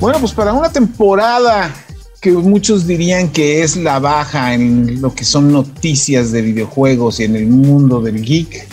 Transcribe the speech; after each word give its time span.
Bueno, 0.00 0.20
pues 0.20 0.32
para 0.32 0.52
una 0.52 0.70
temporada 0.70 1.74
que 2.20 2.30
muchos 2.30 2.86
dirían 2.86 3.30
que 3.30 3.64
es 3.64 3.76
la 3.76 3.98
baja 3.98 4.54
en 4.54 5.02
lo 5.02 5.12
que 5.12 5.24
son 5.24 5.52
noticias 5.52 6.30
de 6.30 6.42
videojuegos 6.42 7.18
y 7.18 7.24
en 7.24 7.34
el 7.34 7.48
mundo 7.48 8.00
del 8.00 8.22
geek, 8.22 8.68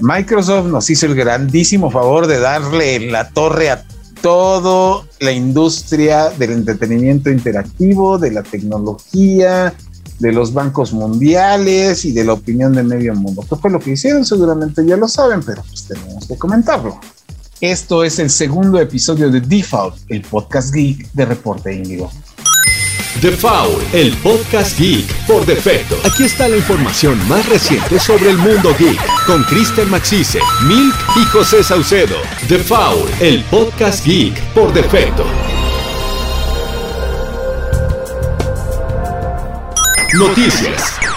Microsoft 0.00 0.68
nos 0.68 0.88
hizo 0.88 1.06
el 1.06 1.14
grandísimo 1.14 1.90
favor 1.90 2.26
de 2.26 2.38
darle 2.38 3.00
la 3.00 3.28
torre 3.28 3.70
a 3.70 3.84
toda 4.22 5.04
la 5.20 5.32
industria 5.32 6.30
del 6.30 6.52
entretenimiento 6.52 7.30
interactivo, 7.30 8.16
de 8.16 8.30
la 8.30 8.42
tecnología, 8.42 9.74
de 10.18 10.32
los 10.32 10.54
bancos 10.54 10.94
mundiales 10.94 12.06
y 12.06 12.12
de 12.12 12.24
la 12.24 12.32
opinión 12.32 12.72
de 12.72 12.82
medio 12.82 13.14
mundo. 13.14 13.44
¿Qué 13.46 13.56
fue 13.56 13.70
lo 13.70 13.78
que 13.78 13.92
hicieron? 13.92 14.24
Seguramente 14.24 14.84
ya 14.86 14.96
lo 14.96 15.06
saben, 15.06 15.42
pero 15.42 15.62
pues 15.68 15.84
tenemos 15.84 16.26
que 16.26 16.36
comentarlo. 16.38 16.98
Esto 17.60 18.04
es 18.04 18.20
el 18.20 18.30
segundo 18.30 18.78
episodio 18.80 19.30
de 19.30 19.40
Default, 19.40 19.96
el 20.08 20.22
podcast 20.22 20.72
geek 20.72 21.10
de 21.12 21.26
Reporte 21.26 21.74
Índigo. 21.74 22.08
Foul, 23.36 23.82
el 23.92 24.16
podcast 24.18 24.78
geek 24.78 25.12
por 25.26 25.44
defecto. 25.44 25.96
Aquí 26.04 26.22
está 26.22 26.46
la 26.46 26.56
información 26.56 27.18
más 27.26 27.48
reciente 27.48 27.98
sobre 27.98 28.30
el 28.30 28.38
mundo 28.38 28.72
geek 28.78 29.00
con 29.26 29.42
Kristen 29.42 29.90
Maxise, 29.90 30.38
Milk 30.68 30.94
y 31.16 31.24
José 31.24 31.64
Saucedo. 31.64 32.16
Foul, 32.64 33.08
el 33.18 33.42
podcast 33.44 34.06
geek 34.06 34.40
por 34.52 34.72
defecto. 34.72 35.24
Noticias. 40.14 41.07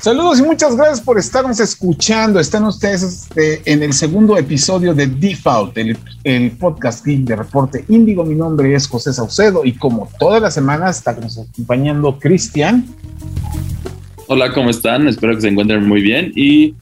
Saludos 0.00 0.40
y 0.40 0.42
muchas 0.42 0.76
gracias 0.76 1.02
por 1.02 1.18
estarnos 1.18 1.60
escuchando. 1.60 2.40
Están 2.40 2.64
ustedes 2.64 3.02
este, 3.02 3.60
en 3.70 3.82
el 3.82 3.92
segundo 3.92 4.38
episodio 4.38 4.94
de 4.94 5.06
Default, 5.06 5.76
el, 5.76 5.98
el, 6.24 6.52
podcast 6.52 7.04
de 7.04 7.36
Reporte 7.36 7.84
Índigo. 7.86 8.24
Mi 8.24 8.34
nombre 8.34 8.74
es 8.74 8.88
José 8.88 9.12
Saucedo 9.12 9.62
y 9.62 9.74
como 9.74 10.08
todas 10.18 10.40
las 10.40 10.54
semanas 10.54 10.96
está 10.96 11.12
nos 11.12 11.36
acompañando 11.36 12.18
Cristian. 12.18 12.86
Hola, 14.26 14.50
¿cómo 14.54 14.70
están? 14.70 15.06
Espero 15.06 15.34
que 15.34 15.42
se 15.42 15.48
encuentren 15.48 15.86
muy 15.86 16.00
bien 16.00 16.32
y 16.34 16.74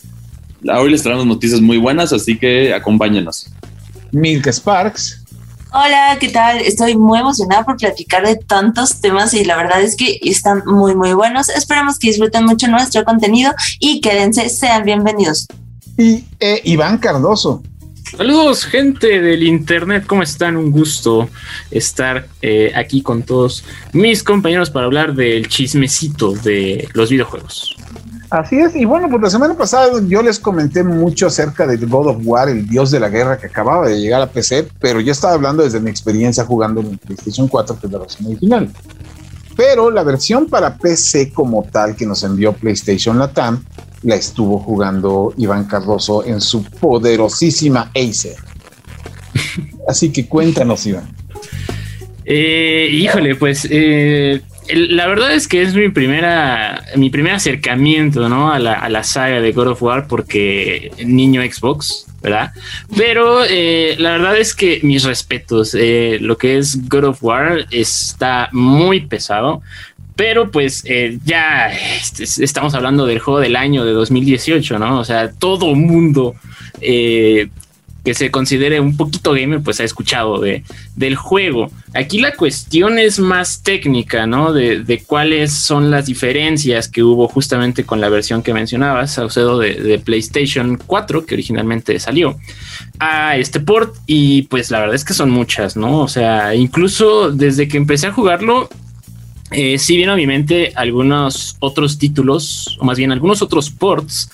hoy 0.73 0.89
les 0.93 1.03
traemos 1.03 1.27
noticias 1.27 1.61
muy 1.61 1.79
buenas, 1.79 2.13
así 2.13 2.39
que 2.39 2.73
acompáñenos. 2.73 3.51
Milk 4.13 4.47
Sparks. 4.47 5.25
Hola, 5.71 6.17
¿qué 6.19 6.31
tal? 6.31 6.59
Estoy 6.63 6.97
muy 6.97 7.19
emocionada 7.19 7.63
por 7.63 7.77
platicar 7.77 8.27
de 8.27 8.37
tantos 8.37 9.03
temas 9.03 9.35
y 9.35 9.45
la 9.45 9.55
verdad 9.55 9.83
es 9.83 9.97
que 9.97 10.19
están 10.23 10.63
muy, 10.65 10.97
muy 10.97 11.13
buenos. 11.13 11.51
Esperamos 11.51 11.99
que 11.99 12.09
disfruten 12.09 12.47
mucho 12.47 12.69
nuestro 12.69 13.05
contenido 13.05 13.53
y 13.79 14.01
quédense, 14.01 14.49
sean 14.49 14.85
bienvenidos. 14.85 15.47
Y 15.99 16.25
eh, 16.41 16.63
Iván 16.65 16.97
Cardoso. 16.97 17.63
Saludos, 18.17 18.65
gente 18.65 19.21
del 19.21 19.43
Internet, 19.43 20.05
¿cómo 20.07 20.23
están? 20.23 20.57
Un 20.57 20.71
gusto 20.71 21.29
estar 21.71 22.27
eh, 22.41 22.73
aquí 22.75 23.03
con 23.03 23.23
todos 23.23 23.65
mis 23.93 24.23
compañeros 24.23 24.71
para 24.71 24.87
hablar 24.87 25.15
del 25.15 25.47
chismecito 25.49 26.33
de 26.33 26.89
los 26.95 27.11
videojuegos. 27.11 27.77
Así 28.31 28.59
es, 28.59 28.75
y 28.77 28.85
bueno, 28.85 29.09
pues 29.09 29.23
la 29.23 29.31
semana 29.31 29.55
pasada 29.55 30.01
yo 30.07 30.23
les 30.23 30.39
comenté 30.39 30.83
mucho 30.83 31.27
acerca 31.27 31.67
de 31.67 31.77
God 31.77 32.09
of 32.09 32.17
War, 32.25 32.49
el 32.49 32.67
dios 32.67 32.91
de 32.91 33.01
la 33.01 33.09
guerra 33.09 33.39
que 33.39 33.47
acababa 33.47 33.89
de 33.89 34.01
llegar 34.01 34.23
a 34.23 34.27
PC, 34.27 34.69
pero 34.81 35.01
yo 35.01 35.13
estaba 35.13 35.35
hablando 35.35 35.63
desde 35.63 35.81
mi 35.81 35.91
experiencia 35.91 36.45
jugando 36.45 36.81
en 36.81 36.99
PlayStation 36.99 37.47
4, 37.47 37.79
que 37.79 37.87
es 37.87 37.93
la 37.93 37.99
versión 37.99 38.27
original. 38.27 38.71
Pero 39.59 39.91
la 39.91 40.05
versión 40.05 40.47
para 40.47 40.77
PC 40.77 41.33
como 41.33 41.65
tal 41.65 41.97
que 41.97 42.07
nos 42.07 42.23
envió 42.23 42.53
PlayStation 42.53 43.19
Latam, 43.19 43.65
la 44.05 44.15
estuvo 44.15 44.61
jugando 44.61 45.35
Iván 45.37 45.65
Cardoso 45.65 46.25
en 46.25 46.41
su 46.41 46.63
poderosísima 46.63 47.91
Acer. 47.93 48.37
Así 49.89 50.13
que 50.13 50.29
cuéntanos, 50.29 50.87
Iván. 50.87 51.13
Eh, 52.25 52.89
híjole, 52.93 53.35
pues 53.35 53.67
eh, 53.69 54.43
la 54.69 55.09
verdad 55.09 55.35
es 55.35 55.49
que 55.49 55.63
es 55.63 55.75
mi 55.75 55.89
primera, 55.89 56.85
mi 56.95 57.11
primer 57.11 57.33
acercamiento, 57.33 58.29
¿no? 58.29 58.53
A 58.53 58.61
la, 58.61 58.75
a 58.75 58.89
la 58.89 59.03
saga 59.03 59.41
de 59.41 59.51
God 59.51 59.73
of 59.73 59.83
War 59.83 60.07
porque 60.07 60.93
niño 61.05 61.43
Xbox, 61.43 62.07
¿verdad? 62.23 62.53
Pero 62.97 63.45
eh, 63.45 63.97
la 63.99 64.13
verdad 64.13 64.37
es 64.37 64.55
que 64.55 64.81
mis 64.83 65.05
respetos, 65.05 65.75
eh, 65.75 66.19
lo 66.21 66.37
que 66.37 66.59
es 66.59 66.89
God 66.89 67.05
of 67.05 67.23
War 67.23 67.67
está 67.71 68.49
muy 68.53 69.01
pesado. 69.03 69.63
Pero 70.17 70.51
pues 70.51 70.83
eh, 70.85 71.19
ya 71.25 71.71
estamos 72.11 72.75
hablando 72.75 73.07
del 73.07 73.21
juego 73.21 73.39
del 73.39 73.55
año 73.55 73.85
de 73.85 73.93
2018, 73.93 74.79
¿no? 74.81 74.99
O 74.99 75.05
sea, 75.05 75.31
todo 75.31 75.77
mundo 75.77 76.35
que 78.09 78.15
se 78.15 78.31
considere 78.31 78.81
un 78.81 78.97
poquito 78.97 79.33
gamer, 79.33 79.61
pues 79.61 79.81
ha 79.81 79.85
escuchado 79.85 80.41
de, 80.41 80.65
del 80.97 81.15
juego. 81.15 81.71
Aquí 81.93 82.19
la 82.19 82.33
cuestión 82.33 82.99
es 82.99 83.19
más 83.19 83.63
técnica, 83.63 84.27
¿no? 84.27 84.55
De, 84.55 84.83
de 84.83 85.03
cuáles 85.03 85.53
son 85.53 85.91
las 85.91 86.07
diferencias 86.07 86.89
que 86.89 87.03
hubo 87.03 87.29
justamente 87.29 87.85
con 87.85 88.01
la 88.01 88.09
versión 88.09 88.43
que 88.43 88.55
mencionabas, 88.55 89.13
Saucedo, 89.13 89.59
de, 89.59 89.75
de, 89.75 89.99
PlayStation 89.99 90.79
4, 90.87 91.27
que 91.27 91.35
originalmente 91.35 92.01
salió, 92.01 92.39
a 92.99 93.37
este 93.37 93.61
port. 93.61 93.95
Y 94.07 94.45
pues 94.45 94.71
la 94.71 94.81
verdad 94.81 94.95
es 94.95 95.05
que 95.05 95.13
son 95.13 95.29
muchas, 95.29 95.77
¿no? 95.77 96.01
O 96.01 96.09
sea, 96.09 96.55
incluso 96.55 97.31
desde 97.31 97.69
que 97.69 97.77
empecé 97.77 98.07
a 98.07 98.13
jugarlo, 98.13 98.71
eh, 99.51 99.77
sí 99.79 99.99
vino 99.99 100.13
a 100.13 100.17
mi 100.17 100.27
mente 100.27 100.73
algunos 100.77 101.57
otros 101.59 101.99
títulos, 101.99 102.79
o 102.81 102.87
más 102.87 102.97
bien 102.97 103.13
algunos 103.13 103.43
otros 103.43 103.69
ports 103.69 104.31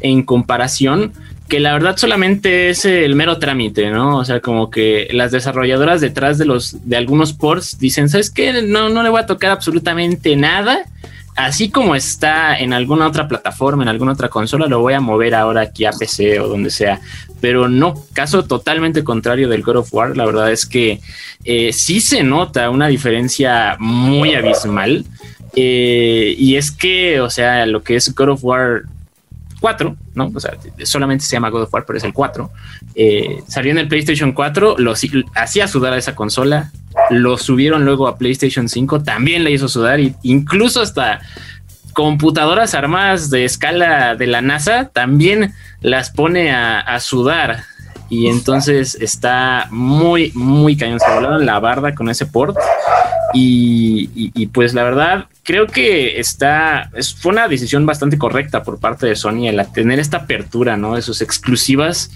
en 0.00 0.22
comparación 0.22 1.12
que 1.48 1.60
la 1.60 1.72
verdad 1.72 1.96
solamente 1.96 2.70
es 2.70 2.84
el 2.84 3.14
mero 3.14 3.38
trámite, 3.38 3.90
¿no? 3.90 4.18
O 4.18 4.24
sea, 4.24 4.40
como 4.40 4.70
que 4.70 5.08
las 5.12 5.30
desarrolladoras 5.30 6.00
detrás 6.00 6.38
de 6.38 6.44
los 6.44 6.88
de 6.88 6.96
algunos 6.96 7.32
ports 7.32 7.78
dicen, 7.78 8.08
¿sabes 8.08 8.30
qué? 8.30 8.62
No, 8.62 8.88
no 8.88 9.02
le 9.02 9.08
voy 9.08 9.20
a 9.20 9.26
tocar 9.26 9.50
absolutamente 9.50 10.34
nada. 10.36 10.84
Así 11.36 11.68
como 11.68 11.94
está 11.94 12.56
en 12.58 12.72
alguna 12.72 13.06
otra 13.06 13.28
plataforma, 13.28 13.82
en 13.82 13.90
alguna 13.90 14.12
otra 14.12 14.30
consola, 14.30 14.66
lo 14.68 14.80
voy 14.80 14.94
a 14.94 15.00
mover 15.00 15.34
ahora 15.34 15.60
aquí 15.60 15.84
a 15.84 15.92
PC 15.92 16.40
o 16.40 16.48
donde 16.48 16.70
sea. 16.70 17.00
Pero 17.42 17.68
no, 17.68 17.94
caso 18.14 18.44
totalmente 18.44 19.04
contrario 19.04 19.48
del 19.48 19.62
God 19.62 19.76
of 19.76 19.92
War, 19.92 20.16
la 20.16 20.24
verdad 20.24 20.50
es 20.50 20.64
que 20.64 21.00
eh, 21.44 21.74
sí 21.74 22.00
se 22.00 22.22
nota 22.22 22.70
una 22.70 22.88
diferencia 22.88 23.76
muy 23.78 24.34
abismal. 24.34 25.04
Eh, 25.54 26.34
y 26.38 26.56
es 26.56 26.70
que, 26.70 27.20
o 27.20 27.30
sea, 27.30 27.66
lo 27.66 27.82
que 27.82 27.96
es 27.96 28.14
God 28.14 28.30
of 28.30 28.44
War 28.44 28.82
4, 29.60 29.96
¿no? 30.14 30.30
O 30.34 30.40
sea, 30.40 30.54
solamente 30.84 31.24
se 31.24 31.32
llama 31.32 31.50
God 31.50 31.62
of 31.62 31.74
War, 31.74 31.84
pero 31.86 31.96
es 31.96 32.04
el 32.04 32.12
4. 32.12 32.50
Eh, 32.94 33.42
salió 33.46 33.72
en 33.72 33.78
el 33.78 33.88
PlayStation 33.88 34.32
4, 34.32 34.76
lo 34.78 34.94
hacía 35.34 35.68
sudar 35.68 35.92
a 35.92 35.98
esa 35.98 36.14
consola, 36.14 36.72
lo 37.10 37.38
subieron 37.38 37.84
luego 37.84 38.08
a 38.08 38.18
PlayStation 38.18 38.68
5, 38.68 39.02
también 39.02 39.44
le 39.44 39.50
hizo 39.50 39.68
sudar, 39.68 40.00
y 40.00 40.14
incluso 40.22 40.80
hasta 40.82 41.20
computadoras 41.92 42.74
armadas 42.74 43.30
de 43.30 43.44
escala 43.44 44.16
de 44.16 44.26
la 44.26 44.42
NASA 44.42 44.90
también 44.92 45.54
las 45.80 46.10
pone 46.10 46.50
a, 46.50 46.80
a 46.80 47.00
sudar. 47.00 47.64
Y 48.08 48.28
entonces 48.28 48.96
está 49.00 49.66
muy, 49.70 50.30
muy 50.34 50.76
cañón. 50.76 51.00
Se 51.00 51.12
volaron 51.12 51.44
la 51.44 51.58
barda 51.58 51.94
con 51.94 52.08
ese 52.08 52.26
port. 52.26 52.56
Y, 53.36 54.10
y, 54.14 54.32
y, 54.34 54.46
pues 54.46 54.72
la 54.72 54.82
verdad, 54.82 55.26
creo 55.42 55.66
que 55.66 56.18
está, 56.18 56.90
es, 56.94 57.14
fue 57.14 57.32
una 57.32 57.48
decisión 57.48 57.84
bastante 57.84 58.18
correcta 58.18 58.62
por 58.62 58.78
parte 58.78 59.06
de 59.06 59.14
Sony 59.14 59.48
el 59.48 59.60
tener 59.72 59.98
esta 59.98 60.18
apertura, 60.18 60.76
¿no? 60.76 60.94
De 60.94 61.02
sus 61.02 61.20
exclusivas 61.20 62.10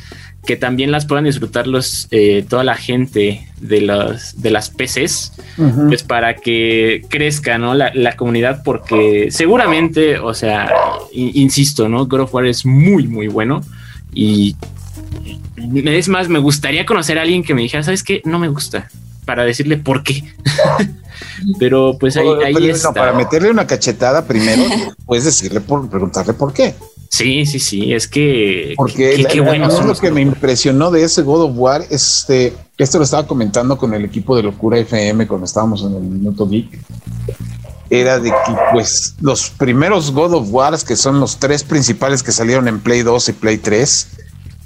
que 0.46 0.56
también 0.56 0.90
las 0.90 1.04
puedan 1.04 1.24
disfrutar 1.24 1.66
los, 1.66 2.08
eh, 2.10 2.44
toda 2.48 2.64
la 2.64 2.74
gente 2.74 3.46
de, 3.60 3.82
los, 3.82 4.40
de 4.40 4.50
las 4.50 4.70
PCs, 4.70 5.34
uh 5.58 5.62
-huh. 5.62 5.88
pues 5.88 6.02
para 6.02 6.36
que 6.36 7.04
crezca, 7.08 7.58
¿no? 7.58 7.74
La, 7.74 7.92
la, 7.94 8.16
comunidad, 8.16 8.62
porque 8.64 9.28
seguramente, 9.30 10.18
o 10.18 10.32
sea, 10.32 10.72
insisto, 11.12 11.88
¿no? 11.88 12.06
God 12.06 12.20
of 12.20 12.34
War 12.34 12.46
es 12.46 12.64
muy, 12.64 13.06
muy 13.06 13.28
bueno 13.28 13.60
y 14.12 14.56
es 15.84 16.08
más, 16.08 16.28
me 16.28 16.38
gustaría 16.38 16.86
conocer 16.86 17.18
a 17.18 17.22
alguien 17.22 17.42
que 17.42 17.54
me 17.54 17.62
dijera, 17.62 17.82
¿sabes 17.82 18.02
qué? 18.02 18.22
No 18.24 18.38
me 18.38 18.48
gusta, 18.48 18.88
para 19.26 19.44
decirle 19.44 19.76
por 19.76 20.02
qué. 20.02 20.24
Pero 21.58 21.96
pues 21.98 22.16
ahí, 22.16 22.28
ahí 22.44 22.54
Pero, 22.54 22.74
está. 22.74 22.88
no, 22.88 22.94
para 22.94 23.12
meterle 23.12 23.50
una 23.50 23.66
cachetada 23.66 24.24
primero, 24.24 24.62
puedes 25.06 25.24
decirle 25.24 25.60
por 25.60 25.88
preguntarle 25.88 26.32
por 26.34 26.52
qué. 26.52 26.74
Sí, 27.10 27.44
sí, 27.44 27.58
sí, 27.58 27.92
es 27.92 28.06
que 28.06 28.74
porque 28.76 29.14
qué, 29.16 29.24
qué 29.24 29.40
bueno 29.40 29.68
lo 29.84 29.94
que 29.96 30.12
me 30.12 30.20
impresionó 30.20 30.92
de 30.92 31.02
ese 31.02 31.22
God 31.22 31.42
of 31.42 31.52
War, 31.56 31.84
este, 31.90 32.54
esto 32.78 32.98
lo 32.98 33.04
estaba 33.04 33.26
comentando 33.26 33.76
con 33.76 33.92
el 33.94 34.04
equipo 34.04 34.36
de 34.36 34.44
Locura 34.44 34.78
FM 34.78 35.26
cuando 35.26 35.44
estábamos 35.44 35.82
en 35.82 35.96
el 35.96 36.02
Minuto 36.02 36.48
Geek, 36.48 36.78
era 37.90 38.20
de 38.20 38.30
que 38.30 38.56
pues 38.72 39.16
los 39.20 39.50
primeros 39.50 40.12
God 40.12 40.34
of 40.34 40.48
Wars, 40.50 40.84
que 40.84 40.94
son 40.94 41.18
los 41.18 41.38
tres 41.38 41.64
principales 41.64 42.22
que 42.22 42.30
salieron 42.30 42.68
en 42.68 42.78
Play 42.78 43.02
2 43.02 43.30
y 43.30 43.32
Play 43.32 43.58
3, 43.58 44.06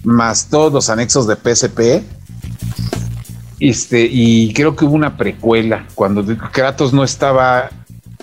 más 0.05 0.49
todos 0.51 0.71
los 0.71 0.91
anexos 0.91 1.27
de 1.27 1.37
PSP, 1.37 2.05
este, 3.61 4.09
y 4.11 4.53
creo 4.53 4.77
que 4.77 4.85
hubo 4.85 4.95
una 4.95 5.17
precuela 5.17 5.87
cuando 5.95 6.25
Kratos 6.53 6.93
no 6.93 7.05
estaba 7.05 7.71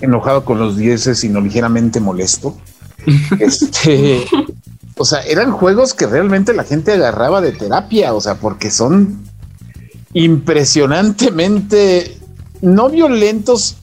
enojado 0.01 0.45
con 0.45 0.59
los 0.59 0.77
dieces, 0.77 1.19
sino 1.19 1.41
ligeramente 1.41 1.99
molesto. 1.99 2.57
este, 3.39 4.25
o 4.97 5.05
sea, 5.05 5.21
eran 5.21 5.51
juegos 5.51 5.93
que 5.93 6.07
realmente 6.07 6.53
la 6.53 6.63
gente 6.63 6.93
agarraba 6.93 7.41
de 7.41 7.51
terapia, 7.51 8.13
o 8.13 8.21
sea, 8.21 8.35
porque 8.35 8.71
son 8.71 9.23
impresionantemente 10.13 12.17
no 12.61 12.89
violentos 12.89 13.77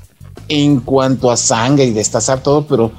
en 0.48 0.80
cuanto 0.80 1.30
a 1.30 1.36
sangre 1.36 1.86
y 1.86 1.92
destazar 1.92 2.42
todo, 2.42 2.66
pero 2.66 2.92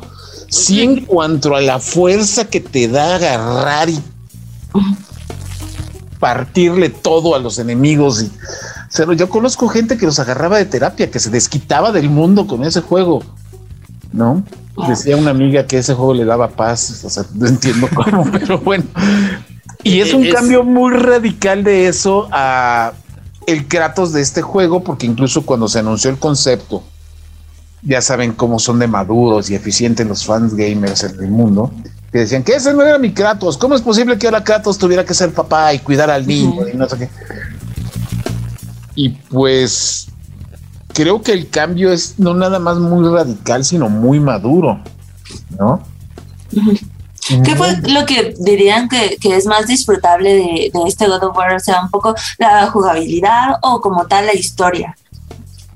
sí 0.49 0.81
en 0.81 1.05
cuanto 1.05 1.55
a 1.55 1.61
la 1.61 1.79
fuerza 1.79 2.45
que 2.45 2.59
te 2.59 2.87
da 2.87 3.15
agarrar 3.15 3.89
y 3.89 3.99
partirle 6.19 6.89
todo 6.89 7.35
a 7.35 7.39
los 7.39 7.59
enemigos. 7.59 8.21
Y, 8.21 8.31
yo 9.15 9.29
conozco 9.29 9.67
gente 9.67 9.97
que 9.97 10.05
los 10.05 10.19
agarraba 10.19 10.57
de 10.57 10.65
terapia, 10.65 11.09
que 11.09 11.19
se 11.19 11.29
desquitaba 11.29 11.91
del 11.91 12.09
mundo 12.09 12.47
con 12.47 12.63
ese 12.63 12.81
juego, 12.81 13.23
¿no? 14.11 14.43
Decía 14.87 15.17
una 15.17 15.31
amiga 15.31 15.65
que 15.65 15.77
ese 15.77 15.93
juego 15.93 16.13
le 16.13 16.25
daba 16.25 16.49
paz, 16.49 17.03
o 17.03 17.09
sea, 17.09 17.23
no 17.35 17.47
entiendo 17.47 17.87
cómo, 17.93 18.29
pero 18.31 18.59
bueno. 18.59 18.85
Y 19.83 20.01
es 20.01 20.13
un 20.13 20.29
cambio 20.29 20.63
muy 20.63 20.93
radical 20.93 21.63
de 21.63 21.87
eso 21.87 22.27
a 22.31 22.93
el 23.47 23.67
Kratos 23.67 24.13
de 24.13 24.21
este 24.21 24.41
juego, 24.41 24.83
porque 24.83 25.05
incluso 25.05 25.45
cuando 25.45 25.67
se 25.67 25.79
anunció 25.79 26.09
el 26.11 26.17
concepto, 26.17 26.83
ya 27.81 28.01
saben 28.01 28.33
cómo 28.33 28.59
son 28.59 28.79
de 28.79 28.87
maduros 28.87 29.49
y 29.49 29.55
eficientes 29.55 30.05
los 30.05 30.25
fans 30.25 30.53
gamers 30.53 31.03
en 31.03 31.19
el 31.19 31.31
mundo, 31.31 31.71
que 32.11 32.19
decían 32.19 32.43
que 32.43 32.53
ese 32.53 32.73
no 32.73 32.81
era 32.81 32.97
mi 32.97 33.13
Kratos, 33.13 33.57
¿cómo 33.57 33.75
es 33.75 33.81
posible 33.81 34.17
que 34.17 34.27
ahora 34.27 34.43
Kratos 34.43 34.77
tuviera 34.77 35.05
que 35.05 35.13
ser 35.13 35.31
papá 35.31 35.73
y 35.73 35.79
cuidar 35.79 36.09
al 36.09 36.25
niño 36.25 36.67
y 36.71 36.75
no 36.75 36.87
sé 36.87 36.97
qué? 36.97 37.09
Y 38.95 39.09
pues 39.09 40.07
creo 40.93 41.21
que 41.21 41.31
el 41.31 41.49
cambio 41.49 41.91
es 41.91 42.15
no 42.17 42.33
nada 42.33 42.59
más 42.59 42.77
muy 42.77 43.07
radical, 43.07 43.63
sino 43.63 43.89
muy 43.89 44.19
maduro, 44.19 44.79
¿no? 45.57 45.81
¿Qué 47.43 47.55
fue 47.55 47.77
lo 47.87 48.05
que 48.07 48.33
dirían 48.39 48.89
que, 48.89 49.17
es 49.21 49.45
más 49.45 49.67
disfrutable 49.67 50.33
de, 50.33 50.71
de, 50.73 50.87
este 50.87 51.07
God 51.07 51.23
of 51.25 51.37
War? 51.37 51.53
O 51.53 51.59
sea, 51.59 51.83
un 51.83 51.89
poco 51.91 52.15
la 52.39 52.65
jugabilidad 52.67 53.57
o 53.61 53.79
como 53.81 54.07
tal 54.07 54.25
la 54.25 54.33
historia. 54.33 54.95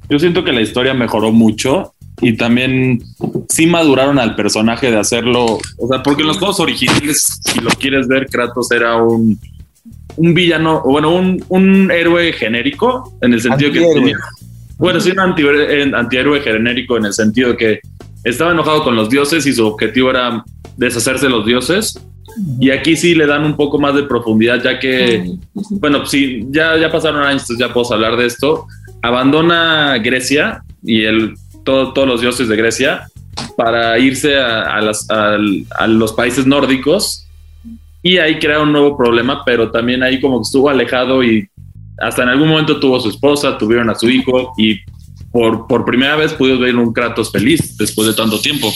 Yo 0.09 0.17
siento 0.17 0.43
que 0.43 0.51
la 0.51 0.61
historia 0.61 0.93
mejoró 0.93 1.31
mucho 1.31 1.92
y 2.21 2.37
también 2.37 3.03
sí 3.49 3.67
maduraron 3.67 4.19
al 4.19 4.35
personaje 4.35 4.91
de 4.91 4.97
hacerlo. 4.97 5.57
O 5.77 5.87
sea, 5.87 6.03
porque 6.03 6.21
en 6.21 6.27
los 6.29 6.37
juegos 6.37 6.59
originales, 6.59 7.39
si 7.43 7.59
lo 7.59 7.69
quieres 7.71 8.07
ver, 8.07 8.27
Kratos 8.27 8.71
era 8.71 8.95
un, 8.97 9.39
un 10.15 10.33
villano, 10.33 10.81
o 10.85 10.91
bueno, 10.91 11.13
un, 11.13 11.43
un 11.49 11.91
héroe 11.91 12.33
genérico, 12.33 13.17
en 13.21 13.33
el 13.33 13.41
sentido 13.41 13.71
que 13.71 13.81
tenía. 13.81 14.17
Bueno, 14.77 14.99
sí, 14.99 15.11
un 15.11 15.19
antihéroe 15.19 16.41
genérico 16.41 16.97
en 16.97 17.05
el 17.05 17.13
sentido 17.13 17.49
de 17.49 17.57
que 17.57 17.79
estaba 18.23 18.51
enojado 18.51 18.83
con 18.83 18.95
los 18.95 19.09
dioses 19.09 19.45
y 19.45 19.53
su 19.53 19.65
objetivo 19.65 20.09
era 20.09 20.43
deshacerse 20.77 21.25
de 21.25 21.31
los 21.31 21.45
dioses. 21.45 21.99
Y 22.59 22.71
aquí 22.71 22.95
sí 22.95 23.13
le 23.13 23.27
dan 23.27 23.43
un 23.43 23.55
poco 23.55 23.77
más 23.79 23.95
de 23.95 24.03
profundidad, 24.03 24.63
ya 24.63 24.79
que, 24.79 25.35
bueno, 25.69 26.05
sí, 26.05 26.47
ya, 26.49 26.77
ya 26.77 26.91
pasaron 26.91 27.21
años, 27.21 27.43
entonces 27.43 27.67
ya 27.67 27.73
puedo 27.73 27.93
hablar 27.93 28.17
de 28.17 28.25
esto. 28.25 28.65
Abandona 29.03 29.97
Grecia 29.99 30.63
y 30.81 31.03
el, 31.03 31.35
todos 31.63 32.07
los 32.07 32.21
dioses 32.21 32.47
de 32.47 32.55
Grecia 32.55 33.07
para 33.55 33.97
irse 33.99 34.37
a, 34.37 34.81
los 35.87 36.13
países 36.13 36.45
nórdicos 36.45 37.25
y 38.01 38.17
ahí 38.17 38.39
crea 38.39 38.61
un 38.61 38.71
nuevo 38.71 38.97
problema, 38.97 39.43
pero 39.45 39.71
también 39.71 40.03
ahí 40.03 40.19
como 40.19 40.39
que 40.39 40.43
estuvo 40.43 40.69
alejado 40.69 41.23
y 41.23 41.47
hasta 41.99 42.23
en 42.23 42.29
algún 42.29 42.49
momento 42.49 42.79
tuvo 42.79 42.99
su 42.99 43.09
esposa, 43.09 43.57
tuvieron 43.57 43.89
a 43.89 43.95
su 43.95 44.09
hijo 44.09 44.53
y 44.57 44.79
por, 45.31 45.67
por 45.67 45.85
primera 45.85 46.15
vez 46.15 46.33
pudo 46.33 46.59
ver 46.59 46.75
un 46.75 46.91
Kratos 46.91 47.31
feliz 47.31 47.77
después 47.77 48.07
de 48.07 48.13
tanto 48.13 48.39
tiempo. 48.39 48.71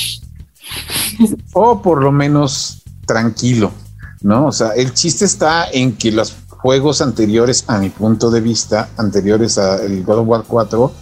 O 1.53 1.81
por 1.81 2.03
lo 2.03 2.11
menos 2.11 2.83
tranquilo, 3.05 3.71
¿no? 4.21 4.47
O 4.47 4.51
sea, 4.51 4.71
el 4.71 4.93
chiste 4.93 5.25
está 5.25 5.69
en 5.71 5.93
que 5.93 6.11
los 6.11 6.35
juegos 6.49 7.01
anteriores, 7.01 7.65
a 7.67 7.79
mi 7.79 7.89
punto 7.89 8.31
de 8.31 8.41
vista, 8.41 8.89
anteriores 8.97 9.57
al 9.57 10.03
God 10.03 10.19
of 10.19 10.27
War 10.27 10.43
4, 10.47 10.93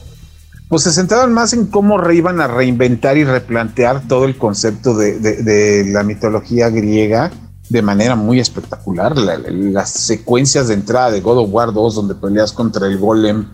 pues 0.69 0.83
se 0.83 0.91
centraban 0.91 1.33
más 1.33 1.53
en 1.53 1.67
cómo 1.67 1.99
iban 2.11 2.41
a 2.41 2.47
reinventar 2.47 3.17
y 3.17 3.23
replantear 3.23 4.07
todo 4.07 4.25
el 4.25 4.37
concepto 4.37 4.95
de, 4.95 5.85
la 5.91 6.03
mitología 6.03 6.69
griega 6.69 7.31
de 7.69 7.81
manera 7.81 8.15
muy 8.15 8.39
espectacular. 8.39 9.17
las 9.17 9.89
secuencias 9.89 10.67
de 10.67 10.75
entrada 10.75 11.11
de 11.11 11.21
God 11.21 11.39
of 11.39 11.49
War 11.51 11.73
2, 11.73 11.95
donde 11.95 12.15
peleas 12.15 12.51
contra 12.51 12.87
el 12.87 12.97
golem, 12.97 13.47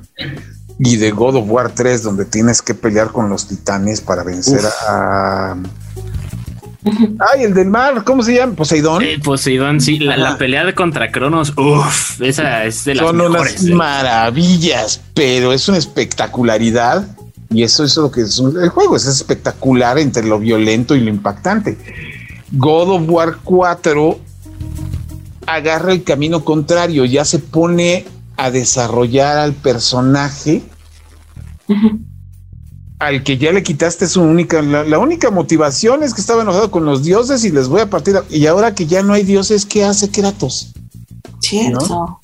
y 0.80 0.98
de 0.98 1.12
God 1.12 1.36
of 1.38 1.50
War 1.50 1.72
3, 1.74 2.04
donde 2.04 2.26
tienes 2.26 2.62
que 2.62 2.74
pelear 2.74 3.12
con 3.12 3.30
los 3.30 3.48
titanes 3.48 4.02
para 4.02 4.24
vencer 4.24 4.62
a 4.88 5.56
Ay, 6.84 7.44
el 7.44 7.54
del 7.54 7.68
mar, 7.68 8.04
¿cómo 8.04 8.24
se 8.24 8.36
llama? 8.36 8.56
Poseidón. 8.56 9.04
Poseidón, 9.24 9.82
sí, 9.82 10.00
la, 10.00 10.38
pelea 10.38 10.66
de 10.66 10.74
contra 10.74 11.12
Cronos, 11.12 11.54
uff, 11.56 12.20
esa 12.22 12.66
es 12.66 12.86
de 12.86 12.96
las 12.96 13.06
Son 13.06 13.22
unas 13.22 13.64
¿eh? 13.64 13.74
maravillas, 13.74 15.02
pero 15.14 15.54
es 15.54 15.68
una 15.68 15.78
espectacularidad 15.78 17.06
y 17.52 17.64
eso 17.64 17.84
es 17.84 17.96
lo 17.98 18.10
que 18.12 18.22
es 18.22 18.40
el 18.40 18.70
juego, 18.70 18.96
es 18.96 19.06
espectacular 19.06 20.00
entre 20.00 20.24
lo 20.24 20.40
violento 20.40 20.96
y 20.96 21.02
lo 21.02 21.10
impactante. 21.10 21.78
God 22.52 22.90
of 22.90 23.04
War 23.08 23.38
4 23.44 24.20
agarra 25.46 25.92
el 25.92 26.04
camino 26.04 26.44
contrario, 26.44 27.06
ya 27.06 27.26
se 27.26 27.40
pone 27.40 28.06
a 28.38 28.50
desarrollar 28.50 29.38
al 29.38 29.54
personaje 29.54 30.64
al 33.02 33.24
que 33.24 33.40
ya 33.40 33.52
le 33.52 33.64
quitaste 33.64 34.08
su 34.08 34.22
única, 34.22 34.62
la, 34.62 35.00
única 35.00 35.32
motivación 35.32 36.04
es 36.04 36.14
que 36.14 36.22
estaba 36.22 36.44
enojado 36.44 36.70
con 36.70 36.86
los 36.86 37.02
dioses 37.02 37.44
y 37.44 37.50
les 37.50 37.68
voy 37.68 37.82
a 37.82 37.90
partir. 37.90 38.16
y 38.30 38.46
ahora 38.46 38.76
que 38.76 38.86
ya 38.86 39.02
no 39.02 39.14
hay 39.14 39.24
dioses, 39.24 39.66
¿qué 39.66 39.84
hace 39.84 40.12
Kratos? 40.12 40.72
Cierto. 41.40 42.20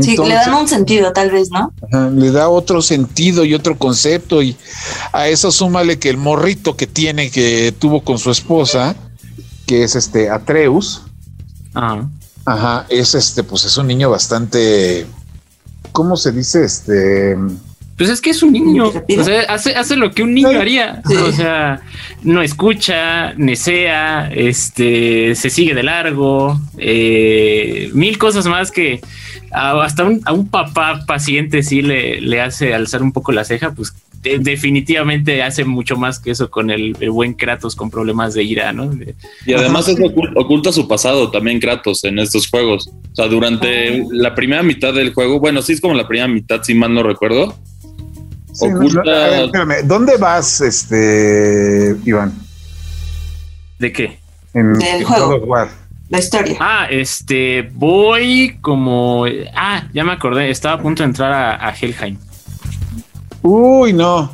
sí, 0.00 0.16
le 0.16 0.34
dan 0.34 0.54
un 0.54 0.66
sentido, 0.66 1.12
tal 1.12 1.30
vez, 1.30 1.50
¿no? 1.50 1.74
le 2.10 2.30
da 2.30 2.48
otro 2.48 2.80
sentido 2.80 3.44
y 3.44 3.52
otro 3.52 3.76
concepto. 3.76 4.42
Y 4.42 4.56
a 5.12 5.28
eso 5.28 5.52
súmale 5.52 5.98
que 5.98 6.08
el 6.08 6.16
morrito 6.16 6.74
que 6.74 6.86
tiene, 6.86 7.30
que 7.30 7.74
tuvo 7.78 8.02
con 8.02 8.18
su 8.18 8.30
esposa, 8.30 8.96
que 9.66 9.84
es 9.84 9.94
este 9.94 10.30
Atreus. 10.30 11.02
Ajá. 11.74 12.08
Ajá, 12.46 12.86
es 12.88 13.14
este, 13.14 13.42
pues 13.42 13.64
es 13.64 13.76
un 13.76 13.86
niño 13.86 14.08
bastante. 14.08 15.06
¿Cómo 15.92 16.16
se 16.16 16.32
dice? 16.32 16.64
Este 16.64 17.36
pues 17.98 18.10
es 18.10 18.20
que 18.20 18.30
es 18.30 18.42
un 18.44 18.52
niño. 18.52 18.86
O 18.86 19.24
sea, 19.24 19.42
hace, 19.48 19.74
hace 19.74 19.96
lo 19.96 20.12
que 20.12 20.22
un 20.22 20.32
niño 20.32 20.60
haría. 20.60 21.02
O 21.04 21.32
sea, 21.32 21.80
no 22.22 22.42
escucha, 22.42 23.34
nesea, 23.34 24.30
este, 24.32 25.34
se 25.34 25.50
sigue 25.50 25.74
de 25.74 25.82
largo, 25.82 26.58
eh, 26.78 27.90
mil 27.92 28.16
cosas 28.16 28.46
más 28.46 28.70
que 28.70 29.00
hasta 29.50 30.06
a 30.24 30.32
un 30.32 30.48
papá 30.48 31.04
paciente 31.06 31.62
sí 31.62 31.82
le, 31.82 32.20
le 32.20 32.40
hace 32.40 32.74
alzar 32.74 33.02
un 33.02 33.12
poco 33.12 33.32
la 33.32 33.44
ceja, 33.44 33.72
pues 33.72 33.94
definitivamente 34.22 35.42
hace 35.42 35.64
mucho 35.64 35.96
más 35.96 36.18
que 36.18 36.32
eso 36.32 36.50
con 36.50 36.70
el, 36.70 36.94
buen 37.10 37.34
Kratos 37.34 37.76
con 37.76 37.90
problemas 37.90 38.34
de 38.34 38.42
ira, 38.42 38.72
¿no? 38.72 38.90
y 39.46 39.52
además 39.52 39.88
es 39.88 39.96
oculta 40.34 40.72
su 40.72 40.88
pasado 40.88 41.30
también 41.30 41.60
Kratos 41.60 42.04
en 42.04 42.18
estos 42.18 42.48
juegos. 42.48 42.88
O 43.12 43.14
sea, 43.14 43.26
durante 43.26 44.04
la 44.10 44.34
primera 44.34 44.62
mitad 44.62 44.92
del 44.92 45.14
juego, 45.14 45.40
bueno, 45.40 45.62
sí 45.62 45.72
es 45.72 45.80
como 45.80 45.94
la 45.94 46.06
primera 46.06 46.28
mitad, 46.28 46.62
si 46.62 46.74
mal 46.74 46.92
no 46.92 47.02
recuerdo, 47.02 47.56
¿Dónde 49.84 50.16
vas, 50.16 50.60
este, 50.60 51.96
Iván? 52.04 52.32
¿De 53.78 53.92
qué? 53.92 54.18
En, 54.54 54.72
Del 54.74 55.04
juego. 55.04 55.68
La 56.08 56.18
historia. 56.18 56.56
Ah, 56.58 56.86
este, 56.90 57.70
voy 57.74 58.58
como. 58.60 59.26
Ah, 59.54 59.86
ya 59.92 60.04
me 60.04 60.12
acordé, 60.12 60.50
estaba 60.50 60.76
a 60.76 60.82
punto 60.82 61.02
de 61.02 61.08
entrar 61.08 61.32
a, 61.32 61.70
Helheim. 61.70 62.16
Uy, 63.42 63.92
no. 63.92 64.30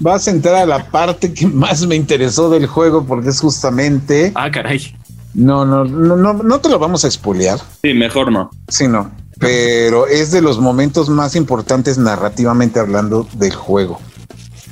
Vas 0.00 0.26
a 0.26 0.30
entrar 0.30 0.56
a 0.56 0.66
la 0.66 0.90
parte 0.90 1.32
que 1.32 1.46
más 1.46 1.86
me 1.86 1.94
interesó 1.94 2.50
del 2.50 2.66
juego 2.66 3.04
porque 3.06 3.28
es 3.28 3.40
justamente. 3.40 4.32
Ah, 4.34 4.50
caray. 4.50 4.94
No, 5.32 5.64
no, 5.64 5.84
no, 5.84 6.16
no, 6.16 6.32
no 6.32 6.60
te 6.60 6.68
lo 6.68 6.78
vamos 6.78 7.04
a 7.04 7.06
expoliar. 7.06 7.60
Sí, 7.82 7.94
mejor 7.94 8.32
no. 8.32 8.50
Sí, 8.68 8.88
no 8.88 9.19
pero 9.40 10.06
es 10.06 10.30
de 10.30 10.42
los 10.42 10.60
momentos 10.60 11.08
más 11.08 11.34
importantes 11.34 11.96
narrativamente 11.96 12.78
hablando 12.78 13.26
del 13.32 13.54
juego. 13.54 13.98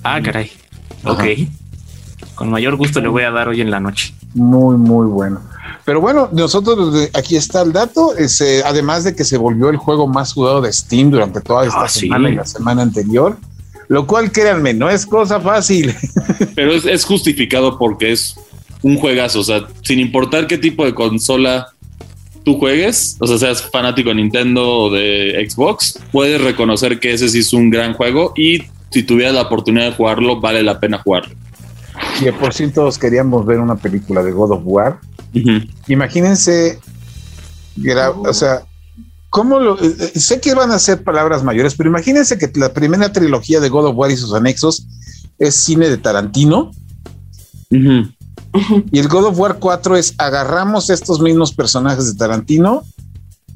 Ah, 0.04 0.20
caray. 0.22 0.52
Ok. 1.04 1.24
Con 2.34 2.50
mayor 2.50 2.76
gusto 2.76 3.00
le 3.00 3.08
voy 3.08 3.22
a 3.22 3.30
dar 3.30 3.48
hoy 3.48 3.62
en 3.62 3.70
la 3.70 3.80
noche. 3.80 4.14
Muy, 4.34 4.76
muy 4.76 5.06
bueno. 5.06 5.40
Pero 5.86 6.02
bueno, 6.02 6.28
nosotros 6.32 7.08
aquí 7.14 7.36
está 7.36 7.62
el 7.62 7.72
dato. 7.72 8.12
Eh, 8.18 8.62
además 8.64 9.04
de 9.04 9.16
que 9.16 9.24
se 9.24 9.38
volvió 9.38 9.70
el 9.70 9.78
juego 9.78 10.06
más 10.06 10.34
jugado 10.34 10.60
de 10.60 10.70
Steam 10.70 11.10
durante 11.10 11.40
toda 11.40 11.64
esta 11.64 11.84
ah, 11.84 11.88
semana 11.88 12.28
y 12.28 12.34
la 12.34 12.44
semana 12.44 12.82
anterior, 12.82 13.38
lo 13.88 14.06
cual 14.06 14.30
créanme, 14.30 14.74
no 14.74 14.90
es 14.90 15.06
cosa 15.06 15.40
fácil. 15.40 15.94
Pero 16.54 16.72
es, 16.72 16.84
es 16.84 17.06
justificado 17.06 17.78
porque 17.78 18.12
es 18.12 18.38
un 18.82 18.98
juegazo. 18.98 19.40
O 19.40 19.44
sea, 19.44 19.66
sin 19.80 19.98
importar 19.98 20.46
qué 20.46 20.58
tipo 20.58 20.84
de 20.84 20.94
consola 20.94 21.72
tú 22.48 22.58
juegues, 22.58 23.18
o 23.20 23.26
sea, 23.26 23.36
seas 23.36 23.60
fanático 23.70 24.08
de 24.08 24.14
Nintendo 24.14 24.66
o 24.66 24.90
de 24.90 25.46
Xbox, 25.46 26.00
puedes 26.10 26.40
reconocer 26.40 26.98
que 26.98 27.12
ese 27.12 27.28
sí 27.28 27.40
es 27.40 27.52
un 27.52 27.68
gran 27.68 27.92
juego 27.92 28.32
y 28.34 28.62
si 28.88 29.02
tuvieras 29.02 29.34
la 29.34 29.42
oportunidad 29.42 29.90
de 29.90 29.92
jugarlo, 29.92 30.40
vale 30.40 30.62
la 30.62 30.80
pena 30.80 30.96
jugarlo. 30.96 31.34
Y 32.22 32.30
por 32.30 32.54
si 32.54 32.68
todos 32.68 32.96
queríamos 32.96 33.44
ver 33.44 33.60
una 33.60 33.76
película 33.76 34.22
de 34.22 34.32
God 34.32 34.52
of 34.52 34.62
War. 34.64 34.98
Imagínense, 35.88 36.78
o 38.16 38.32
sea, 38.32 38.62
¿Cómo 39.28 39.58
lo, 39.58 39.78
eh, 39.78 39.94
eh, 40.14 40.18
sé 40.18 40.40
que 40.40 40.54
van 40.54 40.70
a 40.70 40.78
ser 40.78 41.04
palabras 41.04 41.44
mayores, 41.44 41.74
pero 41.74 41.90
imagínense 41.90 42.38
que 42.38 42.50
la 42.54 42.72
primera 42.72 43.12
trilogía 43.12 43.60
de 43.60 43.68
God 43.68 43.88
of 43.88 43.96
War 43.96 44.10
y 44.10 44.16
sus 44.16 44.32
anexos 44.32 44.86
es 45.38 45.54
cine 45.54 45.90
de 45.90 45.98
Tarantino. 45.98 46.70
Y 48.90 48.98
el 48.98 49.08
God 49.08 49.26
of 49.26 49.38
War 49.38 49.58
4 49.58 49.96
es 49.96 50.14
agarramos 50.18 50.90
estos 50.90 51.20
mismos 51.20 51.52
personajes 51.52 52.06
de 52.12 52.18
Tarantino 52.18 52.82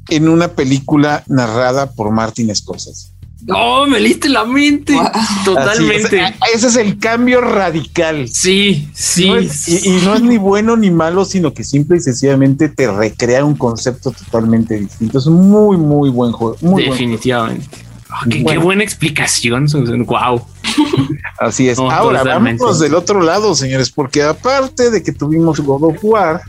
en 0.09 0.29
una 0.29 0.49
película 0.49 1.23
narrada 1.27 1.91
por 1.93 2.11
Martin 2.11 2.55
Scorsese. 2.55 3.09
Oh, 3.53 3.87
me 3.89 3.99
liste 3.99 4.29
la 4.29 4.45
mente. 4.45 4.93
Wow. 4.93 5.05
Totalmente. 5.45 6.23
Ese 6.55 6.69
es 6.69 6.77
el 6.77 6.99
cambio 6.99 7.41
radical. 7.41 8.29
Sí, 8.29 8.89
sí. 8.95 9.29
No 9.29 9.37
es- 9.37 9.67
y, 9.69 9.89
y 9.89 10.01
no 10.05 10.15
es 10.15 10.23
ni 10.23 10.39
bueno 10.39 10.77
ni 10.77 10.91
malo, 10.93 11.25
sino 11.25 11.53
que 11.53 11.65
simple 11.65 11.97
y 11.97 12.01
sencillamente 12.01 12.69
te 12.69 12.91
recrea 12.91 13.45
un 13.45 13.57
concepto 13.57 14.13
totalmente 14.13 14.79
distinto. 14.79 15.19
Es 15.19 15.27
un 15.27 15.51
muy, 15.51 15.77
muy 15.77 16.09
buen 16.11 16.31
juego. 16.31 16.57
Muy 16.61 16.83
buen 16.87 16.91
Definitivamente. 16.93 17.67
Ah, 18.15 18.25
qué, 18.29 18.59
buena 18.59 18.83
explicación. 18.85 19.69
Susan. 19.69 20.05
Wow. 20.05 20.43
Así 21.41 21.69
es. 21.69 21.79
No, 21.79 21.91
Ahora 21.91 22.23
vámonos 22.59 22.79
del 22.81 22.95
otro 22.95 23.23
lado, 23.23 23.55
señores, 23.55 23.91
porque 23.91 24.23
aparte 24.23 24.91
de 24.91 25.03
que 25.03 25.13
tuvimos 25.13 25.61
God 25.61 25.83
of 25.85 25.97
War, 26.03 26.43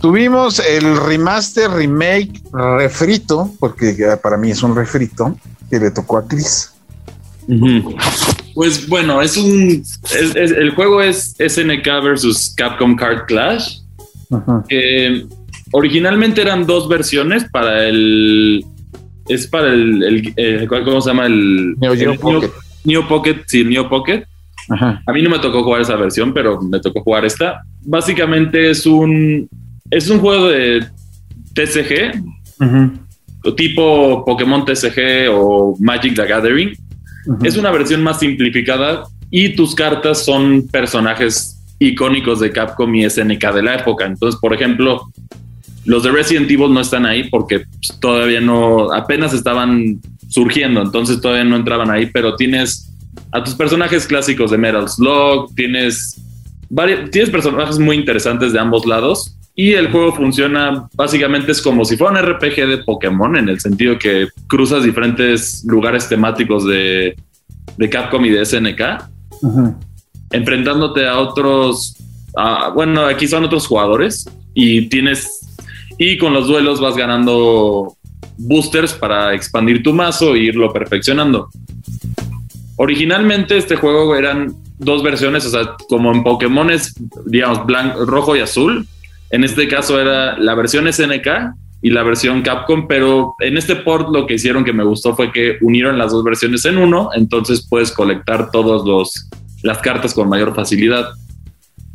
tuvimos 0.00 0.58
el 0.58 0.96
remaster, 0.96 1.70
remake, 1.70 2.42
refrito, 2.52 3.50
porque 3.60 3.94
para 4.22 4.36
mí 4.36 4.50
es 4.50 4.62
un 4.62 4.74
refrito, 4.74 5.36
que 5.70 5.78
le 5.78 5.90
tocó 5.90 6.18
a 6.18 6.26
Chris. 6.26 6.72
Pues 8.54 8.86
bueno, 8.88 9.20
es 9.22 9.36
un. 9.36 9.82
es- 9.82 10.00
es- 10.36 10.50
el 10.52 10.74
juego 10.74 11.00
es 11.02 11.34
SNK 11.38 11.86
versus 12.02 12.52
Capcom 12.56 12.94
Card 12.96 13.26
Clash. 13.26 13.78
Que 14.68 15.26
originalmente 15.72 16.40
eran 16.40 16.66
dos 16.66 16.88
versiones 16.88 17.44
para 17.52 17.86
el. 17.86 18.64
Es 19.28 19.46
para 19.46 19.68
el. 19.72 20.02
el- 20.02 20.32
eh, 20.36 20.66
¿Cómo 20.68 21.00
se 21.00 21.10
llama? 21.10 21.26
El. 21.26 21.74
Neo 21.78 21.94
Geo 21.94 22.12
el 22.12 22.18
Pocket. 22.18 22.50
Neo 22.84 23.08
Pocket, 23.08 23.36
sí, 23.46 23.60
el 23.60 23.70
Neo 23.70 23.88
Pocket. 23.88 24.24
Ajá. 24.68 25.02
A 25.06 25.12
mí 25.12 25.22
no 25.22 25.30
me 25.30 25.38
tocó 25.38 25.62
jugar 25.64 25.80
esa 25.80 25.96
versión, 25.96 26.32
pero 26.32 26.60
me 26.60 26.78
tocó 26.80 27.02
jugar 27.02 27.24
esta. 27.24 27.62
Básicamente 27.82 28.70
es 28.70 28.86
un. 28.86 29.48
Es 29.90 30.08
un 30.08 30.20
juego 30.20 30.48
de 30.48 30.86
TCG, 31.54 32.22
tipo 33.56 34.24
Pokémon 34.24 34.64
TCG 34.64 35.28
o 35.30 35.76
Magic 35.80 36.14
the 36.14 36.26
Gathering. 36.26 36.72
Es 37.44 37.56
una 37.56 37.70
versión 37.70 38.02
más 38.02 38.18
simplificada 38.20 39.04
y 39.30 39.50
tus 39.50 39.74
cartas 39.74 40.24
son 40.24 40.66
personajes 40.68 41.58
icónicos 41.78 42.40
de 42.40 42.50
Capcom 42.52 42.92
y 42.94 43.08
SNK 43.08 43.52
de 43.52 43.62
la 43.62 43.76
época. 43.76 44.06
Entonces, 44.06 44.40
por 44.40 44.54
ejemplo, 44.54 45.02
los 45.84 46.02
de 46.02 46.10
Resident 46.12 46.50
Evil 46.50 46.72
no 46.72 46.80
están 46.80 47.06
ahí 47.06 47.28
porque 47.28 47.60
pues, 47.60 47.98
todavía 48.00 48.40
no, 48.40 48.92
apenas 48.92 49.32
estaban 49.34 50.00
surgiendo, 50.28 50.80
entonces 50.82 51.20
todavía 51.20 51.44
no 51.44 51.56
entraban 51.56 51.90
ahí, 51.90 52.06
pero 52.06 52.36
tienes 52.36 52.88
a 53.32 53.42
tus 53.44 53.54
personajes 53.54 54.06
clásicos 54.06 54.50
de 54.50 54.58
Metal 54.58 54.88
Slug, 54.88 55.54
tienes, 55.54 56.20
vari- 56.70 57.10
tienes 57.10 57.30
personajes 57.30 57.78
muy 57.78 57.96
interesantes 57.96 58.52
de 58.52 58.58
ambos 58.58 58.86
lados. 58.86 59.36
Y 59.54 59.72
el 59.72 59.90
juego 59.90 60.14
funciona 60.14 60.88
básicamente 60.94 61.52
es 61.52 61.60
como 61.60 61.84
si 61.84 61.98
fuera 61.98 62.18
un 62.18 62.26
RPG 62.26 62.66
de 62.66 62.78
Pokémon, 62.78 63.36
en 63.36 63.50
el 63.50 63.60
sentido 63.60 63.98
que 63.98 64.28
cruzas 64.46 64.82
diferentes 64.82 65.62
lugares 65.66 66.08
temáticos 66.08 66.66
de, 66.66 67.14
de 67.76 67.90
Capcom 67.90 68.24
y 68.24 68.30
de 68.30 68.46
SNK, 68.46 68.80
enfrentándote 70.30 71.06
a 71.06 71.18
otros, 71.18 71.94
a- 72.36 72.70
bueno, 72.70 73.04
aquí 73.04 73.26
son 73.28 73.44
otros 73.44 73.66
jugadores 73.66 74.26
y 74.54 74.88
tienes, 74.88 75.51
y 76.02 76.18
con 76.18 76.32
los 76.32 76.48
duelos 76.48 76.80
vas 76.80 76.96
ganando 76.96 77.96
boosters 78.36 78.92
para 78.92 79.34
expandir 79.34 79.82
tu 79.82 79.92
mazo 79.92 80.34
e 80.34 80.40
irlo 80.40 80.72
perfeccionando. 80.72 81.48
Originalmente 82.76 83.56
este 83.56 83.76
juego 83.76 84.16
eran 84.16 84.56
dos 84.78 85.02
versiones, 85.04 85.46
o 85.46 85.50
sea, 85.50 85.76
como 85.88 86.12
en 86.12 86.24
Pokémon 86.24 86.70
es, 86.70 86.94
digamos, 87.26 87.64
blanco, 87.64 88.04
rojo 88.04 88.34
y 88.34 88.40
azul. 88.40 88.86
En 89.30 89.44
este 89.44 89.68
caso 89.68 90.00
era 90.00 90.36
la 90.38 90.54
versión 90.56 90.92
SNK 90.92 91.54
y 91.82 91.90
la 91.90 92.02
versión 92.02 92.42
Capcom, 92.42 92.88
pero 92.88 93.36
en 93.38 93.56
este 93.56 93.76
port 93.76 94.08
lo 94.12 94.26
que 94.26 94.34
hicieron 94.34 94.64
que 94.64 94.72
me 94.72 94.84
gustó 94.84 95.14
fue 95.14 95.30
que 95.30 95.58
unieron 95.60 95.98
las 95.98 96.10
dos 96.10 96.24
versiones 96.24 96.64
en 96.64 96.78
uno, 96.78 97.10
entonces 97.14 97.64
puedes 97.68 97.92
colectar 97.92 98.50
todos 98.50 98.84
los 98.86 99.28
las 99.62 99.78
cartas 99.78 100.12
con 100.14 100.28
mayor 100.28 100.52
facilidad. 100.52 101.10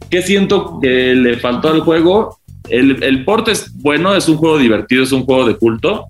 ¿Qué 0.10 0.22
siento 0.22 0.80
que 0.82 1.14
le 1.14 1.38
faltó 1.38 1.70
al 1.70 1.82
juego? 1.82 2.37
El, 2.70 3.04
el 3.04 3.24
port 3.26 3.48
es 3.48 3.72
bueno, 3.82 4.16
es 4.16 4.28
un 4.28 4.38
juego 4.38 4.58
divertido, 4.58 5.04
es 5.04 5.12
un 5.12 5.24
juego 5.24 5.46
de 5.46 5.56
culto, 5.56 6.06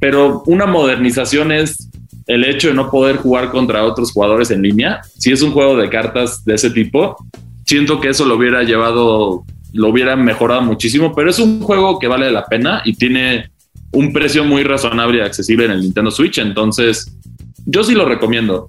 pero 0.00 0.42
una 0.46 0.66
modernización 0.66 1.52
es 1.52 1.88
el 2.26 2.44
hecho 2.44 2.68
de 2.68 2.74
no 2.74 2.90
poder 2.90 3.16
jugar 3.16 3.50
contra 3.50 3.84
otros 3.84 4.12
jugadores 4.12 4.50
en 4.50 4.62
línea. 4.62 5.00
Si 5.16 5.32
es 5.32 5.42
un 5.42 5.52
juego 5.52 5.76
de 5.76 5.88
cartas 5.88 6.44
de 6.44 6.54
ese 6.54 6.70
tipo, 6.70 7.16
siento 7.64 8.00
que 8.00 8.08
eso 8.08 8.24
lo 8.24 8.36
hubiera 8.36 8.62
llevado, 8.62 9.44
lo 9.72 9.88
hubiera 9.88 10.16
mejorado 10.16 10.62
muchísimo, 10.62 11.14
pero 11.14 11.30
es 11.30 11.38
un 11.38 11.60
juego 11.60 11.98
que 11.98 12.08
vale 12.08 12.30
la 12.30 12.46
pena 12.46 12.82
y 12.84 12.94
tiene 12.94 13.50
un 13.92 14.12
precio 14.12 14.44
muy 14.44 14.64
razonable 14.64 15.18
y 15.18 15.20
accesible 15.20 15.66
en 15.66 15.72
el 15.72 15.80
Nintendo 15.80 16.10
Switch, 16.10 16.38
entonces 16.38 17.16
yo 17.64 17.82
sí 17.84 17.94
lo 17.94 18.04
recomiendo. 18.04 18.68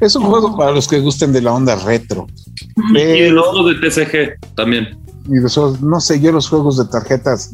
Es 0.00 0.16
un 0.16 0.24
juego 0.24 0.56
para 0.56 0.72
los 0.72 0.88
que 0.88 0.98
gusten 1.00 1.32
de 1.32 1.42
la 1.42 1.52
onda 1.52 1.76
retro. 1.76 2.26
Y 2.94 3.28
los 3.28 3.48
juegos 3.48 3.80
de 3.80 3.88
TCG 3.88 4.54
también. 4.54 4.96
Y 5.28 5.34
de 5.34 5.46
esos- 5.46 5.80
no 5.82 6.00
sé, 6.00 6.20
yo 6.20 6.32
los 6.32 6.48
juegos 6.48 6.76
de 6.78 6.84
tarjetas 6.86 7.52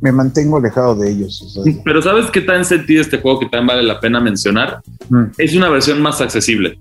me 0.00 0.12
mantengo 0.12 0.58
alejado 0.58 0.94
de 0.94 1.10
ellos. 1.10 1.42
o 1.42 1.48
sea, 1.64 1.74
Pero 1.84 2.02
¿sabes 2.02 2.30
qué 2.30 2.40
tan 2.40 2.64
sentido 2.64 3.00
este 3.00 3.18
juego 3.18 3.40
que 3.40 3.46
también 3.46 3.66
vale 3.68 3.82
la 3.82 3.98
pena 4.00 4.20
mencionar? 4.20 4.80
mm. 5.08 5.24
Es 5.38 5.54
una 5.54 5.68
versión 5.70 6.00
más 6.02 6.20
accesible 6.20 6.78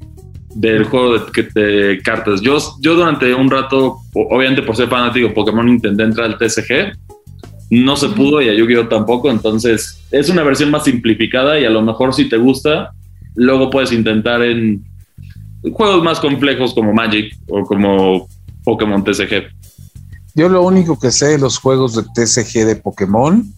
del 0.53 0.85
juego 0.85 1.17
de, 1.17 1.99
cartas. 2.03 2.41
Yo, 2.41 2.57
yo 2.79 2.95
durante 2.95 3.33
un 3.33 3.49
rato, 3.49 3.97
obviamente 4.13 4.61
por 4.61 4.75
ser 4.75 4.87
fanático 4.87 5.33
Pokémon, 5.33 5.67
intenté 5.67 6.03
entrar 6.03 6.27
al 6.27 6.37
TCG. 6.37 6.93
No 7.71 7.97
se 7.97 8.09
pudo 8.09 8.41
y 8.41 8.49
a 8.49 8.53
Yu-Gi-Oh 8.53 8.87
tampoco. 8.87 9.29
Entonces 9.29 10.01
es 10.11 10.29
una 10.29 10.43
versión 10.43 10.71
más 10.71 10.83
simplificada 10.85 11.59
y 11.59 11.65
a 11.65 11.69
lo 11.69 11.81
mejor 11.81 12.13
si 12.13 12.29
te 12.29 12.37
gusta, 12.37 12.91
luego 13.35 13.69
puedes 13.69 13.91
intentar 13.91 14.41
en 14.43 14.83
juegos 15.73 16.03
más 16.03 16.19
complejos 16.19 16.73
como 16.73 16.93
Magic 16.93 17.35
o 17.49 17.63
como 17.63 18.27
Pokémon 18.63 19.03
TCG. 19.03 19.47
Yo 20.35 20.49
lo 20.49 20.63
único 20.63 20.99
que 20.99 21.13
sé 21.13 21.27
de 21.27 21.37
los 21.37 21.57
juegos 21.59 21.95
de 21.95 22.03
TCG 22.03 22.65
de 22.65 22.75
Pokémon 22.75 23.53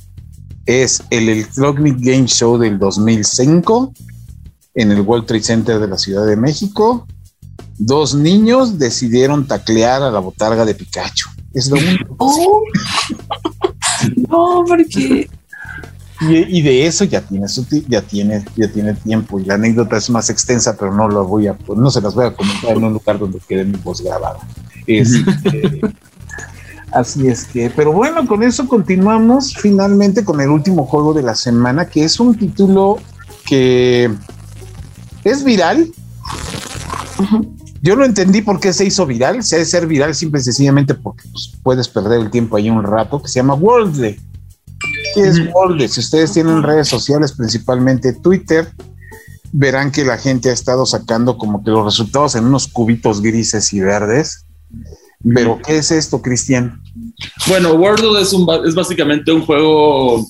es 0.68 1.02
el 1.10 1.28
Electronic 1.28 1.98
Game 2.00 2.28
Show 2.28 2.60
del 2.60 2.78
2005 2.78 3.94
en 4.76 4.92
el 4.92 5.02
World 5.02 5.26
Trade 5.26 5.42
Center 5.42 5.80
de 5.80 5.88
la 5.88 5.98
Ciudad 5.98 6.28
de 6.28 6.36
México. 6.36 7.08
Dos 7.80 8.14
niños 8.14 8.78
decidieron 8.78 9.48
taclear 9.48 10.04
a 10.04 10.12
la 10.12 10.20
botarga 10.20 10.66
de 10.66 10.76
Pikachu. 10.76 11.30
Es 11.52 11.68
lo 11.72 11.78
único. 11.78 12.16
Oh. 12.20 12.62
no, 14.30 14.64
porque 14.68 15.28
Y, 16.22 16.60
y 16.60 16.62
de 16.62 16.86
eso 16.86 17.06
ya 17.06 17.22
tiene, 17.22 17.48
su 17.48 17.66
ya 17.88 18.04
tiene 18.04 18.46
ya 18.56 18.72
tiene 18.72 18.94
tiempo 18.94 19.40
y 19.40 19.46
la 19.46 19.56
anécdota 19.56 19.98
es 19.98 20.12
más 20.12 20.30
extensa, 20.30 20.78
pero 20.78 20.94
no 20.94 21.08
lo 21.08 21.26
voy 21.26 21.48
a 21.48 21.58
no 21.76 21.90
se 21.90 22.02
las 22.02 22.14
voy 22.14 22.26
a 22.26 22.36
comentar 22.36 22.78
en 22.78 22.84
un 22.84 22.94
lugar 22.94 23.18
donde 23.18 23.40
quede 23.48 23.66
mi 23.66 23.78
voz 23.78 24.02
grabada. 24.02 24.40
Este, 24.86 25.82
así 27.00 27.28
es 27.28 27.46
que, 27.46 27.70
pero 27.70 27.92
bueno, 27.92 28.28
con 28.28 28.44
eso 28.44 28.68
continuamos 28.68 29.54
finalmente 29.56 30.24
con 30.24 30.42
el 30.42 30.50
último 30.50 30.86
juego 30.86 31.14
de 31.14 31.22
la 31.22 31.36
semana, 31.36 31.88
que 31.88 32.04
es 32.04 32.20
un 32.20 32.36
título 32.36 32.98
que 33.46 34.12
es 35.24 35.44
viral. 35.44 35.92
Yo 37.82 37.96
no 37.96 38.06
entendí 38.06 38.42
por 38.42 38.60
qué 38.60 38.74
se 38.74 38.86
hizo 38.86 39.06
viral. 39.06 39.44
Se 39.44 39.56
ha 39.56 39.60
de 39.60 39.66
ser 39.66 39.88
viral 39.88 40.16
simple 40.16 40.42
y 40.42 40.44
sencillamente 40.44 40.94
porque 40.94 41.24
pues, 41.32 41.54
puedes 41.64 41.88
perder 41.88 42.22
el 42.22 42.32
tiempo 42.32 42.58
ahí 42.58 42.70
un 42.70 42.84
rato, 42.84 43.22
que 43.22 43.30
se 43.30 43.40
llama 43.40 43.54
Worldly. 43.54 44.20
¿Qué 45.14 45.22
es 45.22 45.40
Worldly? 45.54 45.88
Si 45.88 46.00
ustedes 46.00 46.34
tienen 46.34 46.64
redes 46.64 46.88
sociales, 46.88 47.34
principalmente 47.34 48.14
Twitter, 48.14 48.72
verán 49.52 49.92
que 49.92 50.04
la 50.04 50.18
gente 50.18 50.50
ha 50.50 50.54
estado 50.54 50.86
sacando 50.86 51.38
como 51.38 51.64
que 51.64 51.72
los 51.72 51.86
resultados 51.86 52.36
en 52.36 52.46
unos 52.46 52.68
cubitos 52.68 53.22
grises 53.22 53.72
y 53.74 53.80
verdes. 53.80 54.46
Pero, 55.24 55.60
¿qué 55.66 55.78
es 55.78 55.92
esto, 55.92 56.22
Cristian? 56.22 56.82
Bueno, 57.48 57.74
Wordle 57.74 58.22
es, 58.22 58.34
un, 58.34 58.48
es 58.66 58.76
básicamente 58.76 59.32
un 59.32 59.42
juego. 59.42 60.26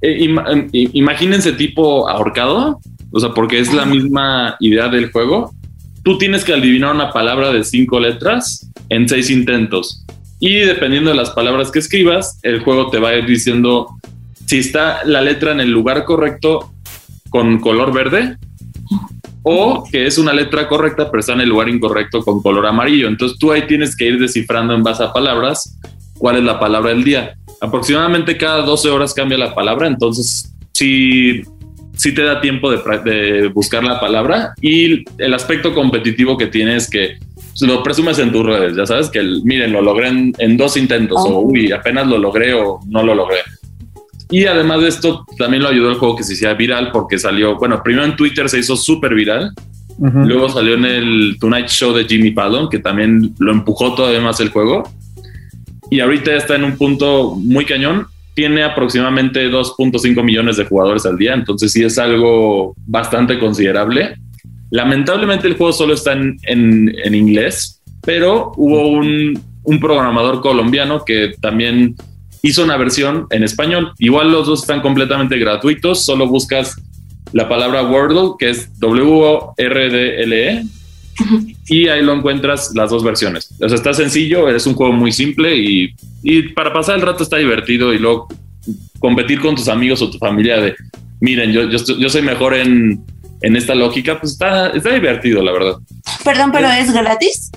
eh, 0.00 0.24
em, 0.24 0.68
imagínense 0.72 1.52
tipo 1.52 2.08
ahorcado, 2.08 2.80
o 3.10 3.20
sea, 3.20 3.30
porque 3.30 3.58
es 3.58 3.72
la 3.72 3.86
misma 3.86 4.56
idea 4.60 4.88
del 4.88 5.10
juego. 5.10 5.54
Tú 6.02 6.18
tienes 6.18 6.44
que 6.44 6.52
adivinar 6.52 6.94
una 6.94 7.12
palabra 7.12 7.50
de 7.50 7.64
cinco 7.64 7.98
letras 7.98 8.70
en 8.90 9.08
seis 9.08 9.30
intentos. 9.30 10.04
Y 10.38 10.56
dependiendo 10.58 11.10
de 11.10 11.16
las 11.16 11.30
palabras 11.30 11.70
que 11.70 11.78
escribas, 11.78 12.38
el 12.42 12.60
juego 12.60 12.90
te 12.90 12.98
va 12.98 13.10
a 13.10 13.16
ir 13.16 13.26
diciendo 13.26 13.88
si 14.44 14.58
está 14.58 15.04
la 15.04 15.22
letra 15.22 15.52
en 15.52 15.60
el 15.60 15.70
lugar 15.70 16.04
correcto 16.04 16.72
con 17.30 17.60
color 17.60 17.92
verde 17.92 18.36
o 19.44 19.84
que 19.90 20.06
es 20.06 20.18
una 20.18 20.32
letra 20.32 20.66
correcta 20.66 21.10
pero 21.10 21.20
está 21.20 21.34
en 21.34 21.42
el 21.42 21.50
lugar 21.50 21.68
incorrecto 21.68 22.22
con 22.22 22.42
color 22.42 22.66
amarillo. 22.66 23.06
Entonces 23.06 23.38
tú 23.38 23.52
ahí 23.52 23.66
tienes 23.66 23.94
que 23.94 24.06
ir 24.06 24.18
descifrando 24.18 24.74
en 24.74 24.82
base 24.82 25.04
a 25.04 25.12
palabras 25.12 25.78
cuál 26.18 26.36
es 26.36 26.42
la 26.42 26.58
palabra 26.58 26.90
del 26.90 27.04
día. 27.04 27.36
aproximadamente 27.60 28.36
cada 28.36 28.62
12 28.62 28.90
horas 28.90 29.14
cambia 29.14 29.38
la 29.38 29.54
palabra, 29.54 29.86
entonces 29.86 30.52
sí, 30.72 31.42
sí 31.94 32.14
te 32.14 32.22
da 32.22 32.40
tiempo 32.40 32.70
de, 32.70 33.48
buscar 33.48 33.84
la 33.84 34.00
palabra 34.00 34.54
y 34.60 35.04
el 35.18 35.34
aspecto 35.34 35.74
competitivo 35.74 36.36
que 36.36 36.46
tiene 36.46 36.76
es 36.76 36.90
que 36.90 37.18
lo 37.60 37.82
presumes 37.82 38.18
en 38.18 38.32
tus 38.32 38.44
redes, 38.44 38.76
ya 38.76 38.86
sabes 38.86 39.10
que 39.10 39.20
el, 39.20 39.42
miren, 39.44 39.72
lo 39.72 39.80
logré 39.80 40.08
en, 40.08 40.32
en 40.38 40.56
dos 40.56 40.76
intentos 40.76 41.18
o 41.20 41.40
uy, 41.40 41.70
apenas 41.70 42.06
lo 42.06 42.18
logré 42.18 42.54
o 42.54 42.80
no 42.86 43.02
lo 43.02 43.14
logré. 43.14 43.38
Y 44.30 44.46
además 44.46 44.80
de 44.80 44.88
esto, 44.88 45.24
también 45.38 45.62
lo 45.62 45.68
ayudó 45.68 45.90
el 45.90 45.96
juego 45.96 46.16
que 46.16 46.24
se 46.24 46.32
hiciera 46.32 46.54
viral 46.54 46.90
porque 46.92 47.18
salió, 47.18 47.56
bueno, 47.56 47.82
primero 47.82 48.04
en 48.04 48.16
Twitter 48.16 48.48
se 48.48 48.58
hizo 48.58 48.76
súper 48.76 49.14
viral, 49.14 49.50
Ujú. 49.98 50.18
luego 50.20 50.48
salió 50.48 50.74
en 50.74 50.84
el 50.86 51.36
Tonight 51.38 51.68
Show 51.68 51.92
de 51.92 52.04
Jimmy 52.04 52.32
Fallon, 52.32 52.68
que 52.68 52.78
también 52.80 53.34
lo 53.38 53.52
empujó 53.52 53.94
todavía 53.94 54.20
más 54.20 54.40
el 54.40 54.48
juego. 54.48 54.82
Y 55.90 56.00
ahorita 56.00 56.34
está 56.34 56.56
en 56.56 56.64
un 56.64 56.76
punto 56.76 57.36
muy 57.36 57.64
cañón. 57.64 58.06
Tiene 58.34 58.64
aproximadamente 58.64 59.48
2.5 59.48 60.24
millones 60.24 60.56
de 60.56 60.64
jugadores 60.64 61.06
al 61.06 61.16
día, 61.16 61.34
entonces 61.34 61.70
sí 61.70 61.84
es 61.84 61.98
algo 61.98 62.74
bastante 62.86 63.38
considerable. 63.38 64.16
Lamentablemente 64.70 65.46
el 65.46 65.56
juego 65.56 65.72
solo 65.72 65.94
está 65.94 66.14
en, 66.14 66.38
en- 66.44 66.92
en 67.04 67.14
inglés, 67.14 67.80
pero 68.02 68.52
hubo 68.56 68.88
un, 68.88 69.40
un 69.62 69.78
programador 69.78 70.40
colombiano 70.40 71.04
que 71.04 71.34
también 71.40 71.94
hizo 72.44 72.62
una 72.62 72.76
versión 72.76 73.26
en 73.30 73.42
español. 73.42 73.92
Igual 73.98 74.30
los 74.30 74.46
dos 74.46 74.60
están 74.60 74.82
completamente 74.82 75.38
gratuitos, 75.38 76.04
solo 76.04 76.28
buscas 76.28 76.76
la 77.32 77.48
palabra 77.48 77.82
Wordle, 77.82 78.32
que 78.38 78.50
es 78.50 78.78
W-O-R-D-L-E, 78.78 80.64
y 81.68 81.88
ahí 81.88 82.02
lo 82.02 82.12
encuentras 82.12 82.72
las 82.74 82.90
dos 82.90 83.02
versiones. 83.02 83.50
O 83.60 83.68
sea, 83.68 83.76
está 83.76 83.94
sencillo, 83.94 84.48
es 84.50 84.66
un 84.66 84.74
juego 84.74 84.92
muy 84.92 85.10
simple 85.10 85.56
y, 85.56 85.94
y 86.22 86.42
para 86.50 86.70
pasar 86.72 86.96
el 86.96 87.02
rato 87.02 87.22
está 87.22 87.38
divertido 87.38 87.94
y 87.94 87.98
luego 87.98 88.28
competir 88.98 89.40
con 89.40 89.54
tus 89.54 89.68
amigos 89.68 90.02
o 90.02 90.10
tu 90.10 90.18
familia 90.18 90.60
de, 90.60 90.74
miren, 91.20 91.50
yo, 91.50 91.70
yo, 91.70 91.78
yo 91.98 92.10
soy 92.10 92.20
mejor 92.20 92.54
en, 92.54 93.02
en 93.40 93.56
esta 93.56 93.74
lógica, 93.74 94.20
pues 94.20 94.32
está, 94.32 94.68
está 94.68 94.92
divertido, 94.92 95.42
la 95.42 95.52
verdad. 95.52 95.76
Perdón, 96.22 96.50
pero 96.52 96.68
es 96.68 96.92
gratis. 96.92 97.50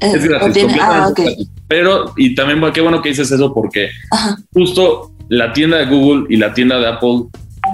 Eh, 0.00 0.12
Es 0.14 0.24
¿o 0.24 0.28
gratis, 0.28 0.52
tiene- 0.54 0.72
Ah, 0.80 1.06
ok. 1.08 1.14
completamente 1.16 1.22
gratis. 1.22 1.48
Pero, 1.68 2.12
y 2.16 2.34
también, 2.34 2.72
qué 2.72 2.80
bueno 2.80 3.00
que 3.02 3.08
dices 3.10 3.30
eso 3.30 3.52
porque 3.54 3.88
Ajá. 4.10 4.36
justo 4.52 5.12
la 5.28 5.52
tienda 5.52 5.78
de 5.78 5.86
Google 5.86 6.26
y 6.28 6.36
la 6.36 6.52
tienda 6.52 6.78
de 6.78 6.86
Apple 6.86 7.24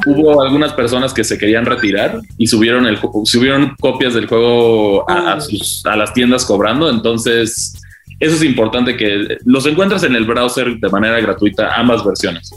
hubo 0.07 0.41
algunas 0.41 0.73
personas 0.73 1.13
que 1.13 1.25
se 1.25 1.37
querían 1.37 1.67
retirar 1.67 2.21
y 2.39 2.47
subieron 2.47 2.87
el 2.87 2.99
subieron 3.25 3.75
copias 3.81 4.15
del 4.15 4.27
juego 4.27 5.09
a, 5.11 5.33
a 5.35 5.41
sus- 5.41 5.85
a 5.87 5.97
las 5.97 6.15
tiendas 6.15 6.45
cobrando. 6.45 6.89
Entonces, 6.89 7.75
eso 8.21 8.37
es 8.37 8.43
importante 8.45 8.97
que 8.97 9.39
los 9.45 9.67
encuentras 9.67 10.05
en 10.05 10.15
el 10.15 10.25
browser 10.25 10.77
de 10.79 10.89
manera 10.91 11.19
gratuita, 11.21 11.75
ambas 11.75 12.05
versiones. 12.05 12.51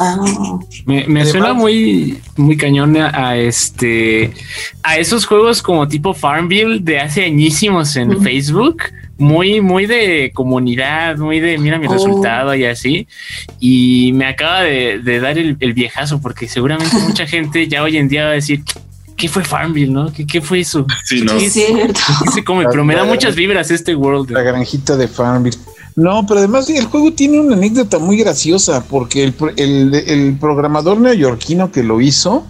Ah, 0.00 0.16
Me, 0.86 1.06
me 1.08 1.24
suena 1.26 1.52
muy, 1.54 2.18
muy 2.36 2.56
cañón 2.56 2.96
a, 2.96 3.28
a 3.30 3.36
este 3.36 4.32
a 4.82 4.96
esos 4.96 5.26
juegos 5.26 5.60
como 5.62 5.88
tipo 5.88 6.14
Farmville 6.14 6.78
de 6.80 7.00
hace 7.00 7.24
añísimos 7.24 7.96
en. 7.96 8.20
Facebook. 8.22 8.82
Muy, 9.20 9.60
muy 9.60 9.86
de 9.86 10.30
comunidad, 10.32 11.16
muy 11.18 11.40
de 11.40 11.58
mira 11.58 11.76
mi 11.78 11.88
Oh. 11.88 11.92
resultado 11.92 12.54
y 12.54 12.64
así. 12.66 13.08
Y 13.58 14.12
me 14.14 14.26
acaba 14.26 14.62
de, 14.62 15.00
de 15.00 15.18
dar 15.18 15.36
el, 15.38 15.56
el 15.58 15.72
viejazo, 15.72 16.20
porque 16.20 16.46
seguramente 16.46 16.96
mucha 17.08 17.26
gente 17.26 17.66
ya 17.66 17.82
hoy 17.82 17.96
en 17.96 18.08
día 18.08 18.26
va 18.26 18.30
a 18.30 18.34
decir: 18.34 18.62
¿Qué 19.16 19.28
fue 19.28 19.42
Farmville? 19.42 19.90
¿No? 19.92 20.12
¿Qué, 20.12 20.24
qué 20.24 20.40
fue 20.40 20.60
eso? 20.60 20.86
Sí, 21.04 21.22
¿no? 21.22 21.36
sí, 21.40 21.46
es 21.46 21.52
cierto. 21.52 22.00
¿Qué 22.24 22.30
se 22.30 22.44
come? 22.44 22.66
Pero 22.70 22.84
me 22.84 22.94
da 22.94 23.02
muchas 23.04 23.34
vibras 23.34 23.72
este 23.72 23.96
world. 23.96 24.30
La 24.30 24.42
granjita 24.42 24.96
de 24.96 25.08
Farmville. 25.08 25.58
No, 26.00 26.24
pero 26.28 26.38
además 26.38 26.70
el 26.70 26.84
juego 26.84 27.12
tiene 27.12 27.40
una 27.40 27.56
anécdota 27.56 27.98
muy 27.98 28.16
graciosa 28.16 28.84
porque 28.84 29.24
el, 29.24 29.34
el- 29.56 29.94
el 29.94 30.36
programador 30.38 31.00
neoyorquino 31.00 31.72
que 31.72 31.82
lo 31.82 32.00
hizo, 32.00 32.46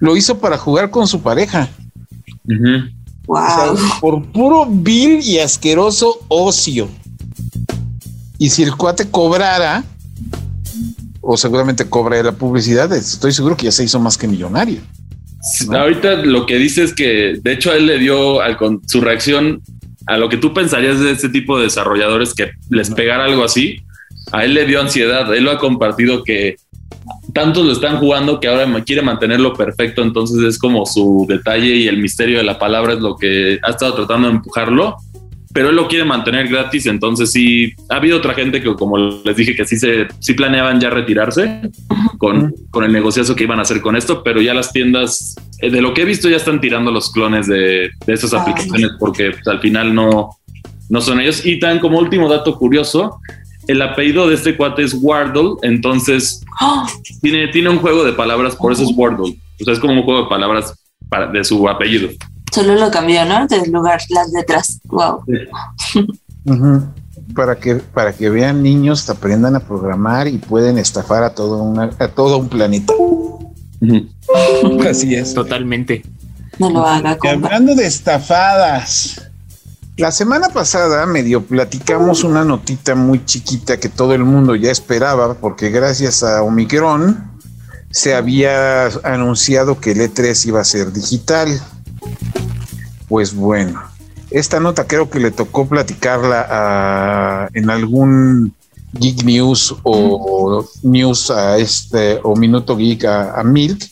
lo 0.00 0.16
hizo 0.16 0.38
para 0.40 0.58
jugar 0.58 0.90
con 0.90 1.06
su 1.06 1.20
pareja. 1.20 1.68
Ujú. 2.44 2.88
O 3.28 3.36
sea, 3.36 3.66
Wow. 3.72 3.78
por 4.00 4.26
puro 4.32 4.66
vil 4.68 5.20
y 5.22 5.38
asqueroso 5.38 6.18
ocio. 6.26 6.88
Y 8.38 8.50
si 8.50 8.64
el 8.64 8.74
cuate 8.74 9.08
cobrara, 9.08 9.84
o 11.20 11.36
seguramente 11.36 11.84
cobra 11.88 12.20
la 12.20 12.32
publicidad, 12.32 12.92
estoy 12.92 13.32
seguro 13.32 13.56
que 13.56 13.66
ya 13.66 13.72
se 13.72 13.84
hizo 13.84 14.00
más 14.00 14.16
que 14.18 14.26
millonario. 14.26 14.80
¿no? 15.68 15.78
Ahorita 15.78 16.14
lo 16.14 16.46
que 16.46 16.56
dice 16.56 16.82
es 16.82 16.92
que, 16.94 17.38
de 17.40 17.52
hecho, 17.52 17.70
a 17.70 17.76
él 17.76 17.86
le 17.86 17.98
dio 17.98 18.40
al 18.40 18.56
con 18.56 18.80
su 18.88 19.00
reacción 19.00 19.62
a 20.10 20.18
lo 20.18 20.28
que 20.28 20.38
tú 20.38 20.52
pensarías 20.52 20.98
de 20.98 21.12
este 21.12 21.28
tipo 21.28 21.56
de 21.56 21.64
desarrolladores 21.64 22.34
que 22.34 22.50
les 22.68 22.90
pegara 22.90 23.26
algo 23.26 23.44
así. 23.44 23.80
A 24.32 24.44
él 24.44 24.54
le 24.54 24.66
dio 24.66 24.80
ansiedad. 24.80 25.32
Él 25.32 25.44
lo 25.44 25.52
ha 25.52 25.58
compartido 25.58 26.24
que 26.24 26.56
tantos 27.32 27.64
lo 27.64 27.70
están 27.70 27.98
jugando 27.98 28.40
que 28.40 28.48
ahora 28.48 28.66
quiere 28.82 29.02
mantenerlo 29.02 29.54
perfecto. 29.54 30.02
Entonces 30.02 30.42
es 30.42 30.58
como 30.58 30.84
su 30.84 31.26
detalle 31.28 31.76
y 31.76 31.86
el 31.86 31.98
misterio 31.98 32.38
de 32.38 32.44
la 32.44 32.58
palabra 32.58 32.94
es 32.94 32.98
lo 32.98 33.16
que 33.16 33.60
ha 33.62 33.70
estado 33.70 33.94
tratando 33.94 34.26
de 34.26 34.34
empujarlo. 34.34 34.96
Pero 35.52 35.70
él 35.70 35.76
lo 35.76 35.88
quiere 35.88 36.04
mantener 36.04 36.48
gratis. 36.48 36.86
Entonces 36.86 37.32
sí, 37.32 37.72
ha 37.88 37.96
habido 37.96 38.18
otra 38.18 38.34
gente 38.34 38.62
que, 38.62 38.72
como 38.74 38.96
les 39.24 39.36
dije, 39.36 39.54
que 39.56 39.64
sí, 39.64 39.76
se, 39.76 40.06
sí 40.20 40.34
planeaban 40.34 40.80
ya 40.80 40.90
retirarse 40.90 41.70
con, 42.18 42.54
con 42.70 42.84
el 42.84 42.92
negociazo 42.92 43.34
que 43.34 43.44
iban 43.44 43.58
a 43.58 43.62
hacer 43.62 43.80
con 43.80 43.96
esto, 43.96 44.22
pero 44.22 44.40
ya 44.40 44.54
las 44.54 44.72
tiendas, 44.72 45.34
eh, 45.60 45.70
de 45.70 45.82
lo 45.82 45.92
que 45.92 46.02
he 46.02 46.04
visto, 46.04 46.28
ya 46.28 46.36
están 46.36 46.60
tirando 46.60 46.90
los 46.90 47.12
clones 47.12 47.46
de, 47.46 47.90
de 48.06 48.12
estas 48.12 48.32
Ay. 48.32 48.40
aplicaciones 48.40 48.90
porque 48.98 49.32
pues, 49.32 49.46
al 49.48 49.60
final 49.60 49.94
no, 49.94 50.30
no 50.88 51.00
son 51.00 51.20
ellos. 51.20 51.44
Y 51.44 51.58
tan 51.58 51.78
como 51.80 51.98
último 51.98 52.28
dato 52.28 52.56
curioso, 52.56 53.20
el 53.66 53.82
apellido 53.82 54.28
de 54.28 54.34
este 54.36 54.56
cuate 54.56 54.82
es 54.82 54.94
Wardle, 55.00 55.54
entonces 55.62 56.42
Oh, 56.62 56.86
tiene, 57.22 57.48
tiene 57.48 57.70
un 57.70 57.78
juego 57.78 58.04
de 58.04 58.12
palabras, 58.12 58.54
por 58.54 58.70
eso 58.72 58.82
es 58.82 58.90
Wardle. 58.94 59.38
O 59.60 59.64
sea, 59.64 59.72
es 59.72 59.80
como 59.80 59.94
un 59.94 60.02
juego 60.02 60.24
de 60.24 60.28
palabras 60.28 60.74
para, 61.08 61.26
de 61.26 61.42
su 61.42 61.66
apellido. 61.66 62.10
Solo 62.50 62.74
lo 62.74 62.90
cambió, 62.90 63.24
¿no? 63.24 63.46
Del 63.46 63.70
lugar, 63.70 64.00
las 64.10 64.30
letras. 64.32 64.80
Wow. 64.84 65.24
Ujú. 66.46 66.82
Para 67.34 67.56
que, 67.56 67.76
para 67.76 68.12
que 68.12 68.28
vean 68.30 68.62
niños, 68.62 69.08
aprendan 69.08 69.54
a 69.56 69.60
programar 69.60 70.26
y 70.26 70.38
pueden 70.38 70.78
estafar 70.78 71.22
a 71.22 71.34
todo, 71.34 71.62
una- 71.62 71.90
a 71.98 72.08
todo 72.08 72.38
un 72.38 72.48
planeta. 72.48 72.92
Así 74.88 75.14
es. 75.14 75.34
Totalmente. 75.34 76.02
No 76.58 76.70
lo 76.70 76.86
haga, 76.86 77.16
Y 77.22 77.26
hablando 77.28 77.74
de 77.74 77.86
estafadas, 77.86 79.22
la 79.96 80.10
semana 80.12 80.48
pasada 80.50 81.06
medio 81.06 81.42
platicamos 81.44 82.22
una 82.24 82.44
notita 82.44 82.94
muy 82.94 83.24
chiquita 83.24 83.78
que 83.78 83.88
todo 83.88 84.12
el 84.14 84.24
mundo 84.24 84.54
ya 84.56 84.70
esperaba, 84.70 85.34
porque 85.34 85.70
gracias 85.70 86.22
a 86.22 86.42
Omicron 86.42 87.30
se 87.90 88.14
había 88.14 88.86
anunciado 89.04 89.80
que 89.80 89.92
el 89.92 90.00
E3 90.00 90.46
iba 90.46 90.60
a 90.60 90.64
ser 90.64 90.92
digital. 90.92 91.48
Pues 93.10 93.34
bueno, 93.34 93.82
esta 94.30 94.58
nota 94.60 94.86
creo 94.86 95.10
que 95.10 95.18
le 95.20 95.32
tocó 95.32 95.66
platicarla 95.68 96.46
a- 96.48 97.48
en 97.52 97.68
algún 97.68 98.54
Geek 98.92 99.24
News 99.24 99.74
o 99.82 100.64
News 100.84 101.30
a 101.30 101.58
este 101.58 102.20
o 102.22 102.34
Minuto 102.36 102.76
Geek 102.76 103.04
a, 103.04 103.38
a 103.38 103.42
Milk, 103.44 103.84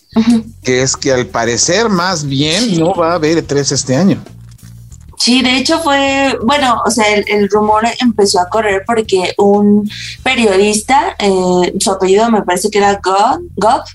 que 0.62 0.82
es 0.82 0.96
que 0.96 1.12
al 1.12 1.26
parecer 1.26 1.88
más 1.88 2.24
bien 2.24 2.78
no 2.78 2.94
va 2.94 3.10
a 3.12 3.14
haber 3.16 3.44
E3 3.46 3.72
este 3.72 3.96
año. 3.96 4.22
Sí, 5.18 5.42
de 5.42 5.56
hecho 5.58 5.80
fue, 5.80 6.38
bueno, 6.44 6.80
o 6.86 6.90
sea, 6.92 7.12
el, 7.12 7.24
el 7.28 7.48
rumor 7.50 7.82
empezó 8.00 8.38
a 8.40 8.48
correr 8.48 8.84
porque 8.86 9.34
un 9.36 9.90
periodista, 10.22 11.16
eh, 11.18 11.74
su 11.80 11.90
apellido 11.90 12.30
me 12.30 12.42
parece 12.42 12.70
que 12.70 12.78
era 12.78 13.00
Goff, 13.02 13.40
Goff, 13.56 13.90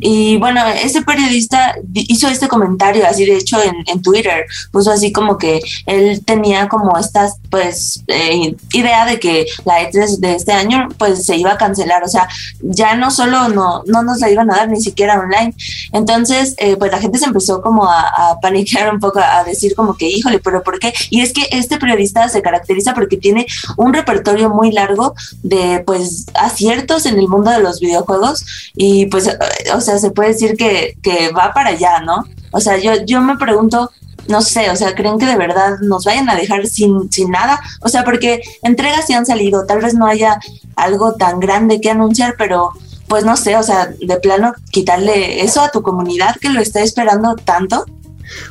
y 0.00 0.36
bueno, 0.36 0.66
ese 0.68 1.02
periodista 1.02 1.74
di- 1.82 2.06
hizo 2.08 2.28
este 2.28 2.48
comentario, 2.48 3.06
así 3.06 3.24
de 3.24 3.36
hecho 3.36 3.58
en, 3.62 4.02
Twitter, 4.02 4.46
puso 4.72 4.90
así 4.90 5.12
como 5.12 5.38
que 5.38 5.60
él 5.86 6.22
tenía 6.24 6.68
como 6.68 6.98
estas, 6.98 7.34
pues, 7.50 8.02
eh, 8.08 8.54
idea 8.72 9.06
de 9.06 9.20
que 9.20 9.46
la 9.64 9.80
E3 9.82 10.18
de 10.18 10.34
este 10.34 10.52
año, 10.52 10.88
pues, 10.98 11.24
se 11.24 11.36
iba 11.36 11.52
a 11.52 11.56
cancelar, 11.58 12.02
o 12.02 12.08
sea, 12.08 12.28
ya 12.60 12.94
no 12.96 13.10
solo 13.10 13.48
no, 13.48 13.82
no 13.86 14.02
nos 14.02 14.18
la 14.20 14.30
iban 14.30 14.50
a 14.50 14.56
dar 14.56 14.68
ni 14.68 14.80
siquiera 14.80 15.20
online, 15.20 15.54
entonces, 15.92 16.54
eh, 16.58 16.76
pues 16.76 16.90
la 16.90 16.98
gente 16.98 17.18
se 17.18 17.26
empezó 17.26 17.60
como 17.62 17.88
a, 17.88 18.00
a 18.08 18.40
paniquear 18.40 18.92
un 18.92 18.98
poco, 19.00 19.20
a 19.20 19.44
decir 19.44 19.74
como 19.74 19.96
que, 19.96 20.08
híjole, 20.08 20.38
pero 20.40 20.62
¿por 20.62 20.78
qué? 20.78 20.92
Y 21.10 21.20
es 21.20 21.32
que 21.32 21.46
este 21.50 21.78
periodista 21.78 22.28
se 22.28 22.42
caracteriza 22.42 22.94
porque 22.94 23.16
tiene 23.16 23.46
un 23.76 23.92
repertorio 23.92 24.50
muy 24.50 24.72
largo 24.72 25.14
de, 25.42 25.82
pues, 25.86 26.26
aciertos 26.34 27.06
en 27.06 27.18
el 27.18 27.28
mundo 27.28 27.50
de 27.50 27.60
los 27.60 27.80
videojuegos. 27.80 28.44
Y, 28.74 29.06
pues, 29.06 29.28
o 29.74 29.80
sea, 29.80 29.98
se 29.98 30.10
puede 30.10 30.30
decir 30.30 30.56
que, 30.56 30.96
que 31.02 31.30
va 31.30 31.52
para 31.52 31.70
allá, 31.70 32.00
¿no? 32.00 32.24
O 32.50 32.60
sea, 32.60 32.78
yo, 32.78 32.92
yo 33.04 33.20
me 33.20 33.36
pregunto, 33.36 33.90
no 34.28 34.42
sé, 34.42 34.70
o 34.70 34.76
sea, 34.76 34.94
¿creen 34.94 35.18
que 35.18 35.26
de 35.26 35.36
verdad 35.36 35.78
nos 35.80 36.04
vayan 36.04 36.28
a 36.30 36.36
dejar 36.36 36.66
sin, 36.66 37.10
sin 37.10 37.30
nada? 37.30 37.60
O 37.80 37.88
sea, 37.88 38.04
porque 38.04 38.42
entregas 38.62 39.06
sí 39.06 39.14
han 39.14 39.26
salido, 39.26 39.66
tal 39.66 39.80
vez 39.80 39.94
no 39.94 40.06
haya 40.06 40.38
algo 40.76 41.14
tan 41.14 41.40
grande 41.40 41.80
que 41.80 41.90
anunciar, 41.90 42.34
pero 42.38 42.70
pues 43.08 43.24
no 43.24 43.36
sé, 43.36 43.56
o 43.56 43.62
sea, 43.62 43.92
de 44.00 44.16
plano 44.20 44.54
quitarle 44.70 45.42
eso 45.42 45.60
a 45.60 45.70
tu 45.70 45.82
comunidad 45.82 46.36
que 46.40 46.48
lo 46.48 46.60
está 46.60 46.80
esperando 46.80 47.34
tanto. 47.36 47.84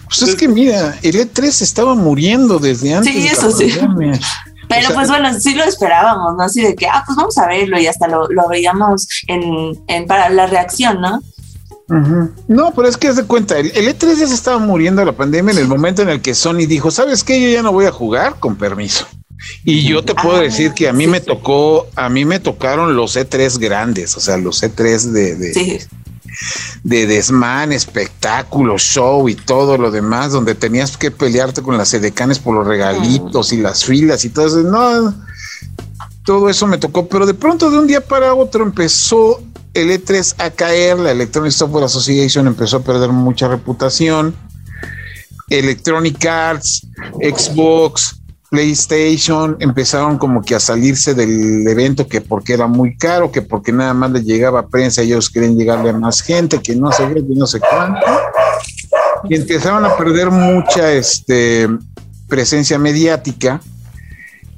Pues 0.06 0.22
es 0.22 0.36
que 0.36 0.48
mira, 0.48 1.00
el 1.02 1.16
E3 1.16 1.62
estaba 1.62 1.96
muriendo 1.96 2.60
desde 2.60 2.94
antes. 2.94 3.14
Sí, 3.14 3.22
de 3.22 3.26
la 3.26 3.32
eso 3.32 3.52
sí. 3.52 3.72
pandemia. 3.72 4.20
Pero 4.76 4.94
pues 4.94 5.08
bueno, 5.10 5.34
sí 5.40 5.56
lo 5.56 5.64
esperábamos, 5.64 6.36
¿no? 6.38 6.44
Así 6.44 6.62
de 6.62 6.76
que, 6.76 6.88
ah, 6.88 7.04
pues 7.06 7.16
vamos 7.16 7.38
a 7.38 7.48
verlo 7.48 7.80
y 7.80 7.88
hasta 7.88 8.08
lo, 8.08 8.28
lo 8.30 8.48
veíamos 8.48 9.08
en, 9.28 9.78
en, 9.88 10.08
para 10.08 10.30
la 10.30 10.48
reacción, 10.48 11.02
¿no? 11.02 11.22
No, 12.48 12.72
pero 12.74 12.88
es 12.88 12.96
que 12.96 13.10
haz 13.10 13.18
de 13.18 13.26
cuenta, 13.26 13.58
el, 13.58 13.74
E3 13.74 14.16
ya 14.16 14.28
se 14.28 14.34
estaba 14.34 14.60
muriendo 14.60 15.04
la 15.04 15.12
pandemia 15.12 15.52
en 15.52 15.58
el 15.58 15.68
momento 15.68 16.02
en 16.02 16.10
el 16.10 16.22
que 16.22 16.34
Sony 16.34 16.66
dijo, 16.66 16.90
¿sabes 16.90 17.24
qué? 17.24 17.42
Yo 17.42 17.50
ya 17.50 17.62
no 17.62 17.74
voy 17.74 17.86
a 17.86 17.92
jugar 17.92 18.40
con 18.40 18.56
permiso. 18.56 19.06
Y 19.66 19.84
yo 19.84 20.04
te 20.04 20.16
puedo 20.16 20.38
ah, 20.38 20.42
decir 20.42 20.74
que 20.74 20.88
a 20.88 20.94
mí 20.94 21.08
me 21.08 21.20
tocó, 21.20 21.88
a 21.96 22.10
mí 22.10 22.24
me 22.24 22.40
tocaron 22.40 22.96
los 22.96 23.18
E3 23.18 23.60
grandes, 23.60 24.16
o 24.16 24.20
sea, 24.22 24.38
los 24.38 24.64
E3 24.64 25.12
de, 25.12 25.36
de, 25.36 25.82
de 26.84 27.06
desmán, 27.06 27.72
espectáculo, 27.72 28.78
show 28.78 29.28
y 29.30 29.36
todo 29.36 29.78
lo 29.78 29.92
demás, 29.92 30.32
donde 30.32 30.56
tenías 30.56 30.98
que 30.98 31.12
pelearte 31.12 31.62
con 31.62 31.78
las 31.78 31.94
edecanes 31.94 32.40
por 32.40 32.56
los 32.56 32.68
regalitos 32.68 33.54
y 33.54 33.58
las 33.58 33.86
filas 33.86 34.26
y 34.26 34.30
todo 34.30 34.48
eso. 34.48 34.64
No, 34.64 35.14
todo 36.26 36.50
eso 36.50 36.68
me 36.68 36.78
tocó, 36.78 37.08
pero 37.08 37.26
de 37.26 37.34
pronto 37.34 37.70
de 37.70 37.80
un 37.80 37.88
día 37.88 38.02
para 38.02 38.34
otro 38.34 38.64
empezó 38.64 39.42
el 39.74 39.90
E3 39.90 40.36
a 40.38 40.50
caer, 40.52 41.00
la 41.00 41.12
Electronic 41.12 41.52
Software 41.52 41.86
Association 41.86 42.48
empezó 42.48 42.78
a 42.78 42.84
perder 42.84 43.10
mucha 43.10 43.48
reputación. 43.48 44.36
Electronic 45.50 46.26
Arts, 46.26 46.88
Xbox, 47.20 48.21
PlayStation 48.52 49.56
empezaron 49.62 50.18
como 50.18 50.42
que 50.42 50.56
a 50.56 50.60
salirse 50.60 51.14
del 51.14 51.66
evento 51.66 52.06
que 52.06 52.20
porque 52.20 52.52
era 52.52 52.68
muy 52.68 52.98
caro, 52.98 53.32
que 53.32 53.42
porque 53.42 53.72
nada 53.72 53.94
más 53.94 54.12
le 54.12 54.24
llegaba 54.24 54.68
prensa 54.68 55.04
ellos 55.04 55.30
querían 55.30 55.58
llegarle 55.58 55.92
a 55.92 55.94
más 55.94 56.22
gente, 56.22 56.62
que 56.62 56.76
no 56.76 56.92
sé 56.92 57.08
qué, 57.08 57.26
que 57.26 57.34
no 57.34 57.48
sé 57.48 57.62
cuánto. 57.62 58.06
Y 59.30 59.36
empezaron 59.36 59.86
a 59.86 59.96
perder 59.96 60.32
mucha 60.32 60.92
este, 60.92 61.70
presencia 62.28 62.78
mediática 62.78 63.62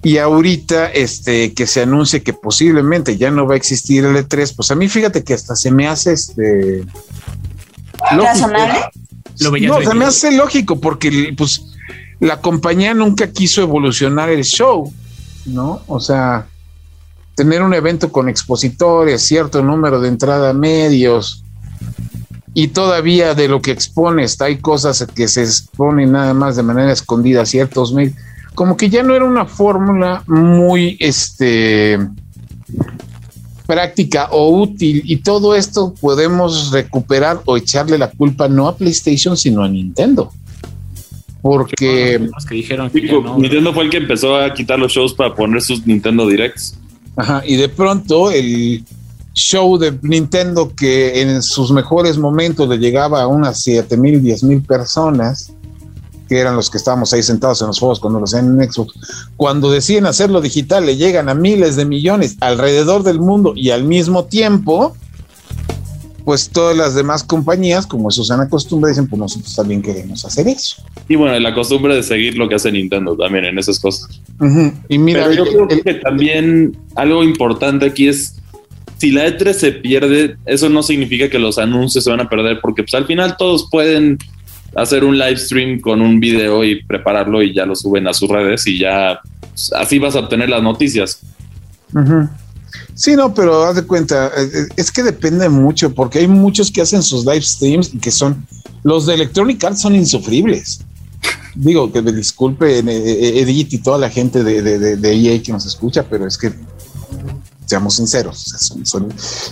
y 0.02 0.18
ahorita 0.18 0.88
este 0.88 1.54
que 1.54 1.68
se 1.68 1.84
anuncie 1.84 2.24
que 2.24 2.34
posiblemente 2.34 3.16
ya 3.16 3.30
no 3.30 3.46
va 3.46 3.54
a 3.54 3.58
existir 3.58 4.06
el 4.06 4.16
E3, 4.16 4.56
pues 4.56 4.72
a 4.72 4.76
mí 4.76 4.90
fíjate 4.90 5.24
que 5.24 5.36
hasta 5.36 5.56
se 5.56 5.70
me 5.70 5.88
hace 5.88 6.14
este 6.14 6.84
razonable. 8.10 8.80
no, 9.40 9.82
se 9.84 9.94
me 9.94 10.06
hace 10.06 10.32
lógico 10.32 10.82
porque 10.82 11.36
pues 11.38 11.73
la 12.20 12.42
compañía 12.42 12.94
nunca 12.94 13.32
quiso 13.32 13.62
evolucionar 13.62 14.30
el 14.30 14.44
show, 14.44 14.92
¿no? 15.46 15.82
O 15.88 16.00
sea, 16.00 16.48
tener 17.36 17.62
un 17.62 17.74
evento 17.74 18.12
con 18.12 18.30
expositores, 18.30 19.22
cierto 19.22 19.62
número 19.64 20.00
de 20.00 20.10
entrada 20.10 20.54
medios, 20.54 21.44
y 22.54 22.68
todavía 22.68 23.34
de 23.34 23.48
lo 23.48 23.62
que 23.62 23.72
expones, 23.72 24.40
hay 24.40 24.58
cosas 24.58 25.06
que 25.16 25.28
se 25.28 25.42
exponen 25.42 26.12
nada 26.12 26.34
más 26.34 26.56
de 26.56 26.64
manera 26.64 26.92
escondida, 26.92 27.46
ciertos 27.46 27.94
medios 27.94 28.16
como 28.56 28.78
que 28.78 28.90
ya 28.90 29.04
no 29.04 29.16
era 29.16 29.26
una 29.26 29.46
fórmula 29.46 30.24
muy 30.28 30.98
este 31.00 32.00
práctica 33.66 34.28
o 34.32 34.50
útil 34.62 35.02
y 35.06 35.18
todo 35.18 35.56
esto 35.56 35.94
podemos 36.00 36.72
recuperar 36.72 37.42
o 37.46 37.58
echarle 37.58 37.98
la 37.98 38.12
culpa 38.12 38.48
no 38.48 38.68
a 38.68 38.76
PlayStation 38.76 39.38
sino 39.38 39.64
a 39.64 39.70
Nintendo 39.70 40.32
porque 41.44 42.22
Nintendo 43.38 43.74
fue 43.74 43.84
el 43.84 43.90
que 43.90 43.98
empezó 43.98 44.38
a 44.38 44.54
quitar 44.54 44.80
los 44.80 44.94
shows 44.94 45.14
para 45.14 45.36
poner 45.36 45.62
sus 45.62 45.86
Nintendo 45.86 46.26
Directs. 46.26 46.80
Ajá, 47.18 47.44
y 47.46 47.58
de 47.58 47.68
pronto 47.68 48.32
el 48.32 48.82
show 49.34 49.78
de 49.78 49.94
Nintendo 50.04 50.72
que 50.74 51.22
en 51.22 51.44
sus 51.44 51.70
mejores 51.74 52.18
momentos 52.18 52.70
le 52.70 52.78
llegaba 52.78 53.22
a 53.22 53.28
unas 53.28 53.62
7 53.62 53.98
mil, 53.98 54.24
10 54.24 54.44
mil 54.44 54.62
personas 54.62 55.52
que 56.30 56.40
eran 56.40 56.56
los 56.56 56.70
que 56.70 56.78
estábamos 56.78 57.12
ahí 57.12 57.22
sentados 57.22 57.60
en 57.60 57.68
los 57.68 57.78
juegos 57.78 58.00
cuando 58.00 58.20
lo 58.20 58.26
hacían 58.26 58.58
en 58.62 58.72
Xbox, 58.72 58.94
cuando 59.36 59.70
deciden 59.70 60.06
hacerlo 60.06 60.40
digital, 60.40 60.86
le 60.86 60.96
llegan 60.96 61.28
a 61.28 61.34
miles 61.34 61.76
de 61.76 61.84
millones 61.84 62.38
alrededor 62.40 63.04
del 63.04 63.20
mundo 63.20 63.52
y 63.54 63.72
al 63.72 63.84
mismo 63.84 64.24
tiempo, 64.24 64.96
pues 66.26 66.50
todas 66.50 66.76
las 66.76 66.96
demás 66.96 67.24
compañías, 67.24 67.86
como 67.86 68.10
eso 68.10 68.24
se 68.24 68.34
costumbre, 68.50 68.90
dicen, 68.90 69.08
pues 69.08 69.20
nosotros 69.20 69.56
también 69.56 69.82
queremos 69.82 70.24
hacer 70.26 70.48
eso. 70.48 70.82
Y 71.08 71.16
bueno, 71.16 71.38
la 71.40 71.54
costumbre 71.54 71.96
de 71.96 72.04
seguir 72.04 72.38
lo 72.38 72.48
que 72.48 72.56
hace 72.56 72.72
Nintendo 72.72 73.16
también 73.16 73.46
en 73.46 73.60
esas 73.60 73.80
cosas. 73.80 74.22
Y 74.88 74.98
mira, 74.98 75.32
yo 75.34 75.46
creo 75.46 75.68
que 75.68 75.94
también 75.96 76.78
algo 76.96 77.24
importante 77.24 77.86
aquí 77.86 78.08
es 78.08 78.36
si 78.98 79.12
la 79.12 79.28
E3 79.28 79.54
se 79.54 79.72
pierde, 79.74 80.38
eso 80.46 80.70
no 80.70 80.82
significa 80.82 81.30
que 81.30 81.40
los 81.40 81.58
anuncios 81.58 82.06
se 82.06 82.10
van 82.10 82.22
a 82.22 82.30
perder, 82.30 82.62
porque 82.62 82.84
pues 82.84 82.94
al 82.94 83.06
final 83.06 83.36
todos 83.38 83.68
pueden 83.70 84.18
hacer 84.76 85.04
un 85.04 85.18
live 85.18 85.38
stream 85.38 85.82
con 85.82 86.02
un 86.02 86.20
video 86.20 86.64
y 86.64 86.84
prepararlo 86.84 87.44
y 87.44 87.54
ya 87.54 87.66
lo 87.66 87.76
suben 87.76 88.08
a 88.08 88.14
sus 88.14 88.30
redes 88.30 88.66
y 88.66 88.80
ya 88.80 89.20
pues, 89.50 89.72
así 89.74 90.00
vas 90.00 90.16
a 90.16 90.20
obtener 90.20 90.50
las 90.50 90.64
noticias. 90.64 91.22
Sí, 92.96 93.16
no, 93.16 93.34
pero 93.34 93.64
haz 93.64 93.76
de 93.76 93.84
cuenta, 93.84 94.28
eh, 94.28 94.50
eh, 94.54 94.68
es 94.76 94.92
que 94.92 95.04
depende 95.04 95.50
mucho 95.50 95.94
porque 95.94 96.20
hay 96.20 96.28
muchos 96.28 96.70
que 96.72 96.82
hacen 96.82 97.02
sus 97.02 97.26
live 97.26 97.42
streams 97.42 97.94
y 97.94 97.98
que 97.98 98.12
son, 98.12 98.46
los 98.84 99.06
de 99.06 99.16
Electronic 99.16 99.64
Arts 99.64 99.82
son 99.82 99.96
insufribles. 99.96 100.82
Digo, 101.56 101.92
que 101.92 102.02
me 102.02 102.12
disculpe 102.12 102.80
eh, 102.80 103.40
Edith 103.40 103.74
y 103.74 103.78
toda 103.80 103.98
la 103.98 104.10
gente 104.10 104.44
de, 104.44 104.62
de, 104.62 105.14
EA 105.14 105.36
e 105.36 105.42
que 105.42 105.52
nos 105.52 105.66
escucha, 105.66 106.04
pero 106.10 106.28
es 106.28 106.38
que 106.38 106.52
seamos 107.66 107.96
sinceros. 107.96 108.54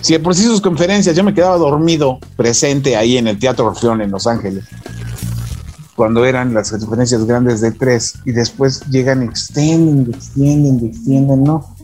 si 0.02 0.18
por 0.20 0.36
sí 0.36 0.44
sus 0.44 0.62
conferencias 0.62 1.16
yo 1.16 1.24
me 1.24 1.34
quedaba 1.34 1.58
dormido 1.58 2.20
presente 2.36 2.96
ahí 2.96 3.18
en 3.18 3.28
el 3.28 3.40
Teatro 3.40 3.68
Orfeón 3.68 4.02
en 4.02 4.12
Los 4.12 4.28
Ángeles 4.28 4.66
cuando 6.02 6.26
eran 6.26 6.52
las 6.54 6.72
conferencias 6.72 7.26
grandes 7.26 7.62
de 7.62 7.72
tres 7.72 8.16
y 8.26 8.32
después 8.32 8.82
llegan, 8.90 9.22
extienden, 9.22 10.12
extienden, 10.12 10.84
extienden, 10.84 11.44
no. 11.44 11.76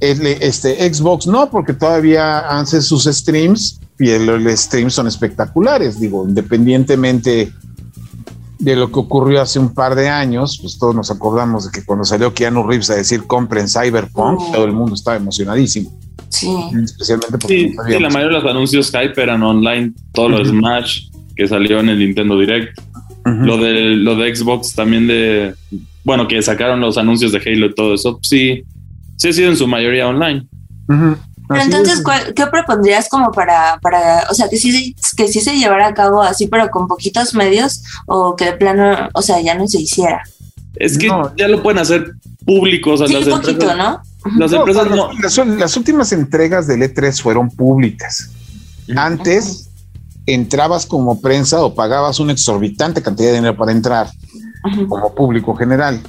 Este 0.00 0.92
Xbox 0.92 1.26
no, 1.26 1.50
porque 1.50 1.74
todavía 1.74 2.38
hace 2.38 2.80
sus 2.80 3.04
streams 3.04 3.80
y 3.98 4.18
los 4.18 4.42
streams 4.58 4.94
son 4.94 5.06
espectaculares, 5.06 6.00
digo, 6.00 6.26
independientemente 6.26 7.52
de 8.58 8.76
lo 8.76 8.90
que 8.92 8.98
ocurrió 8.98 9.40
hace 9.40 9.58
un 9.58 9.74
par 9.74 9.94
de 9.94 10.08
años, 10.08 10.58
pues 10.60 10.78
todos 10.78 10.94
nos 10.94 11.10
acordamos 11.10 11.66
de 11.66 11.72
que 11.72 11.84
cuando 11.84 12.04
salió 12.04 12.32
Keanu 12.32 12.66
Reeves 12.66 12.90
a 12.90 12.96
decir 12.96 13.26
compren 13.26 13.68
Cyberpunk, 13.68 14.38
oh. 14.40 14.52
todo 14.52 14.64
el 14.64 14.72
mundo 14.72 14.94
estaba 14.94 15.16
emocionadísimo. 15.16 15.98
Sí. 16.28 16.48
Especialmente 16.82 17.38
porque 17.38 17.70
sí, 17.70 17.98
la 17.98 18.08
mayoría 18.08 18.38
de 18.38 18.42
los 18.42 18.50
anuncios 18.50 18.86
Skype 18.86 19.20
eran 19.20 19.42
online, 19.42 19.92
todo 20.12 20.28
lo 20.28 20.44
Smash 20.44 21.08
que 21.34 21.48
salió 21.48 21.80
en 21.80 21.88
el 21.88 21.98
Nintendo 21.98 22.38
Direct. 22.38 22.78
Lo 23.24 23.58
de 23.58 23.96
lo 23.96 24.16
de 24.16 24.34
Xbox 24.34 24.74
también 24.74 25.06
de 25.06 25.54
bueno, 26.04 26.26
que 26.26 26.40
sacaron 26.42 26.80
los 26.80 26.96
anuncios 26.96 27.32
de 27.32 27.38
Halo 27.38 27.66
y 27.66 27.74
todo 27.74 27.94
eso, 27.94 28.18
sí, 28.22 28.64
sí 29.20 29.28
ha 29.28 29.32
sido 29.34 29.50
en 29.50 29.56
su 29.56 29.66
mayoría 29.66 30.08
online. 30.08 30.46
Pero 30.86 31.62
entonces, 31.62 32.02
¿qué 32.34 32.46
propondrías 32.46 33.08
como 33.08 33.30
para, 33.32 33.78
para, 33.82 34.24
o 34.30 34.34
sea, 34.34 34.48
que 34.48 34.56
sí, 34.56 34.96
que 35.16 35.28
sí 35.28 35.40
se 35.40 35.58
llevara 35.58 35.88
a 35.88 35.94
cabo 35.94 36.22
así, 36.22 36.46
pero 36.46 36.70
con 36.70 36.88
poquitos 36.88 37.34
medios, 37.34 37.82
o 38.06 38.34
que 38.34 38.46
de 38.46 38.52
plano, 38.54 39.08
o 39.12 39.20
sea, 39.20 39.40
ya 39.42 39.54
no 39.54 39.68
se 39.68 39.80
hiciera? 39.82 40.22
Es 40.76 40.96
que 40.96 41.10
ya 41.36 41.48
lo 41.48 41.62
pueden 41.62 41.80
hacer 41.80 42.14
públicos. 42.46 43.02
Sí, 43.06 43.12
las 43.12 43.28
poquito, 43.28 43.74
¿no? 43.76 44.00
Las 44.38 44.52
empresas 44.52 44.88
no. 44.88 45.10
Las, 45.58 45.76
últimas 45.76 46.12
entregas 46.12 46.66
del 46.66 46.80
E3 46.82 47.20
fueron 47.20 47.50
públicas. 47.50 48.30
Antes, 48.96 49.68
entrabas 50.24 50.86
como 50.86 51.20
prensa 51.20 51.62
o 51.62 51.74
pagabas 51.74 52.20
una 52.20 52.32
exorbitante 52.32 53.02
cantidad 53.02 53.28
de 53.28 53.34
dinero 53.34 53.56
para 53.56 53.72
entrar 53.72 54.08
como 54.88 55.14
público 55.14 55.54
general. 55.54 56.00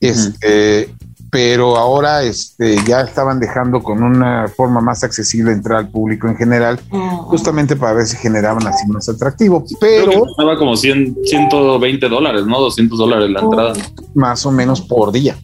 Este, 0.00 0.92
pero 1.32 1.78
ahora 1.78 2.22
este, 2.24 2.76
ya 2.84 3.00
estaban 3.00 3.40
dejando 3.40 3.82
con 3.82 4.02
una 4.02 4.48
forma 4.54 4.82
más 4.82 5.02
accesible 5.02 5.50
entrar 5.50 5.78
al 5.78 5.88
público 5.88 6.28
en 6.28 6.36
general, 6.36 6.78
justamente 7.22 7.74
para 7.74 7.94
ver 7.94 8.06
si 8.06 8.18
generaban 8.18 8.66
así 8.66 8.86
más 8.88 9.08
atractivo. 9.08 9.64
Pero 9.80 10.26
estaba 10.28 10.58
como 10.58 10.76
100, 10.76 11.16
120 11.24 12.06
dólares, 12.10 12.44
¿no? 12.44 12.60
200 12.60 12.98
dólares 12.98 13.30
la 13.30 13.40
entrada. 13.40 13.72
Más 14.14 14.44
o 14.44 14.52
menos 14.52 14.82
por 14.82 15.10
día. 15.10 15.38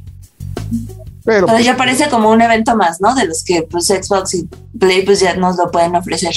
Pero, 1.24 1.46
pues, 1.46 1.64
ya 1.64 1.74
parece 1.74 2.10
como 2.10 2.30
un 2.32 2.42
evento 2.42 2.76
más, 2.76 3.00
¿no? 3.00 3.14
De 3.14 3.24
los 3.24 3.42
que 3.42 3.62
pues 3.62 3.86
Xbox 3.86 4.34
y 4.34 4.46
Play 4.78 5.06
pues 5.06 5.20
ya 5.20 5.36
nos 5.36 5.56
lo 5.56 5.70
pueden 5.70 5.96
ofrecer. 5.96 6.34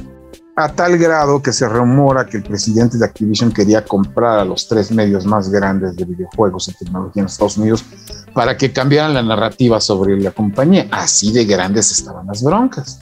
a 0.57 0.67
tal 0.73 0.97
grado 0.97 1.41
que 1.41 1.53
se 1.53 1.67
rumora 1.67 2.25
que 2.25 2.37
el 2.37 2.43
presidente 2.43 2.97
de 2.97 3.05
Activision 3.05 3.51
quería 3.51 3.83
comprar 3.85 4.39
a 4.39 4.45
los 4.45 4.67
tres 4.67 4.91
medios 4.91 5.25
más 5.25 5.49
grandes 5.49 5.95
de 5.95 6.03
videojuegos 6.05 6.67
y 6.67 6.73
tecnología 6.73 7.21
en 7.21 7.27
Estados 7.27 7.57
Unidos 7.57 7.85
para 8.33 8.57
que 8.57 8.71
cambiaran 8.71 9.13
la 9.13 9.23
narrativa 9.23 9.79
sobre 9.79 10.19
la 10.19 10.31
compañía. 10.31 10.87
Así 10.91 11.31
de 11.31 11.45
grandes 11.45 11.91
estaban 11.91 12.27
las 12.27 12.43
broncas. 12.43 12.99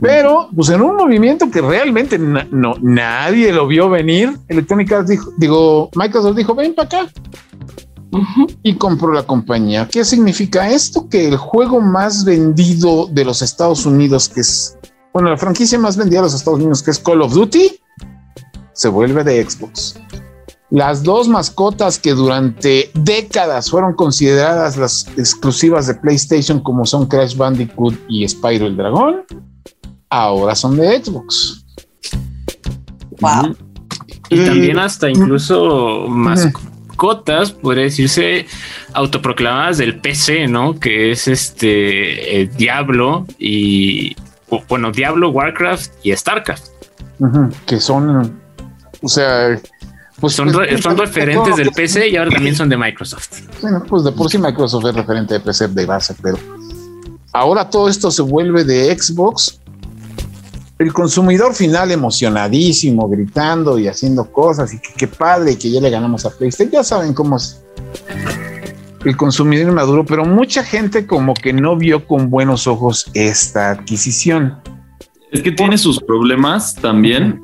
Pero, 0.00 0.48
pues 0.54 0.70
en 0.70 0.80
un 0.82 0.96
movimiento 0.96 1.50
que 1.50 1.60
realmente 1.60 2.18
na- 2.18 2.46
no, 2.50 2.74
nadie 2.80 3.52
lo 3.52 3.66
vio 3.66 3.88
venir, 3.88 4.36
Electronic 4.48 4.90
Arts 4.92 5.08
dijo, 5.10 5.30
digo, 5.36 5.90
Microsoft 5.94 6.36
dijo, 6.36 6.54
ven 6.54 6.74
para 6.74 6.86
acá 6.88 7.12
Y 8.62 8.74
compró 8.76 9.12
la 9.12 9.24
compañía. 9.24 9.88
¿Qué 9.90 10.04
significa 10.04 10.70
esto? 10.70 11.08
Que 11.08 11.28
el 11.28 11.36
juego 11.36 11.80
más 11.80 12.24
vendido 12.24 13.06
de 13.10 13.24
los 13.24 13.42
Estados 13.42 13.86
Unidos, 13.86 14.28
que 14.28 14.40
es, 14.40 14.78
bueno, 15.12 15.30
la 15.30 15.36
franquicia 15.36 15.78
más 15.78 15.96
vendida 15.96 16.20
de 16.20 16.26
los 16.26 16.34
Estados 16.34 16.60
Unidos, 16.60 16.82
que 16.82 16.90
es 16.90 16.98
Call 16.98 17.22
of 17.22 17.32
Duty, 17.32 17.80
se 18.72 18.88
vuelve 18.88 19.24
de 19.24 19.48
Xbox. 19.48 20.00
Las 20.70 21.02
dos 21.02 21.28
mascotas 21.28 21.98
que 21.98 22.12
durante 22.12 22.90
décadas 22.94 23.70
fueron 23.70 23.94
consideradas 23.94 24.76
las 24.76 25.06
exclusivas 25.16 25.86
de 25.86 25.94
PlayStation, 25.94 26.60
como 26.60 26.84
son 26.84 27.06
Crash 27.06 27.36
Bandicoot 27.36 27.94
y 28.08 28.26
Spyro 28.26 28.66
el 28.66 28.76
Dragón, 28.76 29.24
ahora 30.10 30.54
son 30.54 30.76
de 30.76 31.02
Xbox. 31.02 31.64
Wow. 33.20 33.56
Y 34.30 34.40
Eh, 34.40 34.46
también 34.46 34.78
hasta 34.78 35.10
incluso 35.10 36.06
mascotas, 36.98 37.52
podría 37.52 37.84
decirse, 37.84 38.46
autoproclamadas 38.92 39.78
del 39.78 39.98
PC, 40.00 40.46
¿no? 40.46 40.78
Que 40.78 41.10
es 41.10 41.26
este 41.28 42.42
eh, 42.42 42.46
Diablo 42.56 43.26
y 43.38 44.16
bueno, 44.68 44.92
Diablo, 44.92 45.30
Warcraft 45.30 45.90
y 46.04 46.12
StarCraft. 46.16 46.64
Que 47.66 47.80
son, 47.80 48.38
o 49.02 49.08
sea, 49.08 49.58
pues 50.20 50.34
Son, 50.34 50.52
re- 50.52 50.80
son 50.80 50.96
referentes 50.96 51.56
del 51.56 51.70
PC 51.72 52.08
y 52.08 52.16
ahora 52.16 52.30
también 52.30 52.54
son 52.54 52.68
de 52.68 52.76
Microsoft. 52.76 53.40
Bueno, 53.60 53.82
pues 53.88 54.04
de 54.04 54.12
por 54.12 54.30
sí 54.30 54.38
Microsoft 54.38 54.86
es 54.86 54.94
referente 54.94 55.34
de 55.34 55.40
PC 55.40 55.68
de 55.68 55.86
base, 55.86 56.14
pero 56.22 56.38
ahora 57.32 57.68
todo 57.68 57.88
esto 57.88 58.10
se 58.10 58.22
vuelve 58.22 58.64
de 58.64 58.96
Xbox. 58.96 59.60
El 60.78 60.92
consumidor 60.92 61.54
final 61.54 61.92
emocionadísimo, 61.92 63.08
gritando 63.08 63.78
y 63.78 63.86
haciendo 63.86 64.30
cosas, 64.32 64.74
y 64.74 64.80
que 64.80 65.06
padre 65.06 65.56
que 65.56 65.70
ya 65.70 65.80
le 65.80 65.88
ganamos 65.88 66.26
a 66.26 66.30
PlayStation. 66.30 66.72
Ya 66.72 66.82
saben 66.82 67.14
cómo 67.14 67.36
es 67.36 67.64
el 69.04 69.16
consumidor 69.16 69.72
maduro, 69.72 70.04
pero 70.04 70.24
mucha 70.24 70.64
gente 70.64 71.06
como 71.06 71.34
que 71.34 71.52
no 71.52 71.76
vio 71.76 72.06
con 72.06 72.30
buenos 72.30 72.66
ojos 72.66 73.10
esta 73.14 73.70
adquisición. 73.70 74.56
Es 75.30 75.42
que 75.42 75.52
tiene 75.52 75.78
sus 75.78 76.00
problemas 76.00 76.74
también. 76.74 77.42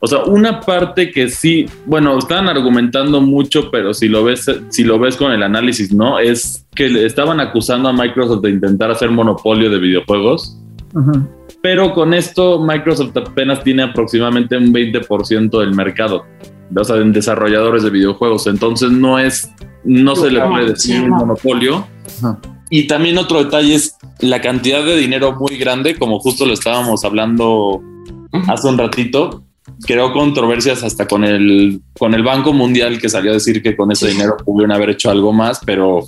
O 0.00 0.06
sea, 0.08 0.24
una 0.24 0.60
parte 0.60 1.10
que 1.12 1.28
sí, 1.28 1.66
bueno, 1.86 2.18
estaban 2.18 2.48
argumentando 2.48 3.20
mucho, 3.20 3.70
pero 3.70 3.94
si 3.94 4.08
lo 4.08 4.24
ves, 4.24 4.46
si 4.70 4.82
lo 4.82 4.98
ves 4.98 5.16
con 5.16 5.30
el 5.30 5.42
análisis, 5.42 5.92
¿no? 5.92 6.18
Es 6.18 6.66
que 6.74 6.88
le 6.88 7.06
estaban 7.06 7.38
acusando 7.38 7.88
a 7.88 7.92
Microsoft 7.92 8.42
de 8.42 8.50
intentar 8.50 8.90
hacer 8.90 9.10
monopolio 9.10 9.70
de 9.70 9.78
videojuegos. 9.78 10.58
Pero 11.62 11.94
con 11.94 12.12
esto, 12.12 12.60
Microsoft 12.60 13.16
apenas 13.16 13.62
tiene 13.62 13.82
aproximadamente 13.82 14.56
un 14.56 14.72
20% 14.72 15.60
del 15.60 15.74
mercado, 15.74 16.24
o 16.74 16.84
sea, 16.84 16.96
en 16.96 17.12
desarrolladores 17.12 17.82
de 17.82 17.90
videojuegos. 17.90 18.46
Entonces 18.46 18.90
no 18.90 19.18
es, 19.18 19.50
no 19.84 20.16
se 20.16 20.30
le 20.30 20.40
puede 20.40 20.66
decir 20.70 21.02
un 21.02 21.10
no. 21.10 21.16
monopolio. 21.18 21.86
Y 22.70 22.86
también 22.86 23.18
otro 23.18 23.44
detalle 23.44 23.74
es 23.74 23.96
la 24.20 24.40
cantidad 24.40 24.84
de 24.84 24.96
dinero 24.96 25.36
muy 25.38 25.56
grande, 25.58 25.96
como 25.96 26.18
justo 26.20 26.46
lo 26.46 26.54
estábamos 26.54 27.04
hablando 27.04 27.82
hace 28.48 28.68
un 28.68 28.78
ratito. 28.78 29.44
Creó 29.86 30.12
controversias 30.12 30.82
hasta 30.82 31.06
con 31.06 31.22
el, 31.24 31.80
con 31.98 32.14
el 32.14 32.22
Banco 32.22 32.52
Mundial 32.52 32.98
que 32.98 33.08
salió 33.08 33.30
a 33.30 33.34
decir 33.34 33.62
que 33.62 33.76
con 33.76 33.92
ese 33.92 34.08
dinero 34.08 34.36
pudieron 34.44 34.72
haber 34.72 34.90
hecho 34.90 35.10
algo 35.10 35.32
más, 35.32 35.60
pero, 35.64 36.00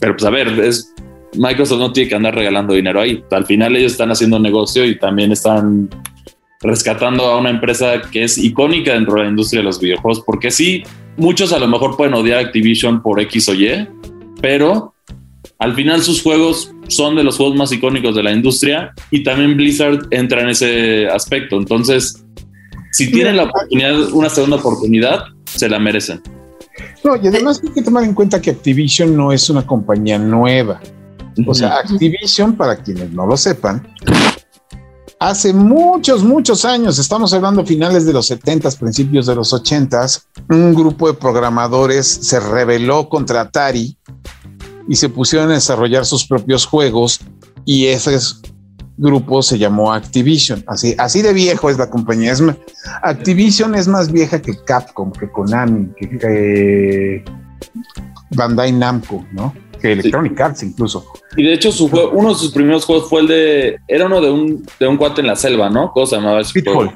pero 0.00 0.16
pues 0.16 0.24
a 0.24 0.30
ver, 0.30 0.48
es, 0.60 0.92
Microsoft 1.38 1.78
no 1.78 1.92
tiene 1.92 2.08
que 2.08 2.14
andar 2.14 2.34
regalando 2.34 2.74
dinero 2.74 3.00
ahí. 3.00 3.22
Al 3.30 3.46
final 3.46 3.76
ellos 3.76 3.92
están 3.92 4.10
haciendo 4.10 4.38
negocio 4.38 4.84
y 4.84 4.98
también 4.98 5.32
están 5.32 5.88
rescatando 6.60 7.24
a 7.26 7.38
una 7.38 7.50
empresa 7.50 8.02
que 8.10 8.24
es 8.24 8.36
icónica 8.36 8.92
dentro 8.92 9.14
de 9.14 9.24
la 9.24 9.28
industria 9.28 9.60
de 9.60 9.64
los 9.64 9.80
videojuegos, 9.80 10.22
porque 10.26 10.50
sí, 10.50 10.82
muchos 11.16 11.52
a 11.52 11.58
lo 11.58 11.68
mejor 11.68 11.96
pueden 11.96 12.14
odiar 12.14 12.38
Activision 12.40 13.00
por 13.00 13.20
X 13.20 13.48
o 13.48 13.54
Y, 13.54 13.86
pero 14.40 14.94
al 15.60 15.74
final 15.74 16.02
sus 16.02 16.22
juegos 16.22 16.72
son 16.88 17.16
de 17.16 17.24
los 17.24 17.36
juegos 17.36 17.56
más 17.56 17.72
icónicos 17.72 18.16
de 18.16 18.22
la 18.22 18.32
industria 18.32 18.92
y 19.10 19.22
también 19.22 19.56
Blizzard 19.56 20.08
entra 20.10 20.42
en 20.42 20.48
ese 20.48 21.06
aspecto. 21.08 21.56
Entonces, 21.56 22.24
si 22.92 23.10
tienen 23.10 23.36
la 23.36 23.44
oportunidad, 23.44 24.12
una 24.12 24.28
segunda 24.28 24.56
oportunidad, 24.56 25.24
se 25.44 25.68
la 25.68 25.78
merecen. 25.78 26.20
No, 27.04 27.16
y 27.16 27.28
además 27.28 27.60
hay 27.62 27.72
que 27.72 27.82
tomar 27.82 28.04
en 28.04 28.14
cuenta 28.14 28.40
que 28.40 28.50
Activision 28.50 29.16
no 29.16 29.32
es 29.32 29.48
una 29.50 29.64
compañía 29.64 30.18
nueva. 30.18 30.80
O 31.46 31.54
sea, 31.54 31.76
Activision, 31.78 32.56
para 32.56 32.76
quienes 32.76 33.10
no 33.12 33.26
lo 33.26 33.36
sepan, 33.36 33.86
hace 35.20 35.52
muchos, 35.52 36.22
muchos 36.22 36.64
años, 36.64 36.98
estamos 36.98 37.32
hablando 37.32 37.64
finales 37.64 38.06
de 38.06 38.12
los 38.12 38.26
70, 38.26 38.70
principios 38.72 39.26
de 39.26 39.34
los 39.34 39.52
80, 39.52 40.06
un 40.50 40.74
grupo 40.74 41.08
de 41.08 41.14
programadores 41.14 42.06
se 42.06 42.40
rebeló 42.40 43.08
contra 43.08 43.42
Atari 43.42 43.96
y 44.88 44.96
se 44.96 45.08
pusieron 45.08 45.50
a 45.50 45.54
desarrollar 45.54 46.06
sus 46.06 46.26
propios 46.26 46.64
juegos 46.66 47.20
y 47.64 47.86
ese 47.86 48.14
es- 48.14 48.40
grupo 49.00 49.42
se 49.42 49.58
llamó 49.58 49.92
Activision. 49.92 50.64
Así, 50.66 50.94
así 50.98 51.22
de 51.22 51.32
viejo 51.32 51.70
es 51.70 51.78
la 51.78 51.88
compañía. 51.88 52.32
Es 52.32 52.42
Activision 53.02 53.76
es 53.76 53.86
más 53.86 54.10
vieja 54.10 54.42
que 54.42 54.56
Capcom, 54.64 55.12
que 55.12 55.30
Konami, 55.30 55.90
que, 55.96 56.18
que 56.18 57.24
Bandai 58.30 58.72
Namco, 58.72 59.24
¿no? 59.32 59.54
Que 59.80 59.92
Electronic 59.92 60.40
Arts 60.40 60.62
incluso. 60.62 61.06
Y 61.36 61.44
de 61.44 61.54
hecho, 61.54 61.70
su 61.70 61.88
juego, 61.88 62.10
uno 62.12 62.30
de 62.30 62.34
sus 62.34 62.52
primeros 62.52 62.84
juegos 62.84 63.08
fue 63.08 63.20
el 63.20 63.28
de. 63.28 63.76
Era 63.86 64.06
uno 64.06 64.20
de 64.20 64.30
un, 64.30 64.66
de 64.78 64.86
un 64.86 64.96
cuate 64.96 65.20
en 65.20 65.28
la 65.28 65.36
selva, 65.36 65.70
¿no? 65.70 65.92
¿Cómo 65.92 66.06
se 66.06 66.16
llamaba 66.16 66.40
Pitfall. 66.42 66.92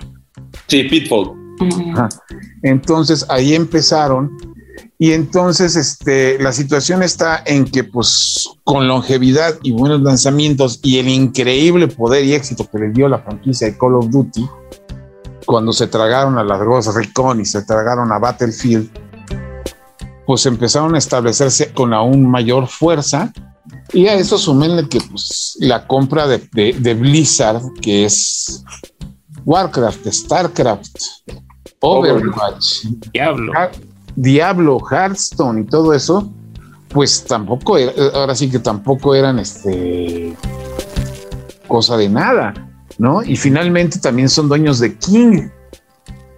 Sí, 0.67 0.85
Pitfall. 0.85 1.33
Ajá. 1.93 2.09
Entonces 2.63 3.25
ahí 3.29 3.55
empezaron 3.55 4.37
y 4.99 5.13
entonces 5.13 5.75
este, 5.75 6.39
la 6.39 6.53
situación 6.53 7.03
está 7.03 7.43
en 7.45 7.65
que 7.65 7.83
pues 7.83 8.49
con 8.63 8.87
longevidad 8.87 9.59
y 9.63 9.73
buenos 9.73 10.01
lanzamientos 10.01 10.79
y 10.83 10.99
el 10.99 11.09
increíble 11.09 11.89
poder 11.89 12.25
y 12.25 12.35
éxito 12.35 12.69
que 12.71 12.79
le 12.79 12.91
dio 12.91 13.09
la 13.09 13.19
franquicia 13.19 13.67
de 13.67 13.77
Call 13.77 13.97
of 13.97 14.11
Duty 14.11 14.49
cuando 15.45 15.73
se 15.73 15.89
tragaron 15.89 16.39
a 16.39 16.45
las 16.45 16.63
Ghost 16.63 16.95
Recon 16.95 17.41
y 17.41 17.45
se 17.45 17.63
tragaron 17.63 18.13
a 18.13 18.19
Battlefield, 18.21 18.89
pues 20.27 20.47
empezaron 20.47 20.95
a 20.95 20.99
establecerse 20.99 21.73
con 21.73 21.93
aún 21.93 22.29
mayor 22.31 22.67
fuerza 22.69 23.33
y 23.93 24.07
a 24.07 24.15
eso 24.15 24.39
sumenle 24.39 24.89
que 24.89 25.01
pues 25.01 25.57
la 25.61 25.87
compra 25.87 26.27
de, 26.27 26.39
de- 26.53 26.75
de 26.79 26.95
Blizzard, 26.95 27.63
que 27.81 28.05
es 28.05 28.65
Warcraft, 29.45 30.07
Starcraft, 30.09 30.97
Overwatch, 31.81 32.85
Diablo. 33.13 33.53
Diablo, 34.15 34.79
Hearthstone 34.91 35.63
y 35.63 35.65
todo 35.65 35.95
eso, 35.95 36.31
pues 36.89 37.25
tampoco, 37.25 37.77
ahora 38.15 38.35
sí 38.35 38.51
que 38.51 38.59
tampoco 38.59 39.15
eran 39.15 39.39
este 39.39 40.37
cosa 41.67 41.97
de 41.97 42.09
nada, 42.09 42.53
¿no? 42.99 43.23
Y 43.23 43.37
finalmente 43.37 43.99
también 43.99 44.29
son 44.29 44.49
dueños 44.49 44.79
de 44.79 44.97
King. 44.99 45.49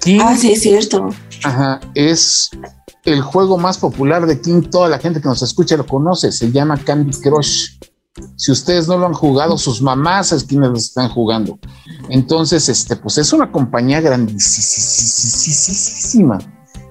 King 0.00 0.20
ah, 0.22 0.36
sí, 0.36 0.52
es 0.52 0.62
cierto. 0.62 1.08
Ajá, 1.42 1.80
es 1.94 2.50
el 3.04 3.20
juego 3.20 3.58
más 3.58 3.78
popular 3.78 4.26
de 4.26 4.40
King, 4.40 4.62
toda 4.62 4.88
la 4.88 4.98
gente 4.98 5.20
que 5.20 5.28
nos 5.28 5.42
escucha 5.42 5.76
lo 5.76 5.86
conoce, 5.86 6.32
se 6.32 6.50
llama 6.50 6.78
Candy 6.78 7.12
Crush. 7.20 7.78
Si 8.36 8.50
ustedes 8.52 8.88
no 8.88 8.96
lo 8.96 9.06
han 9.06 9.12
jugado, 9.12 9.58
sus 9.58 9.82
mamás 9.82 10.32
es 10.32 10.44
quienes 10.44 10.70
lo 10.70 10.76
están 10.76 11.08
jugando. 11.08 11.58
Entonces, 12.08 12.68
este, 12.68 12.96
pues 12.96 13.18
es 13.18 13.32
una 13.32 13.50
compañía 13.50 14.00
grandísima. 14.00 14.38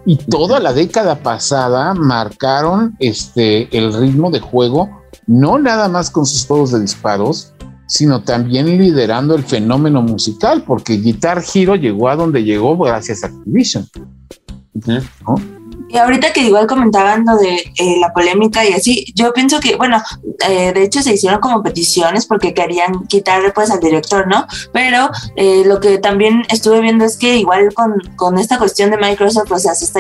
Y 0.06 0.18
toda 0.18 0.60
la 0.60 0.74
década 0.74 1.24
pasada 1.24 1.94
marcaron 1.94 2.98
este, 3.00 3.76
el 3.76 3.94
ritmo 3.94 4.32
de 4.32 4.42
juego, 4.42 4.90
no 5.28 5.58
nada 5.58 5.88
más 5.88 6.10
con 6.10 6.26
sus 6.26 6.46
juegos 6.46 6.72
de 6.72 6.82
disparos, 6.82 7.54
sino 7.88 8.22
también 8.24 8.66
liderando 8.66 9.34
el 9.36 9.44
fenómeno 9.44 10.02
musical, 10.02 10.66
porque 10.66 10.98
Guitar 10.98 11.42
Hero 11.54 11.76
llegó 11.76 12.10
a 12.10 12.18
donde 12.18 12.44
llegó 12.44 12.78
gracias 12.78 13.24
a 13.24 13.28
Activision. 13.28 13.88
¿no? 14.74 15.36
Y 15.90 15.98
ahorita 15.98 16.34
que 16.34 16.42
igual 16.42 16.68
comentaban 16.68 17.26
lo 17.26 17.38
de 17.38 17.56
eh, 17.78 17.98
la 18.00 18.12
polémica 18.14 18.66
y 18.66 18.74
así, 18.74 19.06
yo 19.16 19.34
pienso 19.34 19.60
que, 19.60 19.76
bueno, 19.76 20.02
eh, 20.48 20.74
de 20.74 20.84
hecho 20.84 21.02
se 21.02 21.14
hicieron 21.14 21.40
como 21.40 21.62
peticiones 21.62 22.26
porque 22.26 22.54
querían 22.54 23.06
quitar 23.08 23.54
pues 23.54 23.70
al 23.70 23.80
director, 23.80 24.28
¿no? 24.28 24.48
Pero 24.72 25.10
eh, 25.36 25.64
lo 25.66 25.80
que 25.80 26.00
también 26.00 26.44
estuve 26.50 26.82
viendo 26.82 27.06
es 27.06 27.18
que 27.18 27.38
igual 27.38 27.74
con, 27.74 27.94
con 28.16 28.38
esta 28.38 28.58
cuestión 28.58 28.90
de 28.92 28.98
Microsoft, 28.98 29.52
o 29.52 29.60
sea, 29.60 29.76
se 29.76 29.86
está 29.86 30.00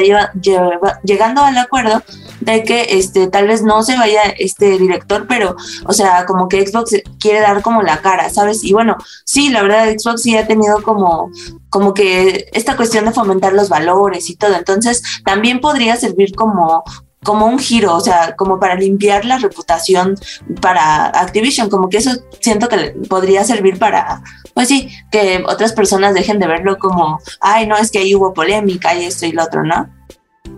llegando 1.03 1.43
al 1.43 1.57
acuerdo 1.57 2.01
de 2.45 2.63
que 2.63 2.85
este 2.89 3.27
tal 3.27 3.47
vez 3.47 3.63
no 3.63 3.83
se 3.83 3.97
vaya 3.97 4.21
este 4.37 4.77
director, 4.77 5.25
pero, 5.27 5.55
o 5.85 5.93
sea, 5.93 6.25
como 6.25 6.47
que 6.47 6.65
Xbox 6.65 7.01
quiere 7.19 7.39
dar 7.39 7.61
como 7.61 7.81
la 7.81 8.01
cara, 8.01 8.29
¿sabes? 8.29 8.63
Y 8.63 8.73
bueno, 8.73 8.97
sí, 9.25 9.49
la 9.49 9.61
verdad 9.61 9.93
Xbox 9.97 10.21
sí 10.23 10.35
ha 10.37 10.47
tenido 10.47 10.81
como 10.83 11.31
como 11.69 11.93
que 11.93 12.49
esta 12.53 12.75
cuestión 12.75 13.05
de 13.05 13.13
fomentar 13.13 13.53
los 13.53 13.67
valores 13.67 14.29
y 14.29 14.35
todo. 14.35 14.55
Entonces, 14.55 15.01
también 15.25 15.59
podría 15.59 15.95
servir 15.95 16.35
como 16.35 16.83
como 17.23 17.45
un 17.45 17.57
giro, 17.57 17.95
o 17.95 18.01
sea, 18.01 18.35
como 18.35 18.59
para 18.59 18.75
limpiar 18.75 19.25
la 19.25 19.37
reputación 19.37 20.15
para 20.61 21.05
Activision, 21.05 21.69
como 21.69 21.89
que 21.89 21.97
eso 21.97 22.11
siento 22.41 22.67
que 22.67 22.95
podría 23.09 23.43
servir 23.43 23.79
para, 23.79 24.21
pues 24.53 24.67
sí, 24.67 24.89
que 25.11 25.43
otras 25.47 25.73
personas 25.73 26.13
dejen 26.13 26.39
de 26.39 26.47
verlo 26.47 26.77
como, 26.77 27.19
ay, 27.39 27.65
no, 27.65 27.77
es 27.77 27.91
que 27.91 27.99
ahí 27.99 28.13
hubo 28.13 28.33
polémica 28.33 28.93
y 28.93 29.05
esto 29.05 29.25
y 29.25 29.31
lo 29.31 29.43
otro, 29.43 29.63
¿no? 29.63 29.89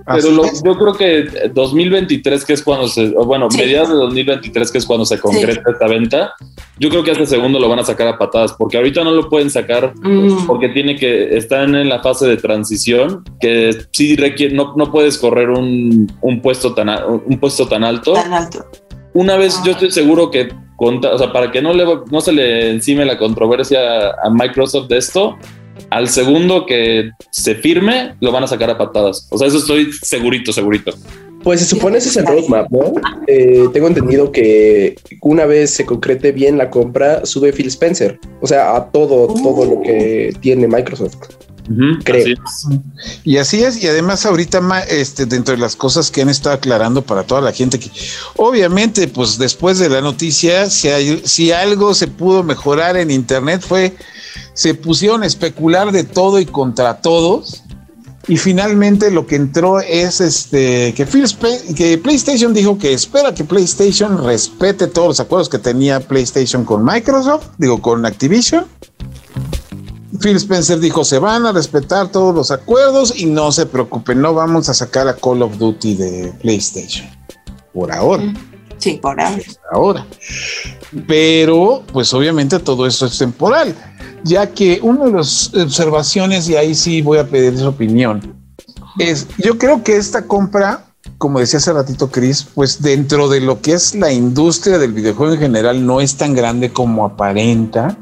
Pero 0.05 0.43
yo 0.63 0.77
creo 0.77 0.93
que 0.93 1.49
2023, 1.53 2.45
que 2.45 2.53
es 2.53 2.63
cuando 2.63 2.87
se, 2.87 3.09
bueno, 3.09 3.47
mediados 3.49 3.89
de 3.89 3.95
2023, 3.95 4.71
que 4.71 4.77
es 4.77 4.85
cuando 4.85 5.05
se 5.05 5.19
concreta 5.19 5.71
esta 5.71 5.87
venta, 5.87 6.33
yo 6.79 6.89
creo 6.89 7.03
que 7.03 7.11
este 7.11 7.25
segundo 7.25 7.59
lo 7.59 7.69
van 7.69 7.79
a 7.79 7.83
sacar 7.83 8.07
a 8.07 8.17
patadas, 8.17 8.53
porque 8.53 8.77
ahorita 8.77 9.03
no 9.03 9.11
lo 9.11 9.29
pueden 9.29 9.49
sacar 9.49 9.93
mm. 9.95 10.45
porque 10.45 10.69
tiene 10.69 10.95
que, 10.95 11.35
están 11.35 11.75
en 11.75 11.89
la 11.89 12.01
fase 12.01 12.27
de 12.27 12.37
transición, 12.37 13.23
que 13.39 13.75
sí 13.91 14.15
requiere, 14.15 14.55
no, 14.55 14.73
no 14.75 14.91
puedes 14.91 15.17
correr 15.17 15.49
un, 15.49 16.11
un 16.21 16.41
puesto 16.41 16.73
tan, 16.73 16.89
un 17.07 17.39
puesto 17.39 17.67
tan 17.67 17.83
alto. 17.83 18.13
Tan 18.13 18.33
alto. 18.33 18.65
Una 19.13 19.37
vez 19.37 19.59
yo 19.63 19.71
estoy 19.71 19.91
seguro 19.91 20.29
que, 20.29 20.49
o 20.77 21.17
sea, 21.17 21.31
para 21.31 21.51
que 21.51 21.61
no, 21.61 21.73
le, 21.73 21.85
no 22.11 22.21
se 22.21 22.31
le 22.31 22.71
encime 22.71 23.05
la 23.05 23.17
controversia 23.17 24.11
a 24.23 24.29
Microsoft 24.29 24.87
de 24.87 24.97
esto, 24.97 25.37
al 25.95 26.09
segundo 26.09 26.65
que 26.65 27.11
se 27.29 27.55
firme, 27.55 28.15
lo 28.19 28.33
van 28.33 28.43
a 28.43 28.47
sacar 28.47 28.69
a 28.69 28.77
patadas. 28.77 29.29
O 29.31 29.37
sea, 29.37 29.47
eso 29.47 29.59
estoy 29.59 29.93
segurito, 29.93 30.51
segurito. 30.51 30.91
Pues 31.41 31.61
se 31.61 31.65
supone 31.65 31.99
ese 31.99 32.09
es 32.09 32.17
el 32.17 32.25
roadmap, 32.25 32.69
¿no? 32.69 32.95
Eh, 33.27 33.67
tengo 33.71 33.87
entendido 33.87 34.29
que 34.29 34.97
una 35.21 35.45
vez 35.45 35.69
se 35.69 35.85
concrete 35.85 36.33
bien 36.33 36.57
la 36.57 36.69
compra, 36.69 37.25
sube 37.25 37.53
Phil 37.53 37.67
Spencer. 37.67 38.19
O 38.41 38.47
sea, 38.47 38.75
a 38.75 38.91
todo, 38.91 39.27
todo 39.41 39.63
lo 39.63 39.81
que 39.83 40.35
tiene 40.41 40.67
Microsoft. 40.67 41.15
Creo. 42.03 42.37
y 43.23 43.37
así 43.37 43.63
es, 43.63 43.81
y 43.83 43.87
además 43.87 44.25
ahorita 44.25 44.61
este, 44.89 45.25
dentro 45.25 45.55
de 45.55 45.61
las 45.61 45.75
cosas 45.75 46.11
que 46.11 46.21
han 46.21 46.29
estado 46.29 46.55
aclarando 46.55 47.01
para 47.01 47.23
toda 47.23 47.41
la 47.41 47.51
gente 47.51 47.79
que 47.79 47.91
obviamente 48.35 49.07
pues 49.07 49.37
después 49.37 49.79
de 49.79 49.89
la 49.89 50.01
noticia, 50.01 50.69
si, 50.69 50.89
hay, 50.89 51.21
si 51.25 51.51
algo 51.51 51.93
se 51.93 52.07
pudo 52.07 52.43
mejorar 52.43 52.97
en 52.97 53.11
Internet 53.11 53.63
fue 53.67 53.95
se 54.55 54.73
pusieron 54.73 55.23
a 55.23 55.27
especular 55.27 55.91
de 55.91 56.03
todo 56.03 56.39
y 56.39 56.45
contra 56.45 57.01
todos. 57.01 57.61
Y 58.27 58.37
finalmente 58.37 59.11
lo 59.11 59.27
que 59.27 59.35
entró 59.35 59.81
es 59.81 60.19
este 60.19 60.95
que, 60.95 61.05
que 61.75 61.97
PlayStation 61.99 62.55
dijo 62.55 62.79
que 62.79 62.91
espera 62.91 63.35
que 63.35 63.43
PlayStation 63.43 64.25
respete 64.25 64.87
todos 64.87 65.09
los 65.09 65.19
acuerdos 65.19 65.47
que 65.47 65.59
tenía 65.59 65.99
PlayStation 65.99 66.65
con 66.65 66.83
Microsoft, 66.83 67.49
digo 67.59 67.79
con 67.83 68.03
Activision. 68.03 68.65
Phil 70.25 70.37
Spencer 70.37 70.79
dijo 70.79 71.05
se 71.05 71.19
van 71.19 71.45
a 71.45 71.51
respetar 71.51 72.11
todos 72.11 72.33
los 72.33 72.49
acuerdos 72.49 73.13
y 73.15 73.27
no 73.27 73.51
se 73.51 73.67
preocupen, 73.67 74.19
no 74.21 74.33
vamos 74.33 74.67
a 74.69 74.73
sacar 74.73 75.07
a 75.07 75.15
Call 75.15 75.43
of 75.43 75.59
Duty 75.59 75.93
de 75.93 76.33
PlayStation 76.41 77.07
por 77.71 77.91
ahora. 77.91 78.33
Sí, 78.79 78.99
por 78.99 79.21
ahora. 79.21 79.37
Por 79.37 79.75
ahora. 79.75 80.07
Pero 81.07 81.83
pues 81.93 82.11
obviamente 82.11 82.57
todo 82.57 82.87
eso 82.87 83.05
es 83.05 83.19
temporal 83.19 83.75
ya 84.23 84.49
que 84.51 84.79
una 84.81 85.05
de 85.05 85.11
las 85.11 85.53
observaciones, 85.53 86.49
y 86.49 86.55
ahí 86.55 86.73
sí 86.73 87.03
voy 87.03 87.19
a 87.19 87.27
pedir 87.27 87.55
su 87.59 87.67
opinión, 87.67 88.35
es, 88.97 89.27
yo 89.37 89.59
creo 89.59 89.83
que 89.83 89.95
esta 89.95 90.25
compra, 90.25 90.87
como 91.19 91.37
decía 91.37 91.59
hace 91.59 91.71
ratito 91.71 92.09
Chris, 92.09 92.47
pues 92.55 92.81
dentro 92.81 93.29
de 93.29 93.41
lo 93.41 93.61
que 93.61 93.73
es 93.73 93.93
la 93.93 94.11
industria 94.11 94.79
del 94.79 94.93
videojuego 94.93 95.33
en 95.35 95.39
general, 95.39 95.85
no 95.85 96.01
es 96.01 96.17
tan 96.17 96.33
grande 96.33 96.73
como 96.73 97.05
aparenta, 97.05 97.95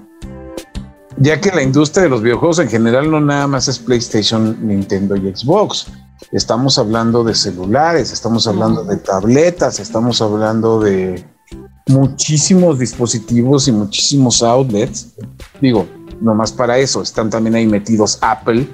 ya 1.17 1.39
que 1.39 1.51
la 1.51 1.63
industria 1.63 2.03
de 2.03 2.09
los 2.09 2.21
videojuegos 2.21 2.59
en 2.59 2.69
general 2.69 3.09
no 3.09 3.19
nada 3.19 3.47
más 3.47 3.67
es 3.67 3.79
PlayStation, 3.79 4.57
Nintendo 4.67 5.15
y 5.15 5.35
Xbox. 5.35 5.87
Estamos 6.31 6.77
hablando 6.77 7.23
de 7.23 7.35
celulares, 7.35 8.11
estamos 8.11 8.47
hablando 8.47 8.83
de 8.83 8.97
tabletas, 8.97 9.79
estamos 9.79 10.21
hablando 10.21 10.79
de 10.79 11.23
muchísimos 11.87 12.79
dispositivos 12.79 13.67
y 13.67 13.71
muchísimos 13.71 14.41
outlets. 14.41 15.15
Digo, 15.61 15.87
no 16.21 16.33
más 16.33 16.51
para 16.51 16.77
eso, 16.77 17.01
están 17.01 17.29
también 17.29 17.55
ahí 17.55 17.67
metidos 17.67 18.17
Apple, 18.21 18.65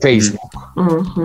Facebook 0.00 0.50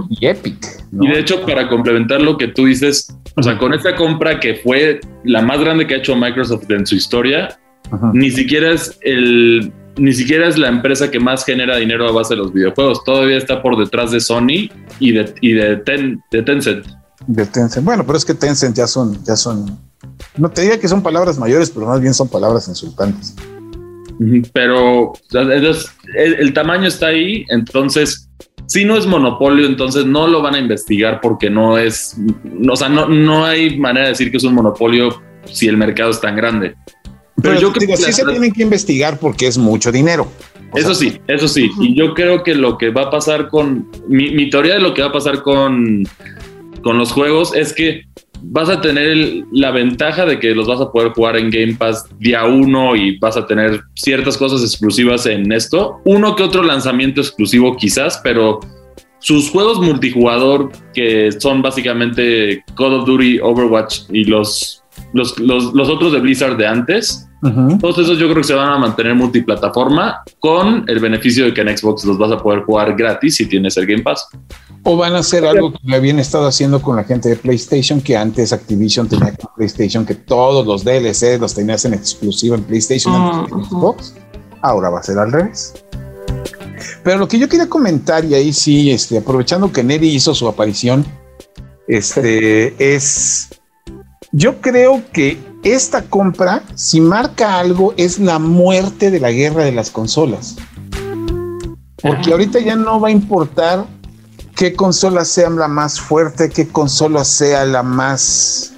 y 0.10 0.26
Epic. 0.26 0.84
Y 1.00 1.08
de 1.08 1.20
hecho, 1.20 1.46
para 1.46 1.70
complementar 1.70 2.22
lo 2.22 2.38
que 2.38 2.48
tú 2.48 2.66
dices, 2.66 3.16
o 3.36 3.44
sea, 3.44 3.58
con 3.58 3.74
esta 3.74 3.96
compra 3.96 4.40
que 4.40 4.56
fue 4.56 5.00
la 5.24 5.42
más 5.42 5.60
grande 5.60 5.86
que 5.86 5.96
ha 5.96 5.98
hecho 5.98 6.16
Microsoft 6.16 6.70
en 6.70 6.86
su 6.86 6.96
historia, 6.96 7.60
ni 8.14 8.32
siquiera 8.32 8.72
es 8.72 8.98
el 9.02 9.72
ni 9.98 10.14
siquiera 10.14 10.48
es 10.48 10.58
la 10.58 10.70
empresa 10.70 11.12
que 11.12 11.20
más 11.20 11.46
genera 11.46 11.78
dinero 11.78 12.08
a 12.08 12.12
base 12.12 12.34
de 12.34 12.40
los 12.40 12.54
videojuegos. 12.54 13.04
Todavía 13.04 13.38
está 13.38 13.62
por 13.62 13.78
detrás 13.78 14.12
de 14.12 14.20
Sony 14.20 14.70
y 15.00 15.12
de, 15.12 15.34
y 15.42 15.54
de, 15.54 15.76
de 16.32 16.42
Tencent. 16.44 16.86
De 17.28 17.46
Tencent. 17.46 17.86
Bueno, 17.86 18.06
pero 18.06 18.18
es 18.18 18.26
que 18.26 18.34
Tencent 18.34 18.76
ya 18.76 18.88
son, 18.88 19.24
ya 19.24 19.36
son. 19.36 19.78
No 20.38 20.50
te 20.50 20.62
diría 20.62 20.80
que 20.80 20.88
son 20.88 21.02
palabras 21.02 21.38
mayores, 21.38 21.70
pero 21.70 21.86
más 21.86 22.02
bien 22.02 22.14
son 22.14 22.28
palabras 22.28 22.68
insultantes. 22.68 23.36
Pero 24.54 25.14
el, 26.16 26.54
tamaño 26.54 26.88
está 26.88 27.08
ahí, 27.08 27.46
entonces 27.50 28.30
si 28.68 28.86
no 28.86 28.96
es 28.96 29.06
monopolio, 29.06 29.66
entonces 29.66 30.06
no 30.06 30.28
lo 30.28 30.42
van 30.42 30.56
a 30.56 30.60
investigar 30.60 31.20
porque 31.22 31.50
no 31.50 31.78
es, 31.78 32.16
o 32.70 32.76
sea, 32.76 32.90
no, 32.90 33.08
no 33.08 33.44
hay 33.44 33.78
manera 33.78 34.06
de 34.06 34.12
decir 34.12 34.32
que 34.32 34.38
es 34.38 34.44
un 34.44 34.54
monopolio 34.54 35.22
si 35.46 35.68
el 35.68 35.78
mercado 35.78 36.12
es 36.12 36.22
tan 36.22 36.36
grande. 36.36 36.76
Pero, 37.42 37.60
yo 37.60 37.74
creo 37.74 37.88
que 37.88 37.98
sí 37.98 38.14
se 38.14 38.26
tienen 38.26 38.52
que 38.52 38.64
investigar 38.64 39.20
porque 39.20 39.48
es 39.48 39.58
mucho 39.58 39.92
dinero. 39.92 40.32
Eso 40.76 40.96
sí, 40.96 41.20
eso 41.28 41.48
sí. 41.48 41.70
Y 41.80 41.96
yo 41.96 42.14
creo 42.14 42.44
que 42.44 42.56
lo 42.56 42.78
que 42.78 42.90
va 42.90 43.04
a 43.04 43.10
pasar 43.10 43.50
con, 43.50 43.90
mi, 44.08 44.32
mi 44.32 44.50
teoría 44.50 44.76
de 44.76 44.80
lo 44.80 44.94
que 44.94 45.02
va 45.02 45.10
a 45.10 45.12
pasar 45.12 45.42
con, 45.44 46.08
con 46.82 46.98
los 46.98 47.12
juegos 47.12 47.56
es 47.56 47.74
que 47.74 48.04
vas 48.44 48.70
a 48.70 48.82
tener 48.82 49.46
la 49.52 49.72
ventaja 49.72 50.26
de 50.26 50.40
que 50.40 50.54
los 50.54 50.68
vas 50.68 50.82
a 50.82 50.92
poder 50.92 51.14
jugar 51.14 51.38
en 51.38 51.50
Game 51.50 51.76
Pass 51.76 52.06
día 52.20 52.46
uno 52.46 52.96
y 52.96 53.18
vas 53.18 53.38
a 53.38 53.48
tener 53.48 53.82
ciertas 53.96 54.38
cosas 54.38 54.62
exclusivas 54.62 55.26
en 55.26 55.52
esto. 55.52 56.02
Uno 56.04 56.36
que 56.36 56.44
otro 56.44 56.64
lanzamiento 56.64 57.22
exclusivo 57.22 57.78
quizás, 57.78 58.20
pero 58.24 58.60
sus 59.20 59.50
juegos 59.50 59.80
multijugador 59.80 60.72
que 60.94 61.32
son 61.32 61.62
básicamente 61.62 62.64
Call 62.76 62.94
of 62.94 63.06
Duty, 63.06 63.40
Overwatch 63.40 64.02
y 64.12 64.26
los, 64.26 64.83
los, 65.14 65.38
los 65.40 65.90
otros 65.90 66.12
de 66.12 66.20
Blizzard 66.20 66.58
de 66.58 66.68
antes, 66.68 67.28
todos 67.80 67.98
esos 67.98 68.18
yo 68.18 68.28
creo 68.28 68.38
que 68.38 68.48
se 68.48 68.54
van 68.54 68.70
a 68.70 68.78
mantener 68.78 69.16
multiplataforma 69.16 70.24
con 70.40 70.86
el 70.88 71.00
beneficio 71.00 71.44
de 71.44 71.54
que 71.54 71.62
en 71.62 71.78
Xbox 71.78 72.06
los 72.06 72.18
vas 72.18 72.32
a 72.32 72.42
poder 72.42 72.64
jugar 72.64 72.96
gratis 72.96 73.36
si 73.36 73.46
tienes 73.48 73.76
el 73.76 73.86
Game 73.86 74.02
Pass. 74.02 74.28
O 74.84 74.96
van 74.96 75.14
a 75.16 75.20
hacer 75.20 75.46
algo 75.46 75.74
que 75.74 75.96
habían 75.96 76.20
estado 76.20 76.48
haciendo 76.48 76.82
con 76.82 76.96
la 76.96 77.04
gente 77.04 77.28
de 77.28 77.36
PlayStation, 77.36 78.00
que 78.00 78.16
antes 78.16 78.54
Activision 78.54 79.10
tenía 79.10 79.36
con 79.36 79.54
PlayStation, 79.56 80.06
que 80.06 80.16
todos 80.16 80.66
los 80.66 80.86
DLC 80.86 81.40
los 81.40 81.54
tenías 81.54 81.84
en 81.84 81.94
exclusiva 81.94 82.56
en 82.56 82.64
PlayStation 82.64 83.14
y 83.14 83.54
en 83.54 83.66
Xbox. 83.66 84.16
Ahora 84.62 84.90
va 84.90 85.00
a 85.00 85.04
ser 85.04 85.20
al 85.20 85.32
revés. 85.32 85.74
Pero 87.04 87.18
lo 87.18 87.28
que 87.28 87.40
yo 87.40 87.50
quería 87.50 87.68
comentar, 87.68 88.24
y 88.24 88.36
ahí 88.36 88.54
sí, 88.54 88.92
este, 88.92 89.18
aprovechando 89.18 89.72
que 89.72 89.84
Neri 89.84 90.10
hizo 90.10 90.34
su 90.34 90.48
aparición, 90.48 91.06
este, 91.88 92.74
es, 92.96 93.50
yo 94.34 94.60
creo 94.62 95.04
que 95.14 95.38
esta 95.64 96.02
compra, 96.02 96.64
si 96.74 97.00
marca 97.00 97.60
algo, 97.60 97.94
es 97.98 98.20
la 98.20 98.40
muerte 98.40 99.12
de 99.12 99.20
la 99.20 99.32
guerra 99.32 99.64
de 99.64 99.72
las 99.72 99.92
consolas. 99.92 100.56
Porque 102.02 102.32
ahorita 102.32 102.60
ya 102.60 102.76
no 102.76 103.00
va 103.00 103.10
a 103.10 103.12
importar 103.12 103.86
qué 104.56 104.74
consola 104.74 105.24
sea 105.24 105.50
la 105.52 105.68
más 105.68 106.02
fuerte, 106.02 106.50
qué 106.50 106.68
consola 106.68 107.24
sea 107.24 107.64
la 107.64 107.84
más 107.84 108.74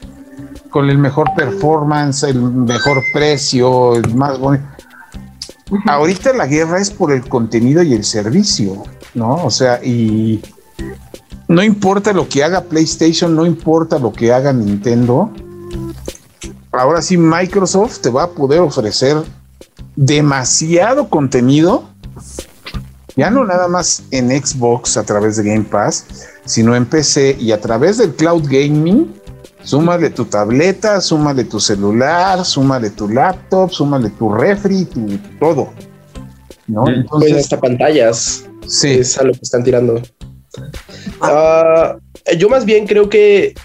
con 0.70 0.90
el 0.90 0.98
mejor 0.98 1.34
performance, 1.36 2.24
el 2.24 2.42
mejor 2.42 3.02
precio, 3.14 3.96
el 3.96 4.14
más 4.14 4.38
bonito. 4.38 4.66
Ahorita 5.88 6.34
la 6.34 6.48
guerra 6.48 6.80
es 6.80 6.92
por 6.92 7.14
el 7.14 7.28
contenido 7.28 7.82
y 7.82 7.94
el 7.94 8.04
servicio, 8.04 8.84
¿no? 9.14 9.36
O 9.46 9.50
sea, 9.50 9.80
y 9.84 10.42
no 11.48 11.64
importa 11.64 12.12
lo 12.12 12.28
que 12.28 12.44
haga 12.44 12.62
PlayStation, 12.66 13.34
no 13.36 13.46
importa 13.46 13.98
lo 13.98 14.12
que 14.12 14.34
haga 14.34 14.52
Nintendo. 14.52 15.32
Ahora 16.78 17.02
sí, 17.02 17.18
Microsoft 17.18 18.00
te 18.00 18.10
va 18.10 18.24
a 18.24 18.30
poder 18.30 18.60
ofrecer 18.60 19.18
demasiado 19.96 21.10
contenido, 21.10 21.86
ya 23.16 23.30
no 23.30 23.46
nada 23.46 23.68
más 23.68 24.04
en 24.12 24.30
Xbox 24.30 24.98
a 24.98 25.04
través 25.04 25.38
de 25.38 25.44
Game 25.44 25.64
Pass, 25.64 26.06
sino 26.46 26.76
en 26.76 26.86
PC 26.86 27.38
y 27.40 27.52
a 27.52 27.62
través 27.62 27.98
del 27.98 28.14
cloud 28.16 28.44
gaming. 28.50 29.14
Súmale 29.64 30.12
tu 30.12 30.26
tableta, 30.26 31.02
súmale 31.02 31.44
tu 31.46 31.60
celular, 31.60 32.46
súmale 32.46 32.92
tu 32.92 33.10
laptop, 33.10 33.72
súmale 33.72 34.10
tu 34.12 34.32
refri, 34.32 34.86
tu 34.86 35.18
todo. 35.40 35.70
¿no? 36.68 36.84
Pues 36.84 36.98
Entonces, 36.98 37.38
hasta 37.38 37.60
pantallas. 37.60 38.46
sí, 38.68 38.92
Es 38.92 39.18
a 39.18 39.24
lo 39.24 39.32
que 39.34 39.40
están 39.42 39.64
tirando. 39.64 40.02
Ah, 41.22 41.98
yo 42.38 42.50
más 42.50 42.66
bien 42.66 42.86
creo 42.86 43.10
que 43.10 43.56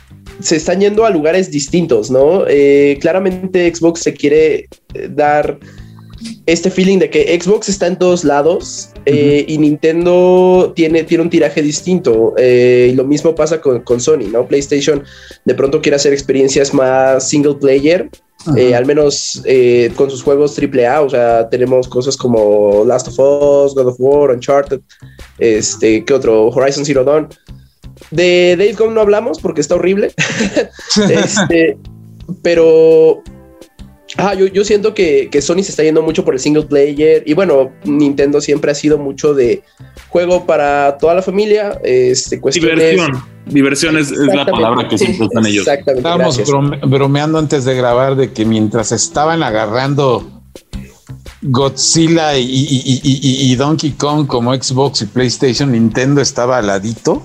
se 0.41 0.57
están 0.57 0.81
yendo 0.81 1.05
a 1.05 1.11
lugares 1.11 1.51
distintos, 1.51 2.11
¿no? 2.11 2.45
Eh, 2.49 2.99
claramente 3.01 3.73
Xbox 3.75 4.01
se 4.01 4.15
quiere 4.15 4.69
eh, 4.95 5.09
dar 5.11 5.59
este 6.47 6.71
feeling 6.71 6.99
de 6.99 7.11
que 7.11 7.41
Xbox 7.41 7.69
está 7.69 7.87
en 7.87 7.99
todos 7.99 8.25
lados 8.25 8.91
eh, 9.07 9.45
y 9.49 9.59
Nintendo 9.59 10.73
tiene, 10.75 11.05
tiene 11.05 11.25
un 11.25 11.31
tiraje 11.31 11.63
distinto. 11.63 12.35
Eh, 12.37 12.91
y 12.93 12.95
lo 12.95 13.05
mismo 13.05 13.35
pasa 13.35 13.61
con, 13.61 13.81
con 13.81 14.01
Sony, 14.01 14.29
¿no? 14.31 14.47
PlayStation 14.47 15.03
de 15.45 15.55
pronto 15.55 15.81
quiere 15.81 15.97
hacer 15.97 16.13
experiencias 16.13 16.75
más 16.75 17.29
single 17.29 17.55
player. 17.55 18.11
eh, 18.57 18.75
al 18.75 18.87
menos 18.87 19.43
con 19.97 20.11
sus 20.11 20.23
juegos 20.23 20.59
AAA, 20.59 21.03
o 21.03 21.11
sea, 21.11 21.47
tenemos 21.51 21.87
cosas 21.87 22.17
como 22.17 22.85
Last 22.87 23.09
of 23.09 23.19
Us, 23.19 23.75
God 23.75 23.89
of 23.89 23.97
War, 23.99 24.31
Uncharted, 24.31 24.81
este, 25.39 26.03
¿qué 26.07 26.15
otro? 26.15 26.49
Horizon 26.49 26.87
Zero 26.87 27.05
Dawn. 27.05 27.29
De 28.11 28.57
Days 28.57 28.77
Gone 28.77 28.95
no 28.95 29.01
hablamos 29.01 29.41
porque 29.41 29.61
está 29.61 29.75
horrible. 29.77 30.13
este, 31.11 31.79
pero 32.43 33.23
ah, 34.17 34.35
yo, 34.35 34.47
yo 34.47 34.65
siento 34.65 34.95
que, 34.95 35.29
que, 35.31 35.43
Sony 35.43 35.63
se 35.63 35.71
está 35.71 35.83
yendo 35.83 36.03
mucho 36.03 36.25
por 36.25 36.35
el 36.35 36.41
single 36.41 36.65
player. 36.65 37.23
Y 37.27 37.35
bueno, 37.35 37.73
Nintendo 37.85 38.41
siempre 38.41 38.71
ha 38.71 38.75
sido 38.75 38.99
mucho 38.99 39.35
de 39.35 39.63
juego 40.09 40.47
para 40.47 40.99
toda 40.99 41.15
la 41.15 41.23
familia. 41.23 41.81
Este, 41.83 42.41
cuestiones... 42.41 42.91
Diversión. 42.91 43.23
Diversión 43.47 43.97
es, 43.97 44.11
es 44.13 44.35
la 44.35 44.47
palabra 44.47 44.87
que 44.89 44.97
siempre 44.97 45.27
están 45.27 45.47
ellos. 45.47 45.67
Exactamente. 45.67 46.09
Estábamos 46.09 46.47
brome 46.47 46.79
bromeando 46.87 47.39
antes 47.39 47.65
de 47.65 47.75
grabar 47.75 48.15
de 48.15 48.33
que 48.33 48.45
mientras 48.45 48.93
estaban 48.93 49.43
agarrando 49.43 50.43
Godzilla 51.43 52.37
y, 52.37 52.45
y, 52.45 53.01
y, 53.03 53.53
y, 53.53 53.57
Donkey 53.57 53.93
Kong 53.93 54.27
como 54.27 54.55
Xbox 54.55 55.03
y 55.03 55.07
PlayStation, 55.07 55.73
Nintendo 55.73 56.21
estaba 56.21 56.59
al 56.59 56.67
ladito 56.67 57.23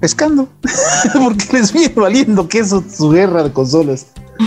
pescando, 0.00 0.48
porque 1.22 1.44
les 1.52 1.72
viene 1.72 1.94
valiendo 1.94 2.48
que 2.48 2.58
eso 2.58 2.82
su 2.90 3.10
guerra 3.10 3.44
de 3.44 3.52
consolas. 3.52 4.06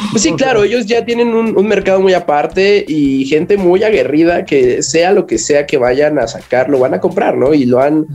Pues 0.09 0.23
sí, 0.23 0.33
claro, 0.33 0.63
ellos 0.63 0.87
ya 0.87 1.05
tienen 1.05 1.35
un, 1.35 1.55
un, 1.55 1.67
mercado 1.67 2.01
muy 2.01 2.13
aparte 2.13 2.83
y 2.87 3.25
gente 3.25 3.57
muy 3.57 3.83
aguerrida 3.83 4.43
que 4.43 4.81
sea 4.81 5.11
lo 5.11 5.27
que 5.27 5.37
sea 5.37 5.67
que 5.67 5.77
vayan 5.77 6.17
a 6.17 6.27
sacar, 6.27 6.67
lo 6.67 6.79
van 6.79 6.95
a 6.95 6.99
comprar, 6.99 7.37
¿no? 7.37 7.53
Y 7.53 7.65
lo 7.65 7.79
han 7.79 8.07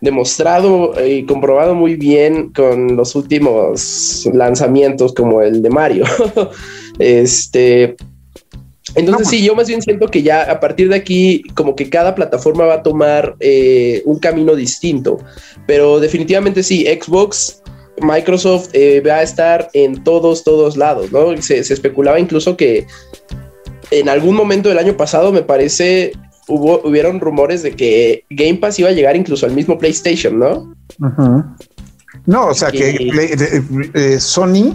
demostrado 0.00 0.92
y 1.06 1.24
comprobado 1.26 1.76
muy 1.76 1.94
bien 1.94 2.52
con 2.52 2.96
los 2.96 3.14
últimos 3.14 4.28
lanzamientos 4.32 5.14
como 5.14 5.40
el 5.40 5.62
de 5.62 5.70
Mario. 5.70 6.04
este, 6.98 7.96
entonces 8.94 9.28
sí, 9.28 9.44
yo 9.44 9.54
más 9.54 9.68
bien 9.68 9.82
siento 9.82 10.08
que 10.08 10.22
ya 10.22 10.42
a 10.42 10.60
partir 10.60 10.88
de 10.88 10.96
aquí 10.96 11.42
como 11.54 11.76
que 11.76 11.88
cada 11.88 12.14
plataforma 12.14 12.64
va 12.64 12.74
a 12.74 12.82
tomar 12.82 13.36
eh, 13.40 14.02
un 14.04 14.18
camino 14.18 14.54
distinto, 14.54 15.18
pero 15.66 16.00
definitivamente 16.00 16.62
sí, 16.62 16.86
Xbox, 16.86 17.62
Microsoft 18.00 18.70
eh, 18.72 19.02
va 19.06 19.16
a 19.16 19.22
estar 19.22 19.68
en 19.74 20.02
todos, 20.02 20.44
todos 20.44 20.76
lados, 20.76 21.12
¿no? 21.12 21.36
Se, 21.40 21.62
se, 21.64 21.74
especulaba 21.74 22.18
incluso 22.18 22.56
que 22.56 22.86
en 23.90 24.08
algún 24.08 24.34
momento 24.34 24.68
del 24.68 24.78
año 24.78 24.96
pasado, 24.96 25.32
me 25.32 25.42
parece, 25.42 26.12
hubo, 26.48 26.80
hubieron 26.84 27.20
rumores 27.20 27.62
de 27.62 27.72
que 27.72 28.24
Game 28.30 28.54
Pass 28.54 28.78
iba 28.78 28.88
a 28.88 28.92
llegar 28.92 29.16
incluso 29.16 29.46
al 29.46 29.52
mismo 29.52 29.78
PlayStation, 29.78 30.38
¿no? 30.38 30.74
Uh 30.98 31.06
-huh. 31.06 31.56
No, 32.26 32.46
o 32.48 32.54
sea, 32.54 32.70
que 32.70 32.96
eh, 33.94 34.20
Sony, 34.20 34.74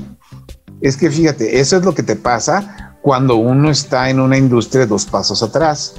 es 0.87 0.97
que 0.97 1.09
fíjate, 1.09 1.59
eso 1.59 1.77
es 1.77 1.83
lo 1.83 1.95
que 1.95 2.03
te 2.03 2.15
pasa 2.15 2.95
cuando 3.01 3.37
uno 3.37 3.71
está 3.71 4.09
en 4.09 4.19
una 4.19 4.37
industria 4.37 4.85
dos 4.85 5.05
pasos 5.05 5.41
atrás. 5.41 5.95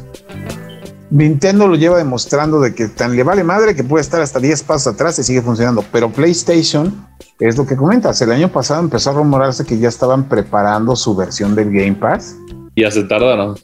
Nintendo 1.11 1.67
lo 1.67 1.75
lleva 1.75 1.99
demostrando 1.99 2.61
de 2.61 2.75
que 2.75 2.87
tan 2.89 3.17
le 3.17 3.25
vale 3.25 3.43
madre 3.43 3.75
que 3.75 3.83
puede 3.83 4.03
estar 4.03 4.21
hasta 4.21 4.39
10 4.39 4.63
pasos 4.63 4.95
atrás 4.95 5.19
y 5.19 5.25
sigue 5.25 5.43
funcionando, 5.43 5.85
pero 5.91 6.11
PlayStation 6.11 7.07
es 7.41 7.57
lo 7.57 7.67
que 7.67 7.77
comentas. 7.77 8.21
El 8.23 8.31
año 8.31 8.49
pasado 8.49 8.81
empezó 8.81 9.11
a 9.11 9.15
rumorarse 9.15 9.65
que 9.65 9.79
ya 9.79 9.89
estaban 9.89 10.29
preparando 10.29 10.95
su 10.95 11.17
versión 11.17 11.57
del 11.57 11.73
Game 11.73 11.95
Pass. 11.95 12.37
Y 12.77 12.83
ya 12.83 12.91
se 12.91 13.03
tardaron. 13.05 13.57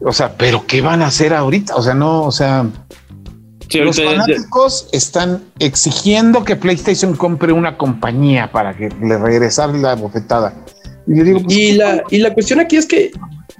O 0.00 0.12
sea, 0.12 0.36
pero 0.36 0.64
¿qué 0.66 0.80
van 0.80 1.02
a 1.02 1.08
hacer 1.08 1.34
ahorita? 1.34 1.74
O 1.74 1.82
sea, 1.82 1.94
no, 1.94 2.22
o 2.22 2.32
sea, 2.32 2.64
sí, 3.70 3.78
los 3.78 3.96
fanáticos 3.96 4.88
ya. 4.90 4.98
están 4.98 5.44
exigiendo 5.58 6.44
que 6.44 6.56
PlayStation 6.56 7.14
compre 7.16 7.52
una 7.52 7.76
compañía 7.76 8.50
para 8.50 8.76
que 8.76 8.88
le 9.02 9.18
regresar 9.18 9.70
la 9.70 9.94
bofetada. 9.94 10.54
Y, 11.06 11.18
yo 11.18 11.24
digo, 11.24 11.40
pues, 11.42 11.56
y, 11.56 11.72
la, 11.72 12.02
y 12.10 12.18
la 12.18 12.34
cuestión 12.34 12.60
aquí 12.60 12.76
es 12.76 12.86
que 12.86 13.12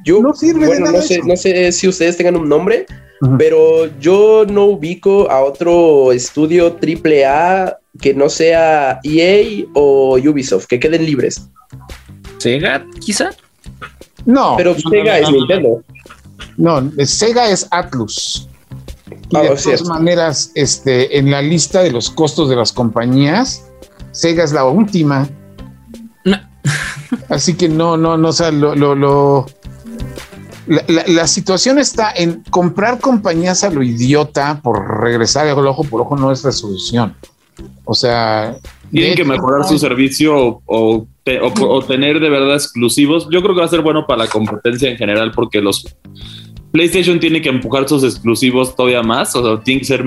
yo, 0.05 0.21
no 0.21 0.35
sirve 0.35 0.67
bueno, 0.67 0.91
no 0.91 1.03
sé, 1.03 1.21
no 1.25 1.37
sé 1.37 1.73
si 1.73 1.89
ustedes 1.89 2.17
tengan 2.17 2.37
un 2.37 2.49
nombre, 2.49 2.87
uh 3.21 3.27
-huh. 3.27 3.37
pero 3.39 3.87
yo 4.01 4.45
no 4.49 4.65
ubico 4.65 5.31
a 5.31 5.43
otro 5.43 6.13
estudio 6.13 6.73
triple 6.75 7.25
A 7.27 7.79
que 8.01 8.15
no 8.15 8.29
sea 8.29 9.01
EA 9.05 9.67
o 9.75 10.17
Ubisoft, 10.17 10.67
que 10.67 10.81
queden 10.81 11.05
libres. 11.05 11.49
Sega, 12.39 12.87
quizá. 13.01 13.31
No, 14.25 14.55
pero 14.57 14.75
no, 14.75 14.91
Sega 14.91 15.21
no, 15.21 15.27
es 15.27 15.31
Nintendo. 15.31 15.83
No, 16.57 16.93
Sega 17.05 17.51
es 17.51 17.67
Atlus. 17.71 18.49
Y 19.31 19.37
Ah, 19.37 19.41
de 19.43 19.49
todas 19.49 19.63
cierto. 19.63 19.85
maneras, 19.91 20.53
este, 20.55 21.19
en 21.19 21.31
la 21.31 21.43
lista 21.43 21.83
de 21.83 21.91
los 21.91 22.11
costos 22.11 22.49
de 22.49 22.57
las 22.57 22.73
compañías, 22.73 23.67
Sega 24.13 24.45
es 24.45 24.53
la 24.53 24.65
última. 24.65 25.29
No. 26.25 26.37
Así 27.29 27.55
que 27.55 27.69
no, 27.69 27.97
no, 27.97 28.17
no, 28.17 28.29
o 28.29 28.33
sea, 28.33 28.51
lo, 28.51 28.75
lo, 28.75 28.95
lo 28.95 29.47
la, 30.67 30.85
la, 30.89 31.05
la, 31.07 31.27
situación 31.27 31.79
está 31.79 32.13
en 32.15 32.43
comprar 32.51 33.01
compañías 33.01 33.65
a 33.65 33.71
lo 33.71 33.83
idiota 33.83 34.61
por 34.63 35.01
regresar 35.01 35.47
el 35.47 35.67
ojo 35.67 35.85
por 35.85 36.03
ojo 36.03 36.17
no 36.17 36.31
es 36.31 36.45
resolución. 36.45 37.15
O 37.85 37.95
sea, 37.95 38.57
tienen 38.91 39.17
que 39.17 39.25
mejorar 39.25 39.65
su 39.65 39.79
servicio 39.79 40.63
o, 40.65 41.07
te, 41.25 41.41
o, 41.41 41.53
o, 41.53 41.83
tener 41.83 42.21
de 42.21 42.31
verdad 42.31 42.55
exclusivos. 42.55 43.29
Yo 43.31 43.43
creo 43.43 43.55
que 43.55 43.61
va 43.61 43.67
a 43.67 43.71
ser 43.71 43.83
bueno 43.83 44.07
para 44.07 44.25
la 44.25 44.31
competencia 44.31 44.91
en 44.91 44.97
general 44.97 45.33
porque 45.33 45.61
los 45.61 45.85
PlayStation 46.73 47.21
tiene 47.21 47.43
que 47.43 47.49
empujar 47.49 47.89
sus 47.89 48.05
exclusivos 48.05 48.75
todavía 48.75 49.03
más. 49.03 49.35
O 49.37 49.45
sea, 49.45 49.64
tienen 49.64 49.81
que 49.81 49.87
ser 49.87 50.05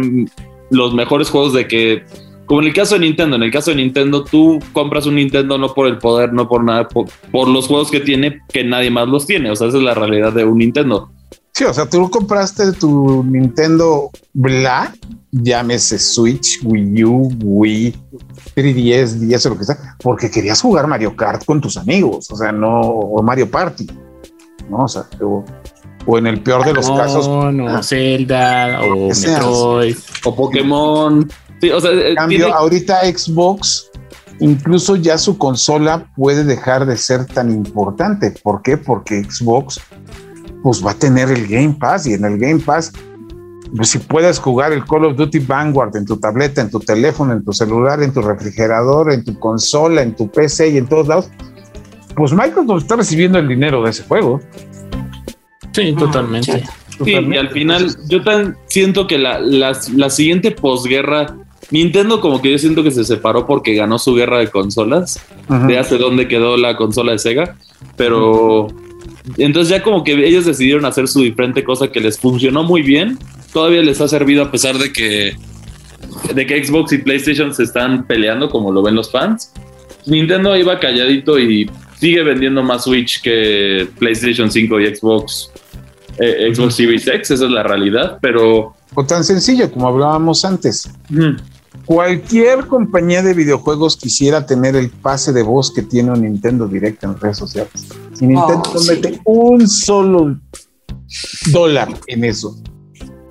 los 0.70 0.93
mejores 0.93 1.30
juegos 1.30 1.53
de 1.53 1.68
que 1.68 2.03
como 2.45 2.61
en 2.61 2.68
el 2.68 2.74
caso 2.74 2.95
de 2.95 3.01
Nintendo, 3.01 3.36
en 3.36 3.43
el 3.43 3.51
caso 3.51 3.72
de 3.72 3.78
Nintendo, 3.78 4.24
tú 4.24 4.59
compras 4.74 5.05
un 5.05 5.16
Nintendo 5.16 5.57
no 5.57 5.74
por 5.74 5.88
el 5.88 5.97
poder, 5.97 6.34
no 6.34 6.47
por 6.47 6.64
nada, 6.64 6.88
por, 6.88 7.47
los 7.47 7.68
juegos 7.68 7.89
que 7.89 7.99
tiene, 7.99 8.41
que 8.49 8.64
nadie 8.64 8.91
más 8.91 9.07
los 9.07 9.26
tiene. 9.26 9.49
O 9.49 9.55
sea, 9.55 9.68
esa 9.68 9.78
es 9.78 9.84
la 9.84 9.93
realidad 9.93 10.34
de 10.34 10.43
un 10.43 10.57
Nintendo. 10.57 11.09
Sí, 11.53 11.64
o 11.64 11.74
sea, 11.74 11.88
tú 11.88 12.09
compraste 12.09 12.74
tu 12.74 13.24
Nintendo 13.24 14.09
Bla, 14.34 14.93
llámese 15.32 15.99
Switch, 15.99 16.59
Wii 16.64 17.03
U, 17.03 17.32
Wii, 17.43 17.95
3DS, 18.55 19.20
10 19.20 19.45
o 19.45 19.49
lo 19.49 19.57
que 19.57 19.64
sea, 19.64 19.95
porque 20.01 20.32
querías 20.32 20.61
jugar 20.61 20.88
Mario 20.88 21.16
Kart 21.16 21.45
con 21.45 21.61
tus 21.61 21.78
amigos, 21.78 22.30
o 22.32 22.36
sea, 22.36 22.51
no, 22.51 22.82
o 22.82 23.22
Mario 23.22 23.49
Party, 23.49 23.88
¿no? 24.70 24.86
O 24.86 24.88
sea, 24.88 25.07
o, 26.06 26.18
en 26.18 26.28
el 26.28 26.41
peor 26.41 26.66
de 26.66 26.74
los 26.74 26.89
no, 26.89 26.97
casos. 26.97 27.28
No, 27.28 27.68
ah, 27.68 27.84
Zelda, 27.84 28.82
o 28.82 29.10
Metroid, 29.10 29.95
o 30.26 30.36
Pokémon. 30.36 31.30
Sí, 31.62 31.72
o 31.72 31.80
sea, 31.80 31.91
en 31.91 32.16
cambio, 32.16 32.38
tiene... 32.39 32.54
ahorita 32.54 33.01
Xbox, 33.06 33.89
incluso 34.39 34.95
ya 34.95 35.18
su 35.18 35.38
consola 35.38 36.08
puede 36.16 36.43
dejar 36.43 36.86
de 36.86 36.97
ser 36.97 37.26
tan 37.26 37.49
importante. 37.49 38.32
¿Por 38.43 38.62
qué? 38.62 38.78
Porque 38.78 39.24
Xbox 39.24 39.80
pues 40.62 40.86
va 40.86 40.91
a 40.91 40.95
tener 40.95 41.30
el 41.30 41.47
Game 41.47 41.76
Pass 41.80 42.08
y 42.08 42.14
en 42.14 42.24
el 42.24 42.38
Game 42.38 42.60
Pass 42.60 42.93
pues, 43.76 43.89
si 43.89 43.99
puedes 43.99 44.39
jugar 44.39 44.72
el 44.72 44.86
Call 44.86 45.06
of 45.06 45.18
Duty 45.18 45.39
Vanguard 45.39 45.95
en 45.95 46.06
tu 46.06 46.18
tableta, 46.18 46.62
en 46.62 46.70
tu 46.70 46.80
teléfono, 46.80 47.34
en 47.34 47.43
tu 47.43 47.54
celular, 47.54 48.04
en 48.04 48.14
tu 48.14 48.22
refrigerador, 48.22 49.12
en 49.12 49.24
tu 49.24 49.39
consola, 49.39 50.04
en 50.04 50.16
tu 50.16 50.30
PC 50.30 50.70
y 50.70 50.78
en 50.78 50.88
todos 50.88 51.08
lados, 51.08 51.30
pues 52.16 52.34
Microsoft 52.34 52.84
está 52.84 52.95
recibiendo 52.97 53.39
el 53.39 53.47
dinero 53.47 53.84
de 53.84 53.89
ese 53.89 54.04
juego. 54.04 54.39
Sí, 55.74 55.93
totalmente. 55.97 56.63
Sí, 57.03 57.11
y 57.11 57.36
al 57.38 57.49
final 57.49 57.95
yo 58.07 58.21
tan 58.21 58.55
siento 58.67 59.07
que 59.07 59.17
la, 59.17 59.39
la, 59.39 59.78
la 59.95 60.09
siguiente 60.09 60.51
posguerra, 60.51 61.36
Nintendo 61.71 62.21
como 62.21 62.41
que 62.41 62.51
yo 62.51 62.57
siento 62.59 62.84
que 62.84 62.91
se 62.91 63.03
separó 63.03 63.47
porque 63.47 63.74
ganó 63.74 63.97
su 63.97 64.13
guerra 64.13 64.39
de 64.39 64.49
consolas, 64.49 65.19
Ajá. 65.47 65.65
de 65.65 65.78
hace 65.80 65.97
dónde 65.97 66.28
quedó 66.28 66.55
la 66.57 66.78
consola 66.78 67.13
de 67.13 67.19
Sega, 67.19 67.55
pero 67.97 68.67
entonces 69.38 69.69
ya 69.69 69.82
como 69.84 70.03
que 70.03 70.13
ellos 70.13 70.45
decidieron 70.45 70.86
hacer 70.86 71.07
su 71.07 71.21
diferente 71.21 71.63
cosa 71.63 71.91
que 71.91 71.99
les 71.99 72.19
funcionó 72.19 72.63
muy 72.63 72.82
bien, 72.84 73.17
todavía 73.51 73.82
les 73.82 73.99
ha 74.01 74.07
servido 74.07 74.43
a 74.43 74.51
pesar 74.51 74.78
de 74.78 74.93
que 74.93 75.36
de 76.34 76.45
que 76.45 76.63
Xbox 76.63 76.93
y 76.93 76.99
PlayStation 76.99 77.53
se 77.53 77.63
están 77.63 78.05
peleando 78.05 78.49
como 78.49 78.71
lo 78.71 78.84
ven 78.84 78.95
los 78.95 79.11
fans. 79.11 79.51
Nintendo 80.05 80.55
iba 80.55 80.80
calladito 80.80 81.39
y 81.39 81.69
sigue 81.97 82.24
vendiendo 82.24 82.61
más 82.61 82.84
Switch 82.84 83.21
que 83.21 83.88
PlayStation 83.97 84.51
5 84.51 84.80
y 84.82 84.95
Xbox 84.95 85.49
eh, 86.20 86.53
Xbox 86.53 86.76
Series 86.76 87.07
X, 87.07 87.32
esa 87.32 87.45
es 87.45 87.51
la 87.51 87.64
realidad, 87.64 88.18
pero 88.22 88.76
O 88.95 89.05
tan 89.05 89.24
sencillo 89.24 89.72
como 89.72 89.88
hablábamos 89.88 90.43
antes. 90.45 90.89
mm, 91.09 91.36
Cualquier 91.86 92.68
compañía 92.68 93.22
de 93.24 93.34
videojuegos 93.34 93.97
quisiera 93.97 94.45
tener 94.45 94.76
el 94.76 94.89
pase 94.91 95.34
de 95.34 95.41
voz 95.41 95.74
que 95.74 95.82
tiene 95.82 96.11
un 96.11 96.22
Nintendo 96.22 96.68
Direct 96.68 97.03
en 97.03 97.20
redes 97.20 97.38
sociales. 97.38 97.72
Y 98.22 98.28
Nintendo 98.28 98.61
Oh, 98.68 98.74
no 98.76 98.80
sí. 98.80 98.89
mete 98.89 99.20
un 99.26 99.68
solo 99.68 100.38
dólar 101.51 101.89
en 102.07 102.24
eso. 102.24 102.55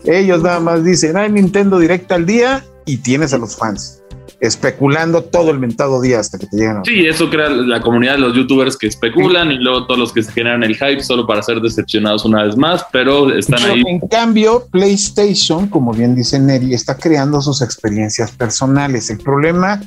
Ellos 0.05 0.43
nada 0.43 0.61
más 0.61 0.85
dicen, 0.85 1.16
hay 1.16 1.30
Nintendo 1.30 1.78
Direct 1.78 2.11
al 2.12 2.26
día 2.26 2.64
y 2.85 2.97
tienes 2.99 3.33
a 3.33 3.39
los 3.39 3.57
fans 3.57 4.01
especulando 4.43 5.22
todo 5.22 5.53
el 5.53 5.61
mentado 5.61 6.03
día 6.03 6.18
hasta 6.18 6.36
que 6.36 6.49
te 6.49 6.57
llegan. 6.57 6.84
Sí, 6.84 7.07
eso 7.07 7.30
crea 7.30 7.49
la 7.49 7.80
comunidad 7.80 8.14
de 8.14 8.18
los 8.18 8.34
youtubers 8.34 8.76
que 8.76 8.88
especulan 8.88 9.53
y 9.53 9.59
luego 9.59 9.86
todos 9.86 10.01
los 10.01 10.12
que 10.12 10.20
se 10.24 10.32
generan 10.32 10.64
el 10.64 10.74
hype 10.74 11.01
solo 11.01 11.28
para 11.28 11.43
ser 11.43 11.61
decepcionados 11.61 12.24
una 12.24 12.43
vez 12.43 12.57
más, 12.57 12.84
pero 12.93 13.32
están 13.32 13.61
Pero, 13.62 13.74
ahí. 13.74 13.84
En 13.86 14.01
cambio, 14.09 14.66
PlayStation, 14.72 15.68
como 15.68 15.93
bien 15.93 16.16
dice 16.16 16.40
Neri, 16.40 16.74
está 16.74 16.97
creando 16.97 17.40
sus 17.40 17.62
experiencias 17.62 18.32
personales. 18.32 19.11
El 19.11 19.18
problema, 19.18 19.80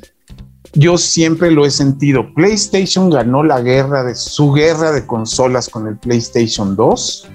yo 0.73 0.97
siempre 0.97 1.51
lo 1.51 1.65
he 1.65 1.69
sentido. 1.69 2.33
PlayStation 2.33 3.09
ganó 3.09 3.43
la 3.43 3.59
guerra 3.59 4.05
de 4.05 4.15
su 4.15 4.53
guerra 4.53 4.93
de 4.93 5.05
consolas 5.05 5.67
con 5.67 5.85
el 5.85 5.97
PlayStation 5.97 6.77
2, 6.77 7.27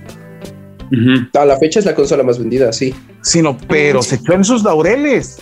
Ujú. 0.92 1.38
A 1.38 1.44
la 1.44 1.56
fecha 1.56 1.78
es 1.78 1.86
la 1.86 1.94
consola 1.94 2.24
más 2.24 2.36
vendida, 2.36 2.72
sí. 2.72 2.92
sino 3.22 3.56
pero 3.68 4.02
se 4.02 4.16
echó 4.16 4.32
en 4.32 4.42
sus 4.42 4.64
laureles. 4.64 5.38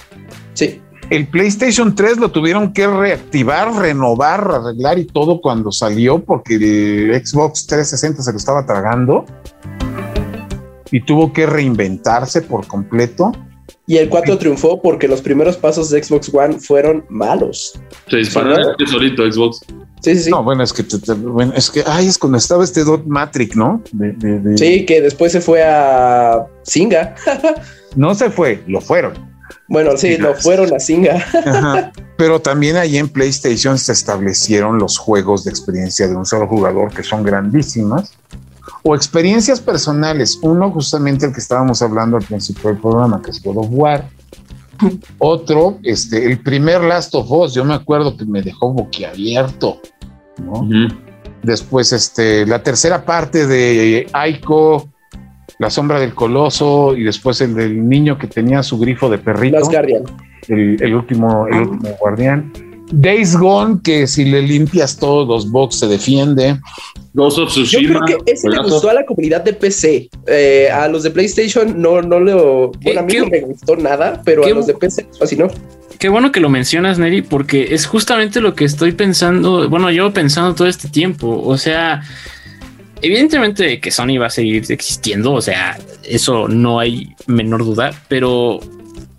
Sí. 0.53 0.83
El 1.11 1.27
PlayStation 1.27 1.95
3 1.95 2.19
lo 2.19 2.31
tuvieron 2.31 2.73
que 2.73 2.87
reactivar, 2.87 3.73
renovar, 3.75 4.51
arreglar 4.51 4.99
y 4.99 5.07
todo 5.07 5.41
cuando 5.41 5.73
salió 5.73 6.23
porque 6.23 6.57
el 6.57 7.27
Xbox 7.27 7.67
360 7.67 8.23
se 8.23 8.31
lo 8.33 8.37
estaba 8.37 8.67
tragando 8.67 9.25
y 10.91 11.01
tuvo 11.03 11.33
que 11.33 11.47
reinventarse 11.47 12.43
por 12.43 12.67
completo. 12.67 13.33
Y 13.87 13.97
el 13.97 14.11
4 14.11 14.37
triunfó 14.37 14.83
porque 14.83 15.09
los 15.09 15.23
primeros 15.23 15.57
pasos 15.57 15.89
de 15.89 16.03
Xbox 16.03 16.33
One 16.35 16.59
fueron 16.61 17.07
malos. 17.09 17.81
Se 18.09 18.19
disparó 18.19 18.55
Sí, 18.79 18.87
solito 18.87 19.31
Xbox. 19.33 19.61
Sí, 20.01 20.15
sí, 20.15 20.25
sí. 20.25 20.31
No, 20.31 20.45
bueno, 20.45 20.63
es 20.63 20.73
que, 20.75 20.83
te- 20.83 20.99
te- 20.99 21.15
bueno, 21.15 21.55
es 21.57 21.71
que, 21.71 21.83
ay, 21.87 22.07
es 22.07 22.19
cuando 22.19 22.37
estaba 22.39 22.63
este 22.65 22.85
Dot 22.85 23.07
Matrix, 23.07 23.57
¿no? 23.57 23.83
De- 23.93 24.13
de- 24.13 24.41
de- 24.41 24.59
Sí, 24.59 24.85
que 24.85 25.01
después 25.01 25.33
se 25.33 25.41
fue 25.41 25.63
a 25.65 26.45
Singa. 26.65 27.15
No 27.97 28.15
se 28.15 28.29
fue, 28.29 28.63
lo 28.67 28.83
fueron. 28.83 29.15
Bueno, 29.69 29.97
sí, 29.97 30.17
lo 30.17 30.35
fueron 30.35 30.75
a 30.75 30.79
Singa. 30.79 31.25
Ajá. 31.45 31.93
Pero 32.19 32.41
también 32.41 32.77
ahí 32.77 32.99
en 32.99 33.09
PlayStation 33.09 33.79
se 33.79 33.93
establecieron 33.93 34.79
los 34.79 34.99
juegos 34.99 35.45
de 35.45 35.51
experiencia 35.51 36.09
de 36.09 36.17
un 36.17 36.27
solo 36.27 36.49
jugador 36.49 36.93
que 36.93 37.03
son 37.03 37.23
grandísimas. 37.23 38.13
O 38.83 38.95
experiencias 38.95 39.61
personales. 39.61 40.39
Uno, 40.43 40.71
justamente 40.71 41.27
el 41.27 41.33
que 41.33 41.41
estábamos 41.41 41.81
hablando 41.83 42.17
al 42.17 42.25
principio 42.25 42.71
del 42.71 42.81
programa, 42.81 43.23
que 43.23 43.31
es 43.31 43.43
God 43.43 43.59
of 43.59 43.67
War. 43.71 44.09
Otro, 45.19 45.79
este, 45.83 46.25
el 46.25 46.41
primer 46.41 46.83
Last 46.83 47.15
of 47.15 47.31
Us, 47.31 47.55
yo 47.55 47.65
me 47.65 47.75
acuerdo 47.75 48.17
que 48.17 48.25
me 48.25 48.43
dejó 48.43 48.73
boquiabierto. 48.73 49.81
Después, 51.43 51.93
este, 51.93 52.47
la 52.47 52.63
tercera 52.63 53.05
parte 53.05 53.47
de 53.47 54.09
Aiko, 54.13 54.89
La 55.59 55.71
Sombra 55.71 55.99
del 55.99 56.15
Coloso, 56.15 56.97
y 56.97 57.03
después 57.05 57.41
el 57.41 57.55
del 57.55 57.89
niño 57.89 58.17
que 58.19 58.27
tenía 58.29 58.63
su 58.63 58.79
grifo 58.79 59.09
de 59.11 59.19
perrito, 59.19 59.59
Las 59.59 59.69
Guardian. 59.69 60.03
el, 60.49 60.77
el 60.81 60.95
último, 60.95 61.47
el 61.49 61.59
último 61.69 61.97
guardián. 62.01 62.53
Days 62.91 63.37
Gone, 63.37 63.81
que 63.85 64.07
si 64.07 64.25
le 64.25 64.41
limpias 64.41 64.97
todos 64.97 65.29
los 65.29 65.51
box 65.51 65.81
se 65.81 65.89
defiende. 65.89 66.59
Ghost 67.13 67.39
of 67.39 67.49
Yo 67.55 67.63
Tsushima. 67.65 68.01
creo 68.05 68.25
que 68.25 68.33
ese 68.33 68.49
le 68.49 68.57
gustó 68.63 68.89
a 68.89 68.95
la 68.95 69.05
comunidad 69.05 69.43
de 69.45 69.53
PC. 69.53 70.09
Eh, 70.27 70.71
a 70.73 70.89
los 70.89 71.03
de 71.03 71.11
PlayStation 71.11 71.81
no, 71.83 72.01
no 72.01 72.19
le. 72.19 72.33
Bueno, 72.33 73.01
a 73.01 73.03
mí 73.03 73.13
¿Qué- 73.13 73.21
no 73.21 73.27
me 73.27 73.41
gustó 73.43 73.77
nada, 73.77 74.23
pero 74.25 74.43
qué- 74.43 74.53
a 74.53 74.55
los 74.55 74.67
de 74.67 74.75
PC 74.75 75.07
fascinó. 75.19 75.49
Qué 75.99 76.09
bueno 76.09 76.31
que 76.33 76.41
lo 76.41 76.49
mencionas, 76.49 76.99
Neri, 76.99 77.21
porque 77.23 77.75
es 77.75 77.85
justamente 77.85 78.41
lo 78.41 78.55
que 78.55 78.65
estoy 78.65 78.93
pensando, 78.93 79.69
bueno, 79.69 79.91
yo 79.91 80.13
pensando 80.15 80.55
todo 80.55 80.69
este 80.69 80.89
tiempo. 80.89 81.43
O 81.45 81.59
sea, 81.59 82.03
evidentemente 83.03 83.81
que 83.81 83.91
Sony 83.91 84.19
va 84.21 84.27
a 84.27 84.31
seguir 84.31 84.65
existiendo, 84.71 85.33
o 85.33 85.41
sea, 85.41 85.79
eso 86.05 86.49
no 86.49 86.79
hay 86.79 87.15
menor 87.27 87.65
duda, 87.65 87.93
pero 88.09 88.61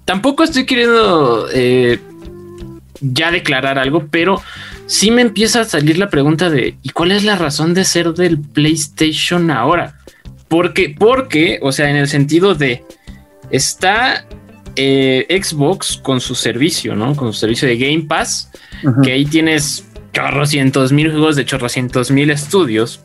tampoco 0.05 0.43
estoy 0.43 0.65
queriendo 0.65 1.47
eh, 1.53 1.99
ya 3.01 3.31
declarar 3.31 3.79
algo, 3.79 4.07
pero 4.09 4.41
sí 4.85 5.11
me 5.11 5.21
empieza 5.21 5.61
a 5.61 5.65
salir 5.65 5.97
la 5.97 6.09
pregunta 6.09 6.49
de 6.49 6.75
¿y 6.81 6.89
cuál 6.89 7.11
es 7.11 7.23
la 7.23 7.35
razón 7.35 7.73
de 7.73 7.85
ser 7.85 8.13
del 8.13 8.39
PlayStation 8.39 9.51
ahora? 9.51 9.95
Porque, 10.47 10.95
porque, 10.97 11.59
o 11.61 11.71
sea, 11.71 11.89
en 11.89 11.95
el 11.95 12.07
sentido 12.07 12.55
de 12.55 12.83
está 13.51 14.25
eh, 14.75 15.41
Xbox 15.41 15.97
con 15.97 16.21
su 16.21 16.35
servicio, 16.35 16.95
¿no? 16.95 17.15
Con 17.15 17.33
su 17.33 17.39
servicio 17.39 17.67
de 17.67 17.77
Game 17.77 18.05
Pass, 18.07 18.51
que 19.03 19.11
ahí 19.11 19.25
tienes 19.25 19.85
chorrocientos 20.13 20.91
mil 20.91 21.11
juegos 21.11 21.35
de 21.35 21.45
chorrocientos 21.45 22.11
mil 22.11 22.31
estudios. 22.31 23.01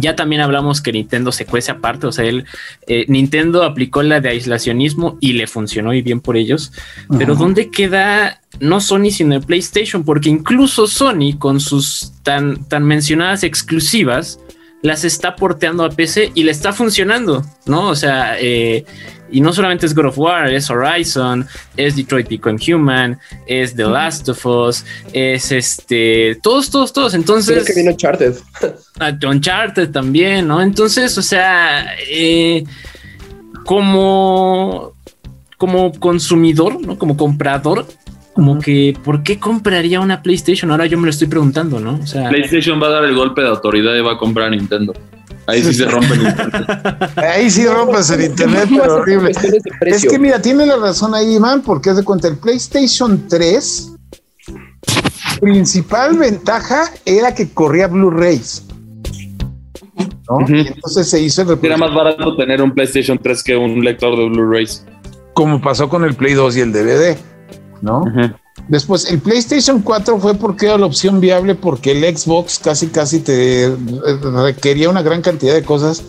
Ya 0.00 0.16
también 0.16 0.42
hablamos 0.42 0.80
que 0.80 0.92
Nintendo 0.92 1.30
se 1.30 1.46
cuece 1.46 1.70
aparte, 1.70 2.08
o 2.08 2.12
sea, 2.12 2.24
él, 2.24 2.44
eh, 2.86 3.04
Nintendo 3.08 3.62
aplicó 3.62 4.02
la 4.02 4.20
de 4.20 4.30
aislacionismo 4.30 5.18
y 5.20 5.34
le 5.34 5.46
funcionó 5.46 5.94
y 5.94 6.02
bien 6.02 6.20
por 6.20 6.36
ellos. 6.36 6.72
Pero. 7.18 7.36
¿dónde 7.36 7.70
queda 7.70 8.40
no 8.60 8.80
Sony 8.80 9.10
sino 9.10 9.34
el 9.34 9.42
PlayStation? 9.42 10.04
Porque 10.04 10.28
incluso 10.28 10.86
Sony 10.86 11.38
con 11.38 11.60
sus 11.60 12.12
tan, 12.22 12.64
tan 12.64 12.84
mencionadas 12.84 13.42
exclusivas 13.44 14.38
las 14.82 15.04
está 15.04 15.36
porteando 15.36 15.84
a 15.84 15.90
PC 15.90 16.32
y 16.34 16.42
le 16.42 16.50
está 16.50 16.72
funcionando, 16.72 17.44
¿no? 17.66 17.88
O 17.88 17.96
sea, 17.96 18.36
eh, 18.38 18.84
y 19.30 19.40
no 19.40 19.52
solamente 19.52 19.86
es 19.86 19.94
God 19.94 20.06
of 20.06 20.18
War, 20.18 20.52
es 20.52 20.68
Horizon, 20.68 21.46
es 21.76 21.96
Detroit 21.96 22.28
Become 22.28 22.58
Human, 22.68 23.18
es 23.46 23.74
The 23.74 23.84
Last 23.84 24.28
of 24.28 24.44
Us, 24.44 24.84
es 25.12 25.50
este, 25.52 26.38
todos, 26.42 26.70
todos, 26.70 26.92
todos. 26.92 27.14
Entonces, 27.14 27.64
que 27.64 27.74
vino 27.74 27.92
Uncharted. 27.92 28.34
a 29.00 29.16
Uncharted 29.26 29.90
también, 29.90 30.48
¿no? 30.48 30.60
Entonces, 30.60 31.16
o 31.16 31.22
sea, 31.22 31.94
eh, 32.10 32.64
como, 33.64 34.92
como 35.56 35.92
consumidor, 35.98 36.80
¿no? 36.84 36.98
Como 36.98 37.16
comprador, 37.16 37.86
como 38.34 38.58
que, 38.58 38.96
¿por 39.04 39.22
qué 39.22 39.38
compraría 39.38 40.00
una 40.00 40.22
PlayStation? 40.22 40.70
Ahora 40.70 40.86
yo 40.86 40.98
me 40.98 41.04
lo 41.04 41.10
estoy 41.10 41.28
preguntando, 41.28 41.80
¿no? 41.80 41.98
O 42.02 42.06
sea, 42.06 42.30
PlayStation 42.30 42.82
va 42.82 42.86
a 42.86 42.90
dar 42.90 43.04
el 43.04 43.14
golpe 43.14 43.42
de 43.42 43.48
autoridad 43.48 43.94
y 43.94 44.00
va 44.00 44.12
a 44.12 44.18
comprar 44.18 44.46
a 44.46 44.50
Nintendo. 44.50 44.94
Ahí 45.46 45.62
sí 45.62 45.74
se 45.74 45.86
rompe 45.86 46.16
Nintendo. 46.16 46.66
Ahí 47.16 47.50
sí 47.50 47.66
rompes 47.66 48.10
el 48.10 48.22
internet, 48.22 48.68
pero 48.70 48.94
horrible. 48.96 49.32
Es 49.80 50.06
que 50.06 50.18
mira, 50.18 50.40
tiene 50.40 50.64
la 50.64 50.76
razón 50.76 51.14
ahí, 51.14 51.34
Iván, 51.34 51.62
porque 51.62 51.90
haz 51.90 51.96
de 51.96 52.04
cuenta, 52.04 52.28
el 52.28 52.36
PlayStation 52.36 53.26
3, 53.28 53.92
principal 55.40 56.16
ventaja 56.16 56.84
era 57.04 57.34
que 57.34 57.50
corría 57.50 57.88
Blu-rays. 57.88 58.64
¿no? 60.30 60.48
Y 60.48 60.68
entonces 60.68 61.10
se 61.10 61.20
hizo 61.20 61.42
el 61.42 61.58
Era 61.60 61.76
más 61.76 61.92
barato 61.92 62.36
tener 62.36 62.62
un 62.62 62.72
PlayStation 62.72 63.18
3 63.18 63.42
que 63.42 63.56
un 63.56 63.84
lector 63.84 64.16
de 64.16 64.28
Blu-rays. 64.28 64.86
como 65.34 65.60
pasó 65.60 65.88
con 65.88 66.04
el 66.04 66.14
Play 66.14 66.34
2 66.34 66.56
y 66.56 66.60
el 66.60 66.72
DVD, 66.72 67.18
¿no? 67.82 68.04
Después, 68.68 69.10
el 69.10 69.18
PlayStation 69.18 69.80
4 69.82 70.18
fue 70.18 70.34
porque 70.34 70.66
era 70.66 70.78
la 70.78 70.86
opción 70.86 71.20
viable 71.20 71.54
porque 71.54 71.92
el 71.92 72.16
Xbox 72.16 72.58
casi 72.58 72.86
casi 72.88 73.20
te 73.20 73.74
requería 74.44 74.88
una 74.88 75.02
gran 75.02 75.20
cantidad 75.22 75.54
de 75.54 75.62
cosas 75.62 76.02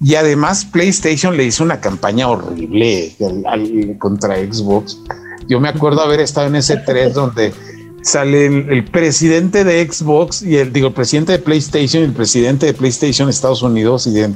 y 0.00 0.14
además 0.16 0.64
PlayStation 0.66 1.36
le 1.36 1.44
hizo 1.44 1.64
una 1.64 1.80
campaña 1.80 2.28
horrible 2.28 3.14
al- 3.20 3.46
al- 3.46 3.96
contra 3.98 4.36
Xbox. 4.36 4.98
Yo 5.48 5.60
me 5.60 5.68
acuerdo 5.68 6.00
haber 6.02 6.20
estado 6.20 6.48
en 6.48 6.56
ese 6.56 6.76
3 6.78 7.14
donde 7.14 7.52
sale 8.02 8.46
el, 8.46 8.70
el 8.72 8.84
presidente 8.84 9.64
de 9.64 9.86
Xbox 9.90 10.42
y 10.42 10.56
el 10.56 10.72
digo 10.72 10.88
el 10.88 10.94
presidente 10.94 11.32
de 11.32 11.38
PlayStation 11.38 12.02
y 12.02 12.06
el 12.06 12.12
presidente 12.12 12.66
de 12.66 12.74
PlayStation 12.74 13.28
Estados 13.30 13.62
Unidos 13.62 14.06
y 14.06 14.12
de 14.12 14.30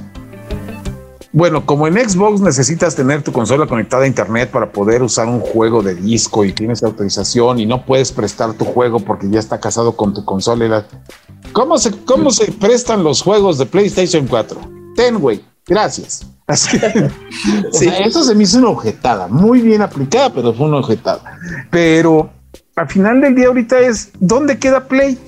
bueno, 1.32 1.66
como 1.66 1.86
en 1.86 1.94
Xbox 1.94 2.40
necesitas 2.40 2.94
tener 2.94 3.22
tu 3.22 3.32
consola 3.32 3.66
conectada 3.66 4.04
a 4.04 4.06
internet 4.06 4.50
para 4.50 4.72
poder 4.72 5.02
usar 5.02 5.28
un 5.28 5.40
juego 5.40 5.82
de 5.82 5.94
disco 5.94 6.44
y 6.44 6.52
tienes 6.52 6.82
autorización 6.82 7.60
y 7.60 7.66
no 7.66 7.84
puedes 7.84 8.12
prestar 8.12 8.54
tu 8.54 8.64
juego 8.64 9.00
porque 9.00 9.28
ya 9.28 9.38
está 9.38 9.60
casado 9.60 9.96
con 9.96 10.14
tu 10.14 10.24
consola. 10.24 10.86
¿Cómo 11.52 11.78
se, 11.78 11.90
cómo 12.04 12.30
se 12.30 12.50
prestan 12.52 13.04
los 13.04 13.22
juegos 13.22 13.58
de 13.58 13.66
PlayStation 13.66 14.26
4? 14.26 14.58
Ten, 14.96 15.18
güey. 15.18 15.44
Gracias. 15.66 16.26
Así, 16.46 16.78
eso 18.04 18.24
se 18.24 18.34
me 18.34 18.44
hizo 18.44 18.58
una 18.58 18.70
objetada, 18.70 19.28
muy 19.28 19.60
bien 19.60 19.82
aplicada, 19.82 20.32
pero 20.32 20.54
fue 20.54 20.66
una 20.66 20.78
objetada. 20.78 21.20
Pero 21.70 22.30
al 22.74 22.88
final 22.88 23.20
del 23.20 23.34
día 23.34 23.48
ahorita 23.48 23.78
es, 23.80 24.10
¿dónde 24.18 24.58
queda 24.58 24.88
Play? 24.88 25.18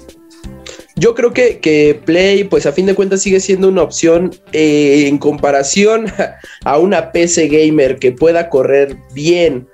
Yo 1.01 1.14
creo 1.14 1.32
que, 1.32 1.61
que, 1.61 1.98
Play, 2.05 2.44
pues 2.44 2.66
a 2.66 2.72
fin 2.72 2.84
de 2.84 2.94
cuentas 2.94 3.22
sigue 3.22 3.40
siendo 3.40 3.68
una 3.68 3.82
opción 3.82 4.32
eh, 4.53 5.07
en 5.09 5.16
comparación 5.16 6.12
a 6.64 6.78
una 6.78 7.11
PC 7.11 7.48
gamer 7.48 7.98
que 7.98 8.12
pueda 8.12 8.51
correr 8.51 8.98
bien, 9.14 9.66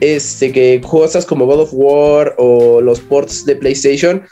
este, 0.00 0.50
que 0.52 0.80
cosas 0.80 1.26
como 1.26 1.44
God 1.44 1.60
of 1.60 1.70
War 1.74 2.34
o 2.38 2.80
los 2.80 2.98
ports 2.98 3.44
de 3.44 3.56
PlayStation, 3.56 4.22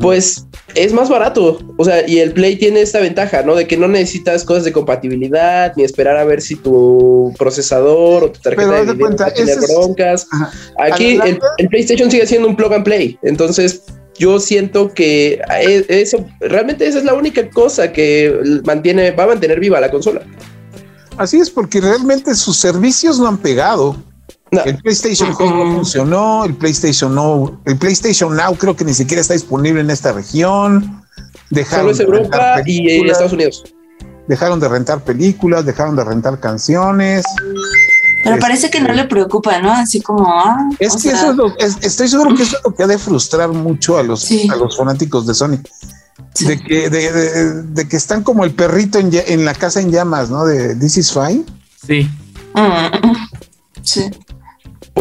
pues 0.00 0.46
es 0.74 0.94
más 0.94 1.10
barato. 1.10 1.58
O 1.76 1.84
sea, 1.84 2.08
y 2.08 2.20
el 2.20 2.32
Play 2.32 2.56
tiene 2.56 2.80
esta 2.80 3.00
ventaja, 3.00 3.42
¿no? 3.42 3.54
De 3.54 3.66
que 3.66 3.76
no 3.76 3.86
necesitas 3.86 4.44
cosas 4.44 4.64
de 4.64 4.72
compatibilidad 4.72 5.74
ni 5.76 5.84
esperar 5.84 6.16
a 6.16 6.24
ver 6.24 6.40
si 6.40 6.56
tu 6.56 7.34
procesador 7.36 8.24
o 8.24 8.32
tu 8.32 8.40
tarjeta 8.40 8.82
de 8.82 8.94
video 8.94 9.14
va 9.14 9.26
a 9.26 9.34
tener 9.34 9.58
broncas. 9.68 10.26
Aquí 10.78 11.20
el, 11.22 11.38
el 11.58 11.68
PlayStation 11.68 12.10
sigue 12.10 12.26
siendo 12.26 12.48
un 12.48 12.56
plug 12.56 12.72
and 12.72 12.84
play. 12.84 13.18
Entonces, 13.22 13.82
yo 14.18 14.38
siento 14.40 14.92
que 14.92 15.40
e, 15.60 15.86
eso 15.88 16.26
realmente 16.40 16.86
esa 16.86 16.98
es 16.98 17.04
la 17.04 17.14
única 17.14 17.48
cosa 17.50 17.92
que 17.92 18.60
mantiene, 18.64 19.10
va 19.12 19.24
a 19.24 19.28
mantener 19.28 19.60
viva 19.60 19.80
la 19.80 19.90
consola. 19.90 20.22
Así 21.16 21.38
es, 21.38 21.50
porque 21.50 21.80
realmente 21.80 22.34
sus 22.34 22.56
servicios 22.56 23.18
no 23.18 23.28
han 23.28 23.38
pegado. 23.38 23.96
El 24.50 24.76
PlayStation 24.78 25.30
no 25.30 25.74
funcionó, 25.74 26.44
el 26.44 26.54
PlayStation 26.54 27.14
no, 27.14 27.60
el 27.64 27.78
PlayStation 27.78 28.36
Now 28.36 28.54
creo 28.54 28.76
que 28.76 28.84
ni 28.84 28.92
siquiera 28.92 29.22
está 29.22 29.32
disponible 29.32 29.80
en 29.80 29.90
esta 29.90 30.12
región. 30.12 31.02
Dejaron 31.48 31.94
Solo 31.94 32.18
es 32.18 32.22
Europa 32.22 32.62
y 32.66 33.08
Estados 33.08 33.32
Unidos. 33.32 33.64
Dejaron 34.28 34.60
de 34.60 34.68
rentar 34.68 35.02
películas, 35.04 35.64
dejaron 35.64 35.96
de 35.96 36.04
rentar 36.04 36.38
canciones. 36.38 37.24
Pero 38.22 38.38
parece 38.38 38.70
que 38.70 38.80
no 38.80 38.92
le 38.92 39.04
preocupa, 39.04 39.60
¿no? 39.60 39.72
Así 39.72 40.00
como. 40.00 40.26
Ah, 40.28 40.70
es 40.78 40.96
que 41.02 41.10
eso 41.10 41.30
es 41.30 41.36
lo. 41.36 41.56
estoy 41.58 42.08
seguro 42.08 42.34
que 42.34 42.44
eso 42.44 42.56
es 42.56 42.64
lo 42.64 42.74
que 42.74 42.82
ha 42.84 42.86
de 42.86 42.98
frustrar 42.98 43.48
mucho 43.50 43.98
a 43.98 44.02
los, 44.02 44.30
a 44.30 44.56
los 44.56 44.76
fanáticos 44.76 45.26
de 45.26 45.34
Sony. 45.34 45.58
De, 46.46 46.58
que, 46.58 46.88
de, 46.88 47.88
que 47.88 47.96
están 47.96 48.22
como 48.22 48.44
el 48.44 48.52
perrito 48.52 48.98
en, 48.98 49.44
la 49.44 49.54
casa 49.54 49.80
en 49.80 49.90
llamas, 49.90 50.30
¿no? 50.30 50.44
De 50.44 50.74
This 50.76 50.98
is 50.98 51.12
Fine. 51.12 51.44
Sí. 51.86 52.08
Mm, 52.54 53.82
sí. 53.82 54.10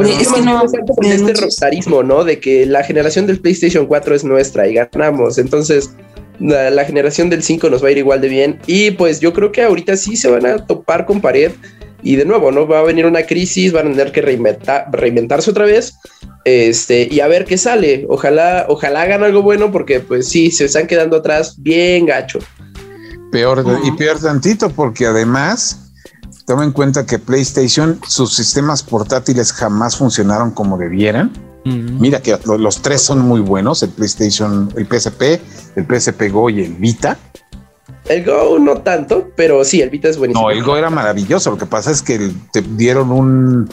Es 0.04 0.28
que 0.30 0.42
no. 0.42 0.64
este 1.04 1.34
rosarismo, 1.34 2.02
¿no? 2.02 2.24
De 2.24 2.40
que 2.40 2.66
la 2.66 2.84
generación 2.84 3.28
del 3.28 3.40
PlayStation 3.40 3.86
4 3.86 4.16
es 4.16 4.24
nuestra 4.24 4.68
y 4.68 4.74
ganamos. 4.74 5.38
Entonces. 5.38 5.92
La, 6.40 6.72
la 6.72 6.86
generación 6.86 7.30
del 7.30 7.44
5 7.44 7.70
nos 7.70 7.84
va 7.84 7.90
a 7.90 7.92
ir 7.92 8.00
igual 8.00 8.20
de 8.20 8.28
bien. 8.28 8.60
Y 8.66 8.90
pues 8.90 9.20
yo 9.20 9.32
creo 9.32 9.52
que 9.52 9.62
ahorita 9.62 9.96
sí 9.96 10.18
se 10.18 10.28
van 10.28 10.48
a 10.48 10.66
topar 10.66 11.06
con 11.06 11.22
pared 11.22 11.52
y 12.04 12.16
de 12.16 12.26
nuevo, 12.26 12.52
¿no? 12.52 12.68
Va 12.68 12.80
a 12.80 12.84
venir 12.84 13.06
una 13.06 13.24
crisis, 13.24 13.72
van 13.72 13.88
a 13.88 13.92
tener 13.92 14.12
que 14.12 14.22
reinventarse 14.22 15.50
otra 15.50 15.66
vez. 15.66 15.94
Este, 16.44 17.08
y 17.12 17.20
a 17.20 17.28
ver 17.28 17.46
qué 17.46 17.58
sale. 17.58 18.06
Ojalá, 18.10 18.66
ojalá 18.68 19.04
hagan 19.04 19.24
algo 19.24 19.42
bueno, 19.42 19.72
porque 19.72 20.00
pues 20.00 20.28
sí, 20.28 20.52
se 20.52 20.66
están 20.66 20.88
quedando 20.88 21.18
atrás 21.18 21.56
bien 21.58 22.06
gacho. 22.06 22.40
Peor 23.32 23.64
y 23.84 23.92
peor 23.92 24.20
tantito, 24.20 24.70
porque 24.70 25.06
además 25.06 25.92
toma 26.46 26.64
en 26.64 26.72
cuenta 26.72 27.06
que 27.06 27.20
PlayStation, 27.20 28.00
sus 28.08 28.36
sistemas 28.36 28.84
portátiles 28.84 29.54
jamás 29.54 29.96
funcionaron 29.96 30.52
como 30.52 30.78
debieran. 30.78 31.32
Mira 31.64 32.22
que 32.22 32.36
los 32.44 32.82
tres 32.82 33.04
son 33.04 33.20
muy 33.20 33.40
buenos, 33.40 33.84
el 33.84 33.90
PlayStation, 33.90 34.74
el 34.76 34.88
PSP, 34.88 35.40
el 35.76 35.86
PSP 35.86 36.32
Go 36.32 36.50
y 36.50 36.64
el 36.64 36.74
Vita. 36.74 37.20
El 38.06 38.26
Go 38.26 38.60
no 38.60 38.78
tanto, 38.82 39.30
pero 39.36 39.64
sí, 39.64 39.82
el 39.82 39.90
Vita 39.90 40.10
es 40.10 40.18
buenísimo. 40.18 40.50
No, 40.50 40.52
el 40.52 40.64
Go 40.64 40.76
era 40.76 40.90
maravilloso. 40.90 41.52
Lo 41.52 41.58
que 41.58 41.66
pasa 41.66 41.92
es 41.92 42.02
que 42.02 42.32
te 42.52 42.62
dieron 42.62 43.12
un 43.12 43.70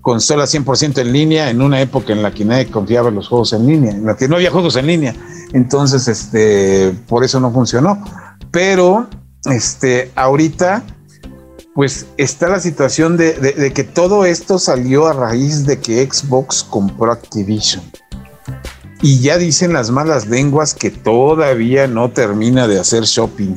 consola 0.00 0.44
100% 0.44 0.98
en 0.98 1.12
línea 1.12 1.50
en 1.50 1.60
una 1.60 1.80
época 1.80 2.12
en 2.12 2.22
la 2.22 2.32
que 2.32 2.44
nadie 2.44 2.66
confiaba 2.66 3.08
en 3.08 3.16
los 3.16 3.28
juegos 3.28 3.52
en 3.52 3.66
línea, 3.66 3.92
en 3.92 4.06
la 4.06 4.16
que 4.16 4.28
no 4.28 4.36
había 4.36 4.50
juegos 4.50 4.76
en 4.76 4.86
línea. 4.86 5.14
Entonces, 5.52 6.08
este, 6.08 6.94
por 7.08 7.24
eso 7.24 7.40
no 7.40 7.52
funcionó. 7.52 8.02
Pero, 8.50 9.08
este, 9.44 10.10
ahorita, 10.14 10.84
pues 11.74 12.06
está 12.16 12.48
la 12.48 12.60
situación 12.60 13.16
de, 13.16 13.34
de 13.34 13.72
que 13.72 13.84
todo 13.84 14.24
esto 14.24 14.58
salió 14.58 15.06
a 15.06 15.12
raíz 15.12 15.66
de 15.66 15.78
que 15.80 16.04
Xbox 16.10 16.64
compró 16.64 17.12
Activision. 17.12 17.82
Y 19.02 19.20
ya 19.20 19.38
dicen 19.38 19.72
las 19.72 19.90
malas 19.90 20.28
lenguas 20.28 20.74
que 20.74 20.90
todavía 20.90 21.86
no 21.86 22.10
termina 22.10 22.68
de 22.68 22.78
hacer 22.78 23.04
shopping. 23.04 23.56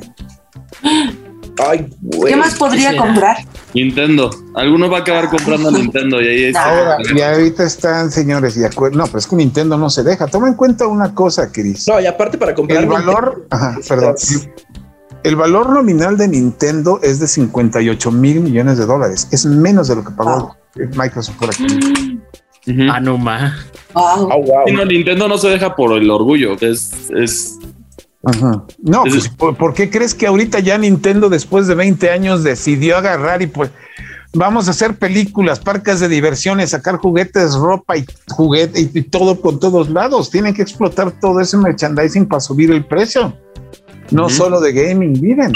Ay, 1.60 1.88
¿Qué 2.26 2.36
más 2.36 2.56
podría 2.56 2.96
comprar? 2.98 3.38
Nintendo. 3.74 4.30
Alguno 4.56 4.90
va 4.90 5.00
a 5.00 5.02
acabar 5.02 5.30
comprando 5.30 5.70
Nintendo 5.72 6.22
y 6.22 6.28
ahí 6.28 6.44
está. 6.46 6.66
Ahora, 6.66 6.98
y 7.14 7.22
ahorita 7.22 7.64
están, 7.64 8.12
señores, 8.12 8.58
y 8.58 8.64
acuerdo. 8.64 8.98
No, 8.98 9.06
pero 9.06 9.20
es 9.20 9.28
que 9.28 9.36
Nintendo 9.36 9.78
no 9.78 9.90
se 9.90 10.04
deja. 10.04 10.28
Toma 10.28 10.48
en 10.48 10.56
cuenta 10.56 10.88
una 10.88 11.14
cosa, 11.14 11.52
Chris. 11.52 11.88
No, 11.88 12.00
y 12.00 12.06
aparte 12.06 12.38
para 12.38 12.56
comprar. 12.56 12.84
El 12.84 12.90
valor, 12.90 13.46
ajá, 13.50 13.78
perdón. 13.88 14.16
El 15.24 15.36
valor 15.36 15.70
nominal 15.70 16.18
de 16.18 16.28
Nintendo 16.28 17.00
es 17.02 17.20
de 17.20 17.28
58 17.28 18.12
mil 18.12 18.42
millones 18.42 18.78
de 18.78 18.86
dólares. 18.86 19.28
Es 19.32 19.46
menos 19.46 19.88
de 19.88 19.96
lo 19.96 20.04
que 20.04 20.12
pagó 20.12 20.56
Microsoft 20.76 21.38
por 21.38 21.50
aquí. 21.50 22.20
Ah, 22.90 23.00
no 23.00 23.18
más. 23.18 23.54
Wow. 23.94 24.30
Nintendo 24.88 25.28
no 25.28 25.38
se 25.38 25.50
deja 25.50 25.76
por 25.76 25.94
el 25.94 26.10
orgullo, 26.10 26.56
es... 26.62 27.10
es... 27.16 27.60
No, 28.82 29.04
pues, 29.04 29.28
¿por, 29.28 29.74
qué 29.74 29.90
crees 29.90 30.16
que 30.16 30.28
ahorita 30.28 30.62
ya 30.62 30.78
Nintendo 30.78 31.28
después 31.28 31.68
de 31.68 31.76
20 31.76 32.10
años 32.10 32.42
decidió 32.42 32.96
agarrar 32.96 33.42
y 33.42 33.48
pues 33.48 33.70
vamos 34.34 34.70
a 34.70 34.72
hacer 34.72 34.96
películas, 34.96 35.60
parques 35.60 36.00
de 36.00 36.08
diversiones, 36.08 36.70
sacar 36.70 36.98
juguetes, 36.98 37.56
ropa 37.56 37.98
y 37.98 38.06
juguete 38.30 38.80
y, 38.80 39.02
todo 39.04 39.42
por 39.42 39.60
todos 39.60 39.90
lados? 39.90 40.30
Tienen 40.30 40.54
que 40.54 40.62
explotar 40.62 41.12
todo 41.20 41.42
ese 41.42 41.58
merchandising 41.58 42.26
para 42.26 42.40
subir 42.40 42.72
el 42.72 42.86
precio. 42.86 43.38
No 44.12 44.30
solo 44.30 44.60
de 44.60 44.74
gaming, 44.74 45.20
miren. 45.22 45.52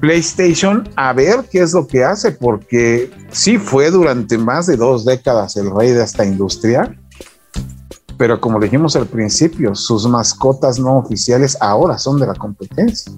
PlayStation 0.00 0.88
a 0.96 1.12
ver 1.12 1.44
qué 1.50 1.60
es 1.60 1.72
lo 1.72 1.86
que 1.86 2.02
hace, 2.02 2.32
porque 2.32 3.10
sí 3.30 3.58
fue 3.58 3.90
durante 3.90 4.36
más 4.36 4.66
de 4.66 4.76
dos 4.76 5.04
décadas 5.04 5.56
el 5.56 5.70
rey 5.70 5.90
de 5.90 6.02
esta 6.02 6.24
industria, 6.24 6.92
pero 8.16 8.40
como 8.40 8.58
dijimos 8.60 8.96
al 8.96 9.06
principio, 9.06 9.74
sus 9.74 10.06
mascotas 10.06 10.78
no 10.78 10.98
oficiales 10.98 11.56
ahora 11.60 11.98
son 11.98 12.18
de 12.18 12.26
la 12.26 12.34
competencia. 12.34 13.12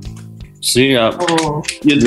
Sí, 0.60 0.94
ah, 0.94 1.10
¿no 1.10 1.62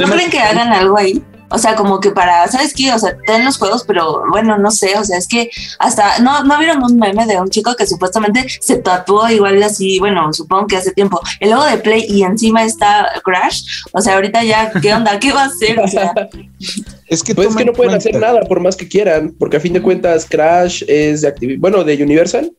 creen 0.07 0.29
que 0.31 0.39
hagan 0.39 0.73
algo 0.73 0.97
ahí? 0.97 1.23
O 1.49 1.57
sea, 1.57 1.75
como 1.75 1.99
que 1.99 2.11
para, 2.11 2.47
¿sabes 2.47 2.73
qué? 2.73 2.93
O 2.93 2.99
sea, 2.99 3.15
ten 3.25 3.45
los 3.45 3.57
juegos, 3.57 3.83
pero 3.87 4.23
bueno, 4.29 4.57
no 4.57 4.69
sé, 4.71 4.97
o 4.97 5.03
sea, 5.03 5.17
es 5.17 5.27
que 5.27 5.49
hasta, 5.79 6.19
no, 6.19 6.43
no 6.43 6.59
vieron 6.59 6.83
un 6.83 6.97
meme 6.97 7.25
de 7.25 7.39
un 7.39 7.49
chico 7.49 7.75
que 7.75 7.87
supuestamente 7.87 8.45
se 8.59 8.77
tatuó 8.77 9.29
igual 9.29 9.61
así, 9.63 9.99
bueno, 9.99 10.33
supongo 10.33 10.67
que 10.67 10.77
hace 10.77 10.91
tiempo, 10.91 11.21
el 11.39 11.51
logo 11.51 11.63
de 11.63 11.77
Play 11.77 12.05
y 12.09 12.23
encima 12.23 12.63
está 12.63 13.09
Crash, 13.23 13.63
o 13.93 14.01
sea, 14.01 14.15
ahorita 14.15 14.43
ya, 14.43 14.71
¿qué 14.81 14.93
onda? 14.93 15.19
¿Qué 15.19 15.31
va 15.31 15.43
a 15.43 15.45
hacer? 15.45 15.79
O 15.79 15.87
sea, 15.87 16.13
es 17.07 17.23
que, 17.23 17.33
pues 17.33 17.55
que 17.55 17.65
no 17.65 17.73
pueden 17.73 17.95
hacer 17.95 18.19
nada 18.19 18.41
por 18.41 18.59
más 18.59 18.75
que 18.75 18.87
quieran, 18.87 19.33
porque 19.39 19.57
a 19.57 19.59
fin 19.61 19.73
de 19.73 19.81
cuentas 19.81 20.25
Crash 20.29 20.83
es 20.87 21.21
de 21.21 21.29
Activision, 21.29 21.61
bueno, 21.61 21.83
de 21.83 22.01
Universal. 22.03 22.51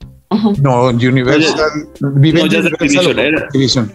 No, 0.60 0.84
Universal, 0.88 1.88
vive 2.00 2.42
Universal 2.42 3.92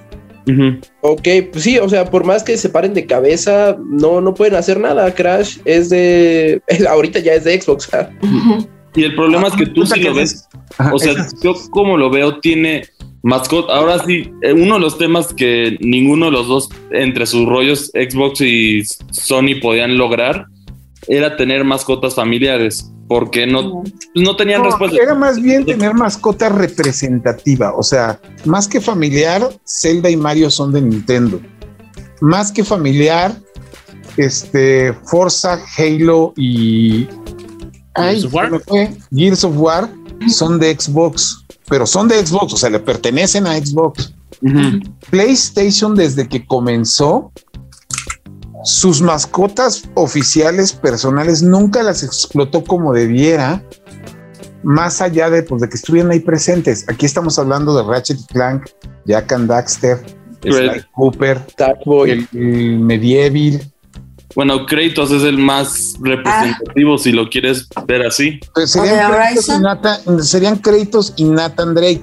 Ok, 1.02 1.28
pues 1.52 1.64
sí, 1.64 1.78
o 1.78 1.88
sea, 1.88 2.10
por 2.10 2.26
más 2.26 2.44
que 2.44 2.58
se 2.58 2.70
paren 2.70 2.94
de 2.94 3.06
cabeza, 3.06 3.78
no, 3.86 4.22
no 4.22 4.34
pueden 4.34 4.56
hacer 4.56 4.80
nada. 4.80 5.14
Crash 5.14 5.58
es 5.66 5.90
de. 5.90 6.62
ahorita 6.90 7.20
ya 7.20 7.34
es 7.34 7.44
de 7.44 7.60
Xbox. 7.60 7.90
Y 8.96 9.04
el 9.06 9.16
problema 9.16 9.48
es 9.48 9.56
que 9.56 9.66
tú 9.66 9.88
sí 9.88 10.02
lo 10.02 10.14
ves. 10.14 10.48
O 10.92 11.00
sea, 11.00 11.14
yo 11.42 11.56
como 11.72 11.98
lo 11.98 12.12
veo, 12.12 12.40
tiene 12.42 12.84
mascota. 13.24 13.74
Ahora 13.74 13.98
sí, 14.06 14.32
eh, 14.44 14.54
uno 14.54 14.76
de 14.76 14.82
los 14.82 15.00
temas 15.00 15.34
que 15.34 15.78
ninguno 15.80 16.28
de 16.28 16.32
los 16.34 16.48
dos, 16.48 16.70
entre 16.92 17.26
sus 17.26 17.48
rollos, 17.48 17.92
Xbox 17.96 18.42
y 18.42 18.84
Sony 19.10 19.60
podían 19.64 19.98
lograr, 19.98 20.46
era 21.08 21.36
tener 21.36 21.64
mascotas 21.64 22.14
familiares 22.14 22.93
porque 23.08 23.46
no, 23.46 23.84
no 24.16 24.36
tenían 24.36 24.64
respuesta. 24.64 24.98
Era 25.02 25.14
más 25.14 25.42
bien 25.42 25.66
tener 25.66 25.94
mascota 25.94 26.50
representativa, 26.50 27.74
o 27.76 27.84
sea, 27.84 28.20
más 28.46 28.68
que 28.68 28.80
familiar, 28.80 29.50
Zelda 29.66 30.10
y 30.10 30.18
Mario 30.18 30.50
son 30.50 30.72
de 30.72 30.82
Nintendo. 30.82 31.40
Más 32.22 32.52
que 32.52 32.64
familiar, 32.64 33.36
este, 34.18 34.94
Forza, 35.06 35.60
Halo 35.78 36.34
y 36.38 37.08
Gears 37.96 38.26
of 38.26 38.34
War, 38.34 38.62
Gears 39.14 39.44
of 39.44 39.58
War 39.58 39.90
son 40.30 40.60
de 40.60 40.74
Xbox, 40.80 41.46
pero 41.68 41.86
son 41.86 42.08
de 42.08 42.26
Xbox, 42.26 42.54
o 42.54 42.58
sea, 42.58 42.70
le 42.70 42.80
pertenecen 42.80 43.48
a 43.48 43.58
Xbox. 43.58 44.14
PlayStation 45.10 45.96
desde 45.96 46.28
que 46.28 46.46
comenzó 46.46 47.32
sus 48.64 49.02
mascotas 49.02 49.84
oficiales 49.96 50.74
personales 50.74 51.44
nunca 51.44 51.84
las 51.84 52.04
explotó 52.04 52.64
como 52.64 52.94
debiera, 52.94 53.64
más 54.64 55.02
allá 55.02 55.30
de, 55.30 55.44
pues, 55.44 55.62
de 55.62 55.70
que 55.70 55.76
estuvieran 55.76 56.12
ahí 56.12 56.20
presentes. 56.22 56.86
Aquí 56.88 57.06
estamos 57.06 57.38
hablando 57.38 57.76
de 57.76 57.84
Ratchet 57.84 58.20
y 58.20 58.26
Clank, 58.28 58.70
Jack 59.06 59.32
and 59.34 59.50
Daxter, 59.50 60.00
Sly 60.42 60.86
Cooper, 60.94 61.42
Darkboy. 61.58 62.12
el, 62.12 62.28
el 62.34 62.80
Medieval. 62.80 63.62
Bueno, 64.36 64.66
Kratos 64.66 65.12
es 65.12 65.24
el 65.24 65.38
más 65.38 65.94
representativo 66.02 66.98
si 66.98 67.12
lo 67.12 67.30
quieres 67.30 67.68
ver 67.86 68.06
así. 68.06 68.40
Pues 68.54 68.72
serían, 68.72 69.12
¿O 69.12 69.16
de 69.16 69.20
Kratos 69.20 69.50
y? 69.50 69.62
Nathan, 69.62 70.24
serían 70.24 70.56
Kratos 70.58 71.14
y 71.18 71.26
Nathan 71.26 71.76
Drake. 71.76 72.02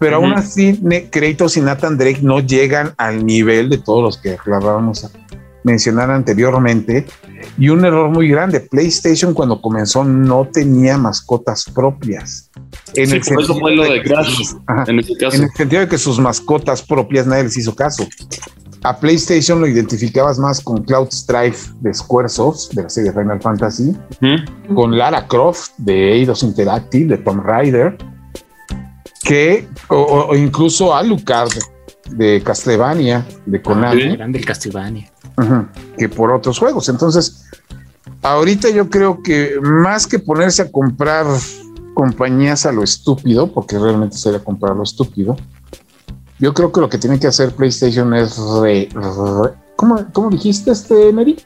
Pero 0.00 0.16
aún 0.16 0.32
así, 0.32 0.80
Kratos 1.10 1.58
y 1.58 1.60
Nathan 1.60 1.98
Drake 1.98 2.20
no 2.22 2.40
llegan 2.40 2.94
al 2.96 3.24
nivel 3.24 3.68
de 3.68 3.78
todos 3.78 4.02
los 4.02 4.16
que 4.16 4.32
acabábamos 4.32 5.04
a 5.04 5.10
mencionar 5.64 6.10
anteriormente. 6.10 7.06
Y 7.58 7.68
un 7.70 7.84
error 7.84 8.10
muy 8.10 8.28
grande, 8.28 8.60
PlayStation 8.60 9.32
cuando 9.34 9.60
comenzó 9.62 10.04
no 10.04 10.46
tenía 10.52 10.98
mascotas 10.98 11.64
propias. 11.64 12.50
En 12.94 13.06
Sí, 13.08 13.14
el 13.16 13.20
por 13.20 13.28
eso 13.28 13.54
sentido 13.54 13.60
fue 13.60 13.74
lo 13.76 13.82
de 13.84 13.90
de 13.92 14.02
que 14.02 14.08
Crash, 14.10 14.34
sus- 14.36 14.56
ajá, 14.66 14.84
en 14.88 14.98
ese 15.00 15.16
caso. 15.16 15.36
en 15.36 15.42
el 15.44 15.50
sentido 15.52 15.80
de 15.82 15.88
que 15.88 15.98
sus 15.98 16.18
mascotas 16.18 16.82
propias 16.82 17.26
nadie 17.26 17.44
les 17.44 17.56
hizo 17.56 17.74
caso. 17.74 18.06
A 18.82 18.98
PlayStation 18.98 19.60
lo 19.60 19.66
identificabas 19.66 20.38
más 20.38 20.60
con 20.60 20.82
Cloud 20.84 21.08
Strife 21.10 21.70
de 21.80 21.92
Squaresoft, 21.92 22.72
de 22.72 22.82
la 22.84 22.88
serie 22.88 23.12
Final 23.12 23.40
Fantasy, 23.40 23.94
con 24.74 24.96
Lara 24.96 25.26
Croft 25.26 25.72
de 25.76 26.12
Eidos 26.14 26.42
Interactive, 26.42 27.16
de 27.16 27.22
Tomb 27.22 27.42
Raider, 27.44 27.96
que, 29.22 29.68
o, 29.88 29.96
o- 30.30 30.36
incluso 30.36 30.94
Alucard 30.94 31.50
de 32.10 32.42
Castlevania, 32.42 33.24
de 33.46 33.60
Konami, 33.62 34.02
Sí. 34.02 34.08
Grande 34.16 34.38
el 34.38 34.44
Castlevania. 34.46 35.10
Que 35.98 36.08
por 36.08 36.32
otros 36.32 36.58
juegos. 36.58 36.88
Entonces, 36.88 37.44
ahorita 38.22 38.70
yo 38.70 38.88
creo 38.90 39.22
que 39.22 39.54
más 39.62 40.06
que 40.06 40.18
ponerse 40.18 40.62
a 40.62 40.70
comprar 40.72 41.26
compañías 41.94 42.66
a 42.66 42.72
lo 42.72 42.82
estúpido, 42.82 43.52
porque 43.52 43.78
realmente 43.78 44.16
sería 44.16 44.42
comprar 44.42 44.76
lo 44.76 44.82
estúpido, 44.82 45.36
yo 46.38 46.54
creo 46.54 46.72
que 46.72 46.80
lo 46.80 46.88
que 46.88 46.98
tiene 46.98 47.18
que 47.20 47.26
hacer 47.26 47.52
PlayStation 47.54 48.14
es 48.14 48.36
re, 48.38 48.88
re- 48.92 49.52
¿cómo, 49.76 50.06
cómo 50.12 50.30
dijiste 50.30 50.70
este 50.70 51.12
Neri? 51.12 51.36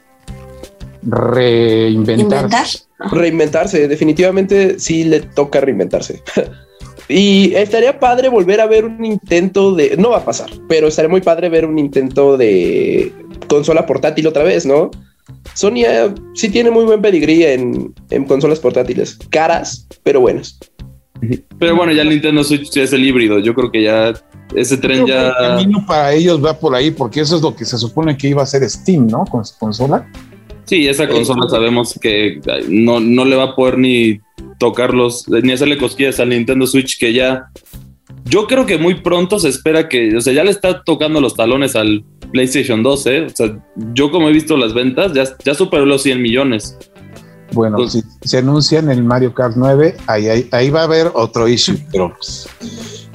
Reinventar. 1.03 2.19
Inventar. 2.19 2.67
Reinventarse, 3.11 3.87
definitivamente 3.87 4.79
sí 4.79 5.03
le 5.03 5.19
toca 5.21 5.59
reinventarse. 5.59 6.23
y 7.07 7.53
estaría 7.55 7.99
padre 7.99 8.29
volver 8.29 8.61
a 8.61 8.67
ver 8.67 8.85
un 8.85 9.05
intento 9.05 9.73
de. 9.75 9.95
No 9.97 10.11
va 10.11 10.17
a 10.17 10.25
pasar, 10.25 10.49
pero 10.67 10.87
estaría 10.87 11.09
muy 11.09 11.21
padre 11.21 11.49
ver 11.49 11.65
un 11.65 11.77
intento 11.77 12.37
de 12.37 13.11
consola 13.47 13.85
portátil 13.85 14.27
otra 14.27 14.43
vez, 14.43 14.65
¿no? 14.65 14.91
Sony 15.53 15.83
eh, 15.85 16.13
sí 16.33 16.49
tiene 16.49 16.71
muy 16.71 16.85
buen 16.85 17.01
pedigrí 17.01 17.43
en, 17.43 17.93
en 18.09 18.25
consolas 18.25 18.59
portátiles. 18.59 19.17
Caras, 19.29 19.87
pero 20.03 20.21
buenas. 20.21 20.59
Pero 21.59 21.75
bueno, 21.75 21.91
ya 21.93 22.01
el 22.01 22.09
Nintendo 22.09 22.43
Switch 22.43 22.69
ya 22.71 22.83
es 22.83 22.93
el 22.93 23.03
híbrido. 23.03 23.39
Yo 23.39 23.53
creo 23.53 23.71
que 23.71 23.83
ya 23.83 24.13
ese 24.53 24.77
tren 24.77 25.05
ya. 25.05 25.29
El 25.29 25.33
camino 25.33 25.85
para 25.87 26.13
ellos 26.13 26.43
va 26.43 26.59
por 26.59 26.75
ahí, 26.75 26.91
porque 26.91 27.21
eso 27.21 27.35
es 27.35 27.41
lo 27.41 27.55
que 27.55 27.65
se 27.65 27.77
supone 27.77 28.17
que 28.17 28.27
iba 28.27 28.43
a 28.43 28.45
ser 28.45 28.67
Steam, 28.69 29.07
¿no? 29.07 29.23
Con 29.25 29.45
su 29.45 29.57
consola. 29.57 30.09
Sí, 30.65 30.87
esa 30.87 31.07
consola 31.07 31.47
sabemos 31.47 31.97
que 32.01 32.41
no, 32.67 32.99
no 32.99 33.23
le 33.23 33.35
va 33.35 33.43
a 33.43 33.55
poder 33.55 33.77
ni 33.77 34.19
tocarlos, 34.57 35.27
ni 35.29 35.51
hacerle 35.51 35.77
cosquillas 35.77 36.19
al 36.19 36.29
Nintendo 36.29 36.65
Switch, 36.67 36.97
que 36.99 37.13
ya. 37.13 37.47
Yo 38.25 38.47
creo 38.47 38.65
que 38.65 38.77
muy 38.77 38.95
pronto 39.01 39.39
se 39.39 39.49
espera 39.49 39.87
que. 39.87 40.15
O 40.17 40.21
sea, 40.21 40.33
ya 40.33 40.43
le 40.43 40.51
está 40.51 40.83
tocando 40.83 41.21
los 41.21 41.35
talones 41.35 41.75
al 41.75 42.03
PlayStation 42.31 42.81
2, 42.83 43.05
¿eh? 43.07 43.25
O 43.25 43.29
sea, 43.29 43.57
yo 43.93 44.11
como 44.11 44.29
he 44.29 44.33
visto 44.33 44.57
las 44.57 44.73
ventas, 44.73 45.13
ya, 45.13 45.23
ya 45.43 45.53
superó 45.53 45.85
los 45.85 46.01
100 46.03 46.21
millones. 46.21 46.77
Bueno, 47.53 47.77
Pues- 47.77 47.91
si 47.93 48.01
se 48.23 48.39
anuncian 48.39 48.89
el 48.89 49.03
Mario 49.03 49.33
Kart 49.33 49.53
9, 49.55 49.95
ahí, 50.07 50.27
ahí, 50.27 50.47
ahí 50.51 50.69
va 50.71 50.81
a 50.81 50.83
haber 50.85 51.11
otro 51.13 51.47
issue, 51.47 51.77
pero 51.91 52.13
pues, 52.17 52.47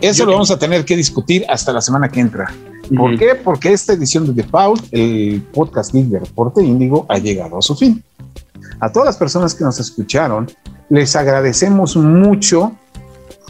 eso 0.01 0.25
lo 0.25 0.33
vamos 0.33 0.51
a 0.53 0.59
tener 0.59 0.85
que 0.85 0.97
discutir 0.97 1.45
hasta 1.49 1.73
la 1.73 1.81
semana 1.81 2.09
que 2.09 2.21
entra. 2.21 2.55
¿Por 2.97 3.11
Ujú. 3.11 3.19
qué? 3.19 3.35
Porque 3.35 3.73
esta 3.73 3.93
edición 3.93 4.27
de 4.27 4.33
Default, 4.43 4.85
el 4.93 5.43
podcast 5.53 5.93
Geek 5.93 6.07
de 6.07 6.21
Reporte 6.21 6.63
Índigo, 6.63 7.07
ha 7.09 7.19
llegado 7.19 7.59
a 7.59 7.63
su 7.63 7.75
fin. 7.77 8.03
A 8.81 8.91
todas 8.91 9.07
las 9.07 9.17
personas 9.17 9.55
que 9.55 9.63
nos 9.63 9.79
escucharon, 9.79 10.51
les 10.89 11.15
agradecemos 11.15 11.97
mucho 11.97 12.73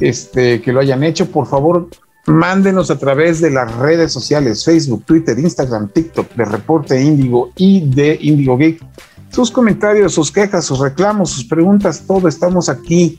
este, 0.01 0.61
que 0.61 0.73
lo 0.73 0.81
hayan 0.81 1.05
hecho. 1.05 1.31
Por 1.31 1.47
favor, 1.47 1.89
mándenos 2.27 2.91
a 2.91 2.99
través 2.99 3.41
de 3.41 3.51
las 3.51 3.73
redes 3.77 4.13
sociales, 4.13 4.65
Facebook, 4.65 5.05
Twitter, 5.05 5.39
Instagram, 5.39 5.89
TikTok, 5.89 6.35
de 6.35 6.45
Reporte 6.45 7.01
Índigo 7.01 7.53
y 7.57 7.89
de 7.89 8.19
Índigo 8.21 8.57
Geek. 8.57 8.83
Sus 9.31 9.51
comentarios, 9.53 10.15
sus 10.15 10.33
quejas, 10.33 10.65
sus 10.65 10.81
reclamos, 10.81 11.31
sus 11.31 11.45
preguntas, 11.45 12.03
todo 12.07 12.27
estamos 12.27 12.69
aquí. 12.69 13.19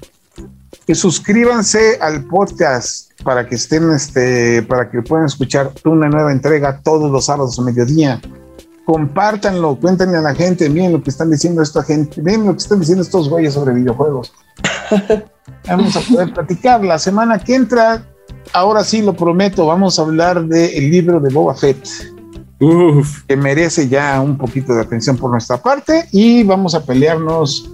Que 0.86 0.96
suscríbanse 0.96 1.98
al 2.02 2.26
podcast 2.26 3.12
para 3.24 3.48
que 3.48 3.56
estén, 3.56 3.90
este, 3.92 4.64
para 4.64 4.90
que 4.90 5.02
puedan 5.02 5.28
escuchar 5.28 5.72
una 5.86 6.10
nueva 6.10 6.32
entrega 6.32 6.82
todos 6.84 7.10
los 7.10 7.26
sábados 7.26 7.58
a 7.60 7.62
mediodía. 7.62 8.20
Compártanlo, 8.86 9.76
cuéntenle 9.80 10.18
a 10.18 10.22
la 10.22 10.34
gente, 10.34 10.70
miren 10.70 10.94
lo 10.94 11.04
que 11.04 11.12
están 11.12 11.30
diciendo 11.30 11.62
esta 11.62 11.84
gente, 11.84 12.22
miren 12.22 12.46
lo 12.46 12.54
que 12.54 12.60
están 12.60 12.80
diciendo 12.80 13.04
estos 13.04 13.30
güeyes 13.30 13.54
sobre 13.54 13.74
videojuegos. 13.74 14.34
vamos 15.68 15.96
a 15.96 16.02
poder 16.02 16.34
platicar 16.34 16.84
la 16.84 17.00
semana 17.00 17.40
que 17.40 17.56
entra. 17.56 18.06
Ahora 18.54 18.84
sí 18.84 19.02
lo 19.02 19.14
prometo, 19.14 19.66
vamos 19.68 20.00
a 20.00 20.02
hablar 20.02 20.44
del 20.46 20.92
libro 20.92 21.20
de 21.20 21.34
Boba 21.34 21.54
Fett 21.54 21.88
Uf. 22.60 23.24
que 23.28 23.36
merece 23.36 23.88
ya 23.88 24.22
un 24.22 24.38
poquito 24.38 24.74
de 24.74 24.82
atención 24.82 25.18
por 25.18 25.32
nuestra 25.32 25.58
parte 25.58 26.08
y 26.12 26.44
vamos 26.44 26.76
a 26.76 26.84
pelearnos 26.84 27.72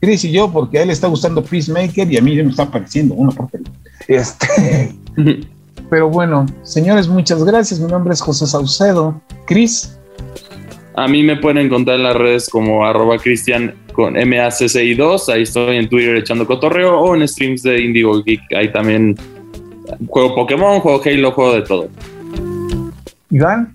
Chris 0.00 0.24
y 0.24 0.32
yo 0.32 0.50
porque 0.50 0.78
a 0.78 0.82
él 0.82 0.88
le 0.88 0.94
está 0.94 1.08
gustando 1.08 1.44
Peacemaker 1.44 2.10
y 2.10 2.16
a 2.16 2.22
mí 2.22 2.36
me 2.36 2.50
está 2.50 2.70
pareciendo 2.70 3.14
una 3.14 3.32
porquería. 3.32 3.70
Este, 4.08 4.94
pero 5.90 6.08
bueno, 6.08 6.46
señores, 6.62 7.08
muchas 7.08 7.44
gracias. 7.44 7.80
Mi 7.80 7.90
nombre 7.90 8.14
es 8.14 8.20
José 8.20 8.46
Saucedo. 8.46 9.20
Chris, 9.46 9.98
A 10.94 11.06
mí 11.08 11.22
me 11.22 11.36
pueden 11.36 11.66
encontrar 11.66 11.96
en 11.96 12.02
las 12.02 12.16
redes 12.16 12.48
como 12.48 12.84
arroba 12.84 13.18
cristian 13.18 13.74
con 13.92 14.14
MACCI2. 14.14 15.32
Ahí 15.32 15.42
estoy 15.42 15.76
en 15.76 15.88
Twitter 15.88 16.16
echando 16.16 16.46
cotorreo 16.46 16.98
o 16.98 17.14
en 17.14 17.26
streams 17.26 17.62
de 17.62 17.80
Indigo 17.80 18.22
Geek. 18.22 18.40
Ahí 18.56 18.72
también 18.72 19.16
juego 20.08 20.34
Pokémon, 20.34 20.80
juego 20.80 21.00
Halo, 21.04 21.32
juego 21.32 21.54
de 21.54 21.62
todo. 21.62 21.88
Iván, 23.30 23.74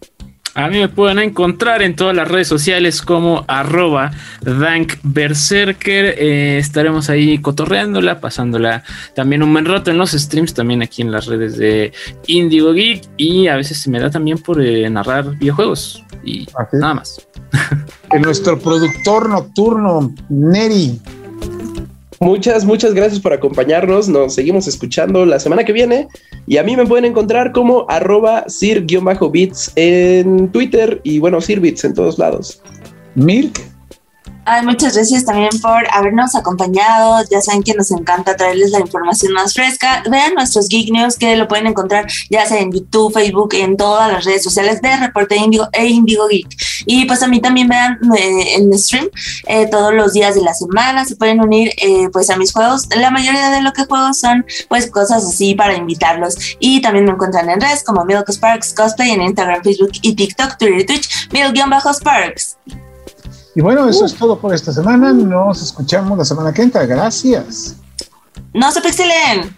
A 0.55 0.69
mí 0.69 0.79
me 0.79 0.87
pueden 0.87 1.19
encontrar 1.19 1.81
en 1.81 1.97
todas 1.97 2.15
las 2.15 2.29
redes 2.29 2.47
sociales 2.47 3.01
como 3.01 3.43
arroba 3.49 4.11
dankberserker. 4.41 6.15
Eh, 6.17 6.57
estaremos 6.57 7.09
ahí 7.09 7.39
cotorreándola, 7.39 8.21
pasándola 8.21 8.81
también 9.15 9.43
un 9.43 9.51
buen 9.51 9.65
rato 9.65 9.91
en 9.91 9.97
los 9.97 10.11
streams, 10.11 10.53
también 10.53 10.81
aquí 10.81 11.01
en 11.01 11.11
las 11.11 11.25
redes 11.25 11.57
de 11.57 11.91
Indigo 12.27 12.71
Geek. 12.71 13.03
Y 13.17 13.47
a 13.47 13.57
veces 13.57 13.81
se 13.81 13.89
me 13.89 13.99
da 13.99 14.09
también 14.09 14.37
por 14.37 14.61
eh, 14.61 14.89
narrar 14.89 15.37
videojuegos. 15.37 16.01
Y 16.23 16.47
Así. 16.57 16.77
nada 16.77 16.93
más. 16.93 17.27
nuestro 18.21 18.57
productor 18.57 19.27
nocturno, 19.27 20.15
Neri. 20.29 21.01
Muchas, 22.19 22.65
muchas 22.65 22.93
gracias 22.93 23.19
por 23.19 23.33
acompañarnos. 23.33 24.07
Nos 24.07 24.35
seguimos 24.35 24.67
escuchando 24.67 25.25
la 25.25 25.39
semana 25.39 25.63
que 25.63 25.73
viene. 25.73 26.07
Y 26.47 26.57
a 26.57 26.63
mí 26.63 26.75
me 26.75 26.85
pueden 26.85 27.05
encontrar 27.05 27.51
como 27.51 27.85
arroba 27.89 28.45
sir-bits 28.47 29.71
en 29.75 30.49
Twitter 30.51 31.01
y 31.03 31.19
bueno, 31.19 31.41
sirbits 31.41 31.83
en 31.83 31.93
todos 31.93 32.17
lados. 32.17 32.61
Milk, 33.15 33.59
Ay, 34.47 34.63
muchas 34.63 34.93
gracias 34.93 35.25
también 35.25 35.49
por 35.59 35.87
habernos 35.91 36.35
acompañado. 36.35 37.25
Ya 37.31 37.41
saben 37.41 37.63
que 37.63 37.73
nos 37.73 37.89
encanta 37.89 38.35
traerles 38.35 38.69
la 38.69 38.79
información 38.79 39.33
más 39.33 39.55
fresca. 39.55 40.03
Vean 40.07 40.35
nuestros 40.35 40.69
Geek 40.69 40.91
News 40.91 41.17
que 41.17 41.35
lo 41.35 41.47
pueden 41.47 41.65
encontrar 41.65 42.05
ya 42.29 42.45
sea 42.45 42.59
en 42.59 42.71
YouTube, 42.71 43.11
Facebook, 43.11 43.55
en 43.55 43.75
todas 43.75 44.11
las 44.11 44.23
redes 44.23 44.43
sociales 44.43 44.83
de 44.83 44.97
Reporte 44.97 45.35
Indigo 45.35 45.67
e 45.73 45.87
Indigo 45.87 46.27
Geek. 46.27 46.47
Y 46.85 47.05
pues 47.05 47.23
a 47.23 47.27
mí 47.27 47.41
también 47.41 47.69
vean 47.69 47.97
eh, 48.15 48.57
en 48.57 48.71
stream 48.77 49.09
eh, 49.47 49.65
todos 49.65 49.91
los 49.95 50.13
días 50.13 50.35
de 50.35 50.41
la 50.41 50.53
semana. 50.53 51.05
Se 51.05 51.15
pueden 51.15 51.41
unir 51.41 51.71
eh, 51.77 52.09
pues 52.13 52.29
a 52.29 52.37
mis 52.37 52.53
juegos. 52.53 52.87
La 52.95 53.09
mayoría 53.09 53.49
de 53.49 53.63
lo 53.63 53.73
que 53.73 53.85
juego 53.85 54.13
son 54.13 54.45
pues 54.69 54.91
cosas 54.91 55.25
así 55.25 55.55
para 55.55 55.75
invitarlos. 55.75 56.35
Y 56.59 56.81
también 56.81 57.05
me 57.05 57.13
encuentran 57.13 57.49
en 57.49 57.59
redes 57.59 57.83
como 57.83 58.05
Milk 58.05 58.29
Sparks 58.29 58.73
Cosplay 58.73 59.09
en 59.09 59.23
Instagram, 59.23 59.63
Facebook 59.63 59.93
y 60.03 60.13
TikTok, 60.13 60.57
Twitter 60.59 60.81
y 60.81 60.85
Twitch, 60.85 61.29
Milk-Sparks. 61.31 62.57
Y 63.55 63.61
bueno, 63.61 63.87
eso 63.87 64.05
es 64.05 64.13
todo 64.13 64.37
por 64.37 64.53
esta 64.53 64.73
semana. 64.73 65.13
Nos 65.13 65.61
escuchamos 65.61 66.17
la 66.17 66.25
semana 66.25 66.53
que 66.53 66.61
entra. 66.61 66.85
Gracias. 66.85 67.77
No 68.53 68.71
se 68.71 68.81
pixelen. 68.81 69.55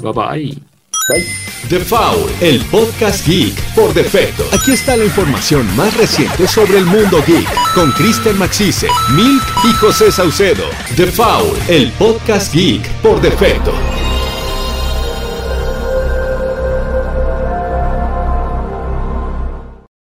Bye 0.00 0.12
bye. 0.12 0.62
Bye. 1.08 1.52
The 1.68 1.78
Foul, 1.78 2.30
el 2.40 2.60
podcast 2.66 3.26
geek 3.26 3.54
por 3.74 3.94
defecto. 3.94 4.44
Aquí 4.52 4.72
está 4.72 4.96
la 4.96 5.04
información 5.04 5.64
más 5.76 5.96
reciente 5.96 6.46
sobre 6.46 6.78
el 6.78 6.84
mundo 6.84 7.22
geek 7.26 7.48
con 7.74 7.92
Kristen 7.92 8.36
Maxise, 8.38 8.88
Milk 9.14 9.42
y 9.64 9.72
José 9.74 10.10
Saucedo. 10.12 10.64
The 10.96 11.06
Foul, 11.06 11.56
el 11.68 11.90
podcast 11.92 12.52
geek 12.52 12.86
por 13.00 13.20
defecto. 13.20 13.72